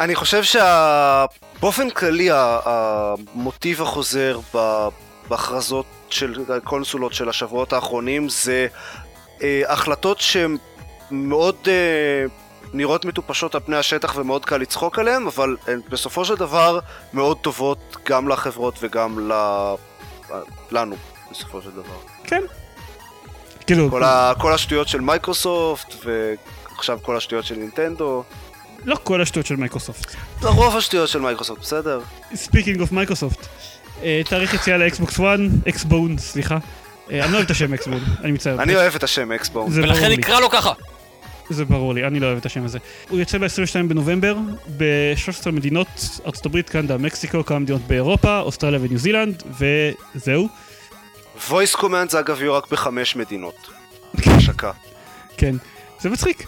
אני 0.00 0.14
חושב 0.14 0.42
שבאופן 0.44 1.90
כללי 1.90 2.30
ה- 2.30 2.58
המוטיב 2.64 3.82
החוזר 3.82 4.40
ב- 4.54 4.88
בהכרזות 5.28 5.86
של 6.10 6.44
הקונסולות 6.56 7.12
של 7.12 7.28
השבועות 7.28 7.72
האחרונים 7.72 8.28
זה 8.28 8.66
אה, 9.42 9.62
החלטות 9.68 10.20
שהן 10.20 10.56
מאוד 11.10 11.56
אה, 11.68 12.24
נראות 12.72 13.04
מטופשות 13.04 13.54
על 13.54 13.60
פני 13.60 13.76
השטח 13.76 14.16
ומאוד 14.16 14.44
קל 14.44 14.56
לצחוק 14.56 14.98
עליהן, 14.98 15.26
אבל 15.26 15.56
הן 15.66 15.80
בסופו 15.88 16.24
של 16.24 16.34
דבר 16.34 16.78
מאוד 17.12 17.38
טובות 17.38 17.96
גם 18.06 18.28
לחברות 18.28 18.78
וגם 18.82 19.30
ל... 19.32 19.32
לנו 20.70 20.96
בסופו 21.30 21.62
של 21.62 21.70
דבר. 21.70 21.96
כן. 22.24 22.42
כאילו, 23.66 23.90
כל, 23.90 24.04
ה... 24.04 24.32
כל 24.38 24.52
השטויות 24.52 24.88
של 24.88 25.00
מייקרוסופט 25.00 25.94
ועכשיו 26.04 26.98
כל 27.02 27.16
השטויות 27.16 27.44
של 27.44 27.54
נינטנדו. 27.54 28.24
לא 28.84 28.96
כל 29.02 29.22
השטויות 29.22 29.46
של 29.46 29.56
מייקרוסופט. 29.56 30.14
לרוב 30.42 30.76
השטויות 30.76 31.08
של 31.08 31.20
מייקרוסופט, 31.20 31.60
בסדר? 31.60 32.00
Speaking 32.34 32.80
of 32.80 32.92
מייקרוסופט. 32.92 33.48
תאריך 34.28 34.54
יציאה 34.54 34.76
לאקסבוקס 34.76 35.20
1, 35.20 35.24
אקסבון, 35.68 36.18
סליחה. 36.18 36.58
אה, 37.10 37.24
אני 37.24 37.32
לא 37.32 37.36
אוהב 37.36 37.44
את 37.44 37.50
השם 37.50 37.74
אקסבון, 37.74 38.00
אני 38.24 38.32
מצטער. 38.32 38.62
אני 38.62 38.76
אוהב 38.76 38.94
את 38.94 39.02
השם 39.02 39.30
ברור 39.52 39.68
ולכן. 39.72 40.12
נקרא 40.12 40.40
לו 40.40 40.50
ככה. 40.50 40.72
זה 41.50 41.64
ברור 41.64 41.94
לי, 41.94 42.06
אני 42.06 42.20
לא 42.20 42.26
אוהב 42.26 42.38
את 42.38 42.46
השם 42.46 42.64
הזה. 42.64 42.78
הוא 43.08 43.18
יוצא 43.18 43.38
ב-22 43.38 43.88
בנובמבר, 43.88 44.36
ב-13 44.76 45.50
מדינות, 45.50 45.88
ארצות 46.26 46.46
הברית, 46.46 46.70
קנדה, 46.70 46.96
מקסיקו, 46.98 47.44
כמה 47.44 47.58
מדינות 47.58 47.82
באירופה, 47.86 48.40
אוסטרליה 48.40 48.80
וניו 48.82 48.98
זילנד, 48.98 49.42
וזהו. 50.14 50.48
voice 51.48 51.76
command 51.76 52.08
זה 52.08 52.20
אגב 52.20 52.42
יהיו 52.42 52.54
רק 52.54 52.70
בחמש 52.70 53.16
מדינות. 53.16 53.70
השקה. 54.26 54.70
כן. 55.36 55.54
זה 56.00 56.10
מצחיק. 56.10 56.46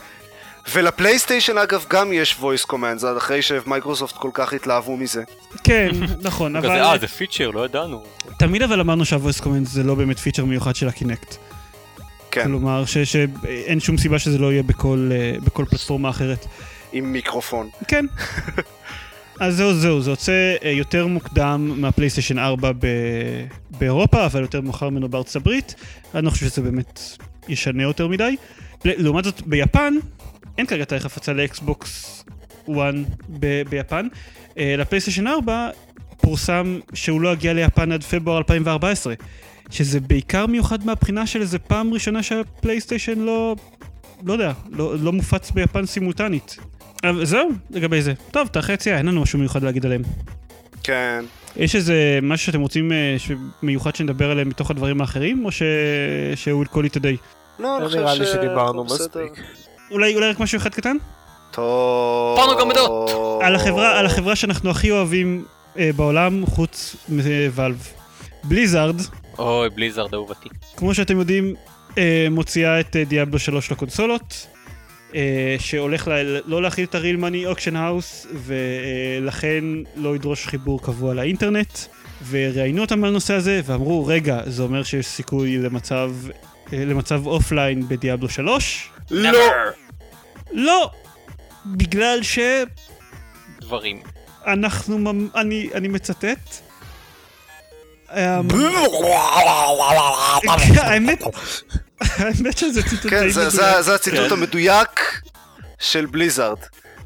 ולפלייסטיישן 0.73 1.59
אגב 1.59 1.85
גם 1.89 2.13
יש 2.13 2.37
voice 2.41 2.71
command, 2.73 2.97
זה 2.97 3.11
עד 3.11 3.17
אחרי 3.17 3.43
שמייקרוסופט 3.43 4.17
כל 4.17 4.31
כך 4.35 4.53
התלהבו 4.53 4.97
מזה. 4.97 5.23
כן, 5.65 5.91
נכון, 6.23 6.57
אבל 6.57 6.71
אה, 6.71 6.99
זה 6.99 7.07
פיצ'ר, 7.09 7.51
לא 7.51 7.65
ידענו. 7.65 8.05
תמיד 8.39 8.63
אבל 8.63 8.81
אמרנו 8.81 9.05
שה-voice 9.05 9.41
command 9.43 9.65
זה 9.65 9.83
לא 9.83 9.95
באמת 9.95 10.19
פיצ'ר 10.19 10.45
מיוחד 10.45 10.77
של 10.77 10.89
הקינקט. 10.89 11.37
כן, 12.31 12.45
כלומר, 12.45 12.85
ש- 12.85 12.99
שאין 12.99 13.81
שום 13.81 13.99
סיבה 13.99 14.19
שזה 14.19 14.39
לא 14.39 14.53
יהיה 14.53 14.63
בכל, 14.63 15.11
אה, 15.13 15.41
בכל 15.45 15.65
פלטפורמה 15.71 16.11
אחרת. 16.11 16.47
עם 16.93 17.13
מיקרופון. 17.13 17.69
כן. 17.89 18.07
אז 19.41 19.57
זהו 19.57 19.75
זהו, 19.75 20.01
זה 20.01 20.11
יוצא 20.11 20.55
אה, 20.65 20.71
יותר 20.71 21.07
מוקדם 21.07 21.75
מהפלייסטיישן 21.77 22.39
4 22.39 22.73
ב... 22.73 22.87
באירופה, 23.79 24.27
אבל 24.27 24.41
יותר 24.41 24.61
מאוחר 24.61 24.89
ממנו 24.89 25.09
בארצות 25.09 25.37
הברית. 25.37 25.75
אני 26.15 26.25
לא 26.25 26.31
חושב 26.31 26.47
שזה 26.47 26.63
באמת 26.63 27.01
ישנה 27.49 27.83
יותר 27.83 28.09
מדי. 28.09 28.37
לעומת 28.85 29.25
זאת, 29.25 29.43
ביפן, 29.47 29.95
אין 30.59 30.67
כרגע 30.67 30.85
תאריך 30.85 31.07
הפצה 31.07 31.33
לאקסבוקס 31.33 32.25
1 32.65 32.71
ב- 33.41 33.63
ביפן. 33.69 34.09
אה, 34.59 34.75
לפלייסטיישן 34.79 35.27
4 35.27 35.69
פורסם 36.21 36.79
שהוא 36.95 37.21
לא 37.21 37.33
יגיע 37.33 37.53
ליפן 37.53 37.93
עד 37.93 38.03
פברואר 38.05 38.39
2014. 38.39 39.15
שזה 39.71 40.01
בעיקר 40.01 40.47
מיוחד 40.47 40.87
מהבחינה 40.87 41.27
של 41.27 41.41
איזה 41.41 41.59
פעם 41.59 41.95
ראשונה 41.95 42.23
שהפלייסטיישן 42.23 43.19
לא... 43.19 43.57
לא 44.27 44.33
יודע, 44.33 44.53
לא, 44.71 44.99
לא 44.99 45.13
מופץ 45.13 45.51
ביפן 45.51 45.87
סימולטנית. 45.87 46.57
אבל 47.05 47.25
זהו, 47.25 47.49
לגבי 47.71 48.03
זה. 48.03 48.13
טוב, 48.31 48.49
תאחי 48.49 48.73
יציאה, 48.73 48.99
אין 48.99 49.07
לנו 49.07 49.23
משהו 49.23 49.39
מיוחד 49.39 49.63
להגיד 49.63 49.85
עליהם. 49.87 50.03
כן. 50.83 51.25
יש 51.57 51.77
איזה 51.77 52.19
משהו 52.23 52.47
שאתם 52.47 52.61
רוצים 52.61 52.93
אה, 52.93 53.15
ש- 53.19 53.31
מיוחד 53.63 53.95
שנדבר 53.97 54.31
עליהם 54.31 54.49
מתוך 54.49 54.71
הדברים 54.71 55.01
האחרים, 55.01 55.45
או 55.45 55.53
ש... 55.53 55.63
שהוא 56.35 56.65
call 56.65 56.77
it 56.77 56.97
a 56.97 57.01
day? 57.01 57.17
לא, 57.59 57.79
אני 57.79 57.87
חושב 57.87 57.99
נראה 57.99 58.15
לי 58.15 58.27
ש- 58.27 58.33
שדיברנו. 58.33 58.85
מספיק. 58.85 59.33
אולי, 59.91 60.15
אולי 60.15 60.29
רק 60.31 60.41
משהו 60.41 60.57
אחד 60.59 60.75
קטן? 60.75 60.97
טוב. 61.51 62.37
פורנו 62.39 62.59
גם 62.61 62.69
בדעות. 62.69 63.11
על 63.43 63.55
החברה, 63.55 63.99
על 63.99 64.07
החברה 64.07 64.37
שאנחנו 64.37 64.71
הכי 64.71 64.91
אוהבים 64.91 65.45
אה, 65.79 65.91
בעולם, 65.97 66.47
חוץ 66.47 66.97
מוואלב. 67.09 67.89
בליזארד, 68.45 68.97
אוי, 69.39 69.71
בליזארד 69.71 70.15
אהובתי. 70.15 70.49
כמו 70.77 70.95
שאתם 70.95 71.19
יודעים, 71.19 71.55
אה, 71.99 72.27
מוציאה 72.31 72.81
את 72.81 72.97
אה, 72.97 73.05
דיאבלו 73.05 73.39
3 73.39 73.73
לקונסולות, 73.73 74.47
אה, 75.15 75.57
שהולך 75.59 76.09
ל- 76.09 76.39
לא 76.47 76.63
להכיל 76.63 76.85
את 76.85 76.95
ה 76.95 76.99
real 76.99 77.17
money 77.17 77.47
auction 77.47 77.77
house, 77.77 78.27
ולכן 78.35 79.65
לא 79.97 80.15
ידרוש 80.17 80.47
חיבור 80.47 80.83
קבוע 80.83 81.15
לאינטרנט. 81.15 81.79
וראיינו 82.31 82.81
אותם 82.83 83.05
על 83.05 83.11
הנושא 83.11 83.35
הזה, 83.35 83.61
ואמרו, 83.65 84.07
רגע, 84.07 84.41
זה 84.47 84.63
אומר 84.63 84.83
שיש 84.83 85.07
סיכוי 85.07 85.59
למצב, 85.59 86.11
אה, 86.73 86.85
למצב 86.85 87.27
offline 87.27 87.89
בדיאבלו 87.89 88.29
3? 88.29 88.91
לא. 89.11 89.39
לא! 90.53 90.91
בגלל 91.67 92.23
ש... 92.23 92.39
דברים. 93.61 94.03
אנחנו, 94.47 95.13
אני, 95.35 95.71
אני 95.75 95.89
מצטט. 95.89 96.55
אמ, 98.13 98.19
האמת, 100.77 101.23
האמת 102.01 102.59
שזה 102.59 102.83
ציטוט 102.83 103.11
כן, 103.11 103.21
די 103.25 103.31
זה- 103.33 103.41
מדויק. 103.47 103.55
זה 103.61 103.83
זה 103.83 103.95
הציטוט 103.95 104.29
כן. 104.29 104.33
המדויק 104.33 105.21
של 105.79 106.07
בליזארד. 106.07 106.59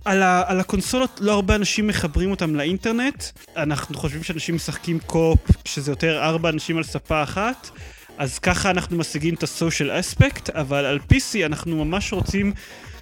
על, 0.05 0.23
ה, 0.23 0.43
על 0.47 0.61
הקונסולות 0.61 1.11
לא 1.21 1.33
הרבה 1.33 1.55
אנשים 1.55 1.87
מחברים 1.87 2.31
אותם 2.31 2.55
לאינטרנט. 2.57 3.25
אנחנו 3.57 3.99
חושבים 3.99 4.23
שאנשים 4.23 4.55
משחקים 4.55 4.99
קופ, 5.07 5.39
שזה 5.65 5.93
יותר 5.93 6.23
ארבע 6.25 6.49
אנשים 6.49 6.77
על 6.77 6.85
ספה 6.85 7.23
אחת. 7.23 7.71
אז 8.19 8.39
ככה 8.39 8.71
אנחנו 8.71 8.97
משיגים 8.99 9.35
את 9.35 9.43
הסושיאל 9.43 10.01
אספקט, 10.01 10.51
אבל 10.51 10.85
על 10.85 10.99
PC 11.13 11.47
אנחנו 11.47 11.85
ממש 11.85 12.13
רוצים 12.13 12.53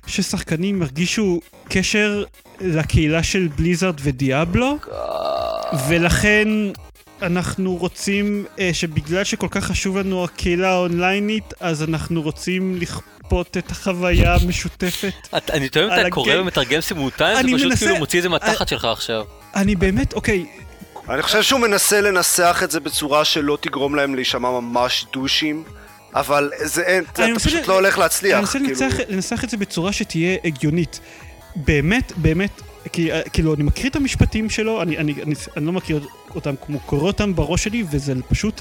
ששחקנים 0.06 0.82
ירגישו 0.82 1.40
קשר 1.68 2.24
לקהילה 2.60 3.22
של 3.22 3.48
בליזארד 3.56 3.94
ודיאבלו, 4.02 4.76
ולכן 5.88 6.48
אנחנו 7.22 7.76
רוצים 7.76 8.44
אה, 8.58 8.70
שבגלל 8.72 9.24
שכל 9.24 9.46
כך 9.50 9.64
חשוב 9.64 9.98
לנו 9.98 10.24
הקהילה 10.24 10.70
האונליינית, 10.72 11.54
אז 11.60 11.82
אנחנו 11.82 12.22
רוצים 12.22 12.76
לכפות 12.80 13.56
את 13.56 13.70
החוויה 13.70 14.34
המשותפת 14.34 15.12
את- 15.36 15.50
אני 15.50 15.68
תוהה 15.68 15.86
אם 15.86 16.00
אתה 16.00 16.10
קורא. 16.10 16.34
ומתרגם 16.40 16.80
סימולטנית, 16.80 17.38
אני 17.38 17.50
זה 17.50 17.56
פשוט 17.56 17.70
מנסה- 17.70 17.84
כאילו 17.86 17.98
מוציא 17.98 18.18
את 18.18 18.22
זה 18.22 18.28
מהתחת 18.28 18.68
שלך 18.68 18.84
עכשיו. 18.84 19.24
אני 19.54 19.76
באמת, 19.76 20.12
אוקיי, 20.12 20.46
אני 21.09 21.22
חושב 21.22 21.42
שהוא 21.42 21.61
מנסה 21.61 22.00
לנסח 22.00 22.61
את 22.64 22.70
זה 22.70 22.80
בצורה 22.80 23.24
שלא 23.24 23.59
תגרום 23.61 23.94
להם 23.94 24.14
להישמע 24.14 24.50
ממש 24.50 25.07
דושים, 25.12 25.64
אבל 26.14 26.50
זה 26.64 26.82
אין, 26.82 27.04
אתה 27.12 27.22
פשוט 27.34 27.52
ל- 27.64 27.68
לא 27.68 27.74
הולך 27.74 27.98
להצליח. 27.98 28.34
אני 28.34 28.40
מנסה 28.40 28.59
כאילו. 28.59 28.68
לנסח, 28.68 29.00
לנסח 29.09 29.44
את 29.44 29.50
זה 29.50 29.57
בצורה 29.57 29.92
שתהיה 29.92 30.36
הגיונית. 30.44 31.00
באמת, 31.57 32.12
באמת, 32.16 32.62
כי, 32.92 33.11
כאילו, 33.32 33.54
אני 33.54 33.62
מקריא 33.62 33.90
את 33.90 33.96
המשפטים 33.96 34.50
שלו, 34.50 34.82
אני, 34.82 34.98
אני, 34.98 35.14
אני, 35.22 35.34
אני 35.57 35.66
לא 35.66 35.72
מכיר 35.72 36.07
אותם 36.34 36.54
כמו 36.66 36.80
קורא 36.80 37.02
אותם 37.07 37.34
בראש 37.34 37.64
שלי, 37.64 37.84
וזה 37.90 38.12
פשוט 38.28 38.61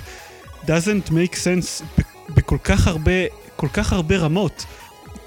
doesn't 0.66 1.10
make 1.10 1.34
sense 1.34 2.02
בכל 2.30 2.58
כך 2.64 2.88
הרבה, 2.88 3.12
כל 3.56 3.68
כך 3.74 3.94
הרבה 3.94 4.18
רמות. 4.18 4.66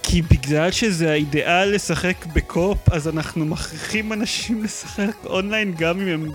כי 0.02 0.22
בגלל 0.22 0.70
שזה 0.70 1.10
האידיאל 1.10 1.74
לשחק 1.74 2.26
ב 2.32 2.39
co-op, 2.39 2.78
אז 2.90 3.08
אנחנו 3.08 3.44
מכריחים 3.44 4.12
אנשים 4.12 4.64
לשחק 4.64 5.16
אונליין 5.26 5.74
גם 5.78 6.00
אם 6.00 6.08
הם... 6.08 6.30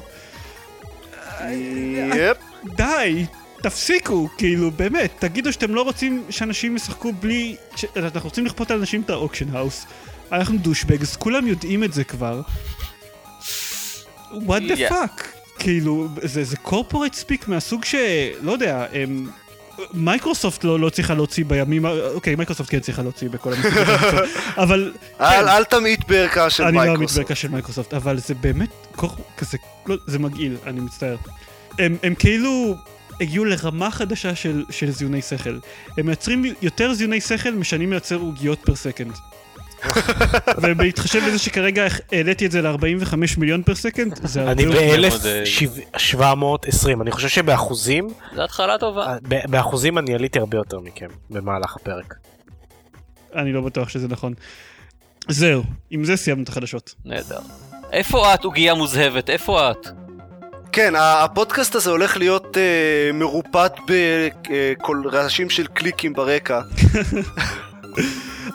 yep. 1.52 2.38
די, 2.76 3.26
תפסיקו, 3.62 4.30
כאילו, 4.38 4.72
באמת, 4.72 5.12
תגידו 5.20 5.54
שאתם 5.54 5.76
לא 5.76 5.82
רוצים 5.82 6.24
שאנשים 6.30 6.76
ישחקו 6.76 7.14
בלי... 7.14 7.56
ש... 7.76 7.86
אנחנו 7.96 8.30
רוצים 8.30 8.46
לכפות 8.46 8.72
על 8.72 8.80
אנשים 8.80 9.02
את 9.02 9.10
האוקשן 9.10 9.56
האוס. 9.56 9.86
אנחנו 10.32 10.58
douchebags, 10.58 11.16
כולם 11.16 11.48
יודעים 11.48 11.84
את 11.84 11.94
זה 11.94 12.04
כבר. 12.04 12.42
what 14.32 14.62
the 14.70 14.78
Yeah. 14.78 14.92
fuck? 14.92 15.24
כאילו, 15.60 16.08
זה, 16.24 16.44
זה 16.44 16.58
corporate 16.66 17.16
speak 17.26 17.44
מהסוג 17.48 17.86
ש... 17.86 17.96
לא 18.42 18.52
יודע, 18.52 18.86
הם... 18.94 19.30
מייקרוסופט 19.94 20.64
לא, 20.64 20.80
לא 20.80 20.90
צריכה 20.90 21.14
להוציא 21.14 21.46
בימים, 21.46 21.86
אוקיי, 21.86 22.36
מייקרוסופט 22.36 22.72
כן 22.72 22.80
צריכה 22.80 23.02
להוציא 23.02 23.30
בכל 23.30 23.54
המקומות, 23.54 23.88
אבל 24.64 24.94
אל 25.22 25.50
אל 25.50 25.64
תמעיט 25.64 26.08
בערכה 26.08 26.50
של 26.50 26.64
אני 26.64 26.76
לא 26.76 26.82
מייקרוסופט. 26.82 27.18
המתברקה 27.18 27.36
של 27.36 27.48
מייקרוסופט, 27.48 27.94
אבל 27.94 28.20
זה 28.20 28.34
באמת 28.34 28.98
כזה, 29.38 29.58
לא, 29.88 29.96
זה 30.08 30.20
מגעיל, 30.20 30.58
אני 30.66 30.80
מצטער. 30.80 31.16
הם, 31.80 31.98
הם 32.04 32.16
כאילו 32.16 32.76
הגיעו 33.22 33.46
לרמה 33.46 33.92
חדשה 33.92 34.36
של, 34.36 34.64
של 34.70 34.92
זיוני 34.92 35.22
שכל. 35.22 35.58
הם 35.98 36.06
מייצרים 36.06 36.46
יותר 36.62 36.94
זיוני 36.94 37.22
שכל 37.22 37.52
משאני 37.52 37.86
מייצר 37.86 38.16
עוגיות 38.16 38.60
per 38.66 38.76
second. 38.76 39.14
ובהתחשב 40.62 41.20
בזה 41.28 41.40
שכרגע 41.40 41.86
העליתי 42.12 42.46
את 42.46 42.52
זה 42.52 42.62
ל-45 42.62 43.16
מיליון 43.38 43.64
per 43.64 43.76
second, 43.76 44.20
זה 44.24 44.40
הרבה 44.40 44.52
אני 44.52 44.62
יותר. 44.64 45.10
ב-1720, 45.44 47.02
אני 47.02 47.12
חושב 47.12 47.28
שבאחוזים, 47.28 48.08
זו 48.36 48.44
התחלה 48.44 48.78
טובה. 48.78 49.06
אה, 49.08 49.18
באחוזים 49.48 49.98
אני 49.98 50.16
עליתי 50.16 50.40
הרבה 50.40 50.58
יותר 50.58 50.80
מכם 50.80 51.08
במהלך 51.30 51.76
הפרק. 51.76 52.14
אני 53.36 53.54
לא 53.54 53.62
בטוח 53.62 53.90
שזה 53.90 54.08
נכון. 54.08 54.34
זהו, 55.28 55.64
עם 55.90 56.06
זה 56.06 56.16
סיימנו 56.16 56.44
את 56.44 56.50
החדשות. 56.50 56.94
נהדר. 57.06 57.40
איפה 57.92 58.34
את, 58.34 58.44
עוגייה 58.44 58.74
מוזהבת? 58.74 59.30
איפה 59.30 59.72
את? 59.72 59.88
כן, 60.72 60.96
ה- 60.96 61.24
הפודקאסט 61.24 61.76
הזה 61.76 61.90
הולך 61.90 62.18
להיות 62.18 62.58
אה, 62.58 62.62
מרופד 63.14 63.76
בכל 63.88 65.04
רעשים 65.12 65.50
של 65.50 65.68
קליקים 65.68 66.14
ברקע. 66.14 66.62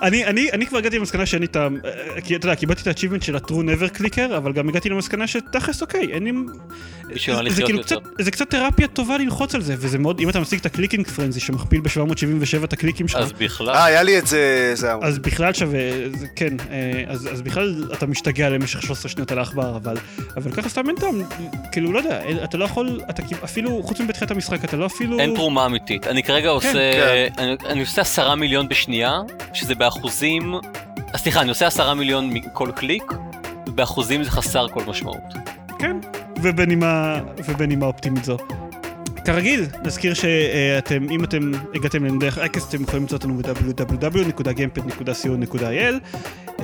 אני, 0.03 0.27
אני, 0.27 0.53
אני 0.53 0.67
כבר 0.67 0.79
הגעתי 0.79 0.99
למסקנה 0.99 1.27
שאין 1.27 1.41
לי 1.43 1.47
את 1.47 1.57
ה... 1.57 1.69
אה, 1.85 2.21
כי 2.21 2.37
אתה 2.37 2.47
יודע, 2.47 2.55
קיבלתי 2.57 2.83
את 2.83 2.97
ה-achievement 2.99 3.25
של 3.25 3.37
ה-true 3.37 3.51
never 3.51 3.97
clicker, 4.01 4.37
אבל 4.37 4.53
גם 4.53 4.69
הגעתי 4.69 4.89
למסקנה 4.89 5.27
שתכלס 5.27 5.83
אוקיי, 5.83 6.13
אין 6.13 6.25
לי... 6.25 6.33
זה 7.51 7.63
כאילו. 7.63 7.83
קצת, 7.83 7.97
זה 8.19 8.31
קצת 8.31 8.51
תרפיה 8.51 8.87
טובה 8.89 9.19
ללחוץ 9.19 9.55
על 9.55 9.63
זה, 9.63 9.75
וזה 9.79 9.99
מאוד, 9.99 10.21
אם 10.21 10.29
אתה 10.29 10.41
משיג 10.41 10.59
את 10.61 10.67
ה 10.67 10.71
clicking 10.71 11.07
frenzy 11.07 11.41
שמכפיל 11.41 11.81
ב-777 11.81 12.65
את 12.65 12.73
הקליקים 12.73 13.09
שלך, 13.09 13.21
אז 13.21 13.33
בכלל. 13.33 13.71
אה, 13.75 13.85
היה 13.85 14.03
לי 14.03 14.19
את 14.19 14.27
זה, 14.27 14.71
זה 14.75 14.87
היה... 14.87 14.97
אז 15.03 15.19
בכלל 15.19 15.53
שווה, 15.55 15.79
זה- 16.15 16.27
כן, 16.37 16.55
אה, 16.71 17.05
אז, 17.09 17.29
אז 17.33 17.43
בכלל 17.43 17.85
אתה 17.93 18.07
משתגע 18.07 18.49
למשך 18.49 18.83
13 18.83 19.11
שניות 19.11 19.33
על 19.33 19.39
העכבר, 19.39 19.77
אבל, 19.77 19.97
אבל 20.37 20.53
ככה 20.53 20.69
סתם 20.69 20.89
אין 20.89 20.97
טעם, 20.97 21.23
כאילו, 21.73 21.93
לא 21.93 21.99
יודע, 21.99 22.21
אתה 22.45 22.57
לא 22.59 22.65
יכול, 22.65 23.01
אתה 23.11 23.23
אפילו, 23.45 23.83
חוץ 23.83 24.01
מבתחילת 24.01 24.31
המשחק, 24.31 24.65
אתה 24.65 24.77
לא 24.77 24.87
אפילו... 24.87 25.19
אין 25.21 25.35
תרומה 25.35 25.67
אמיתית. 25.67 26.07
אני 26.07 26.23
כרגע 26.23 26.49
עושה... 26.49 26.69
אני- 27.39 27.57
אני 27.67 27.81
עושה 27.81 28.01
עשרה 28.03 28.35
מיליון 28.35 28.69
בשנייה, 28.69 29.19
שזה 29.55 29.75
באחוזים... 29.89 30.55
סליחה, 31.17 31.41
אני 31.41 31.49
עושה 31.49 31.67
עשרה 31.67 31.95
מיליון 31.95 32.31
מכל 32.31 32.71
קליק, 32.77 33.13
ובאחוזים 33.67 34.23
זה 34.23 34.31
חסר 34.31 34.69
כל 34.69 34.83
משמעות. 34.87 35.35
כן, 35.79 35.97
ובנימה, 36.43 37.21
ובנימה 37.49 37.87
אופטימית 37.87 38.25
זו. 38.25 38.37
כרגיל, 39.25 39.65
נזכיר 39.85 40.15
שאתם, 40.15 41.07
אם 41.11 41.25
אתם 41.25 41.51
הגעתם 41.75 42.05
לדרך 42.05 42.39
אייקס, 42.39 42.69
אתם 42.69 42.83
יכולים 42.83 43.03
למצוא 43.03 43.19
אותנו 43.19 43.37
ב-www.gamepad.co.il 43.37 45.95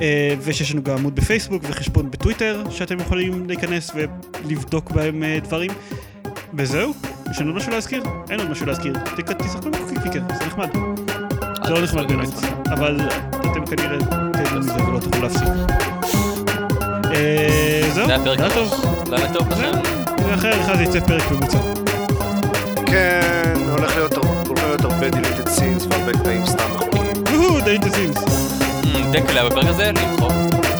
אה, 0.01 0.35
ושיש 0.41 0.71
לנו 0.71 0.83
גם 0.83 0.97
עמוד 0.97 1.15
בפייסבוק 1.15 1.63
וחשבון 1.67 2.11
בטוויטר 2.11 2.63
שאתם 2.69 2.99
יכולים 2.99 3.47
להיכנס 3.47 3.91
ולבדוק 3.95 4.91
בהם 4.91 5.23
אה, 5.23 5.39
דברים. 5.43 5.71
וזהו, 6.53 6.93
יש 7.31 7.41
לנו 7.41 7.53
משהו 7.53 7.71
להזכיר? 7.71 8.03
אין 8.29 8.39
עוד 8.39 8.49
משהו 8.49 8.65
להזכיר. 8.65 8.93
תשחקו 9.37 9.71
בקוקי 9.71 9.95
קיקר, 10.03 10.21
זה 10.39 10.45
נחמד. 10.45 10.94
זה 11.65 11.73
לא 11.73 11.81
נחמד 11.81 12.07
באמת, 12.07 12.29
אבל 12.69 12.99
אתם 13.39 13.65
כנראה 13.65 13.97
תהנו 14.31 14.59
מזה 14.59 14.83
ולא 14.83 14.99
תוכלו 14.99 15.21
להפסיק. 15.21 15.47
אה, 17.13 17.81
זהו, 17.93 18.05
זה 18.05 18.15
היה 18.15 18.23
פרק 18.23 18.39
לילה 18.39 18.53
טוב. 18.53 18.85
לילה 19.09 19.33
טוב 19.33 19.49
לכם. 19.49 19.71
ואחרי 20.29 20.61
אחד 20.61 20.81
יצא 20.81 20.99
פרק 20.99 21.31
ממוצע. 21.31 21.57
כן, 22.85 23.53
הולך 23.71 23.95
להיות 23.95 24.13
הרבה 24.83 25.09
דילטד 25.09 25.47
סינס 25.47 25.87
והרבה 25.89 26.13
קטעים 26.13 26.45
סתם 26.45 26.63
מחוקים. 26.75 27.23
דייטה 27.65 27.89
סינס. 27.89 28.17
אמ, 28.83 29.11
דקל 29.11 29.37
היה 29.37 29.49
בפרק 29.49 29.65
הזה? 29.65 29.91
למחוק. 29.91 30.74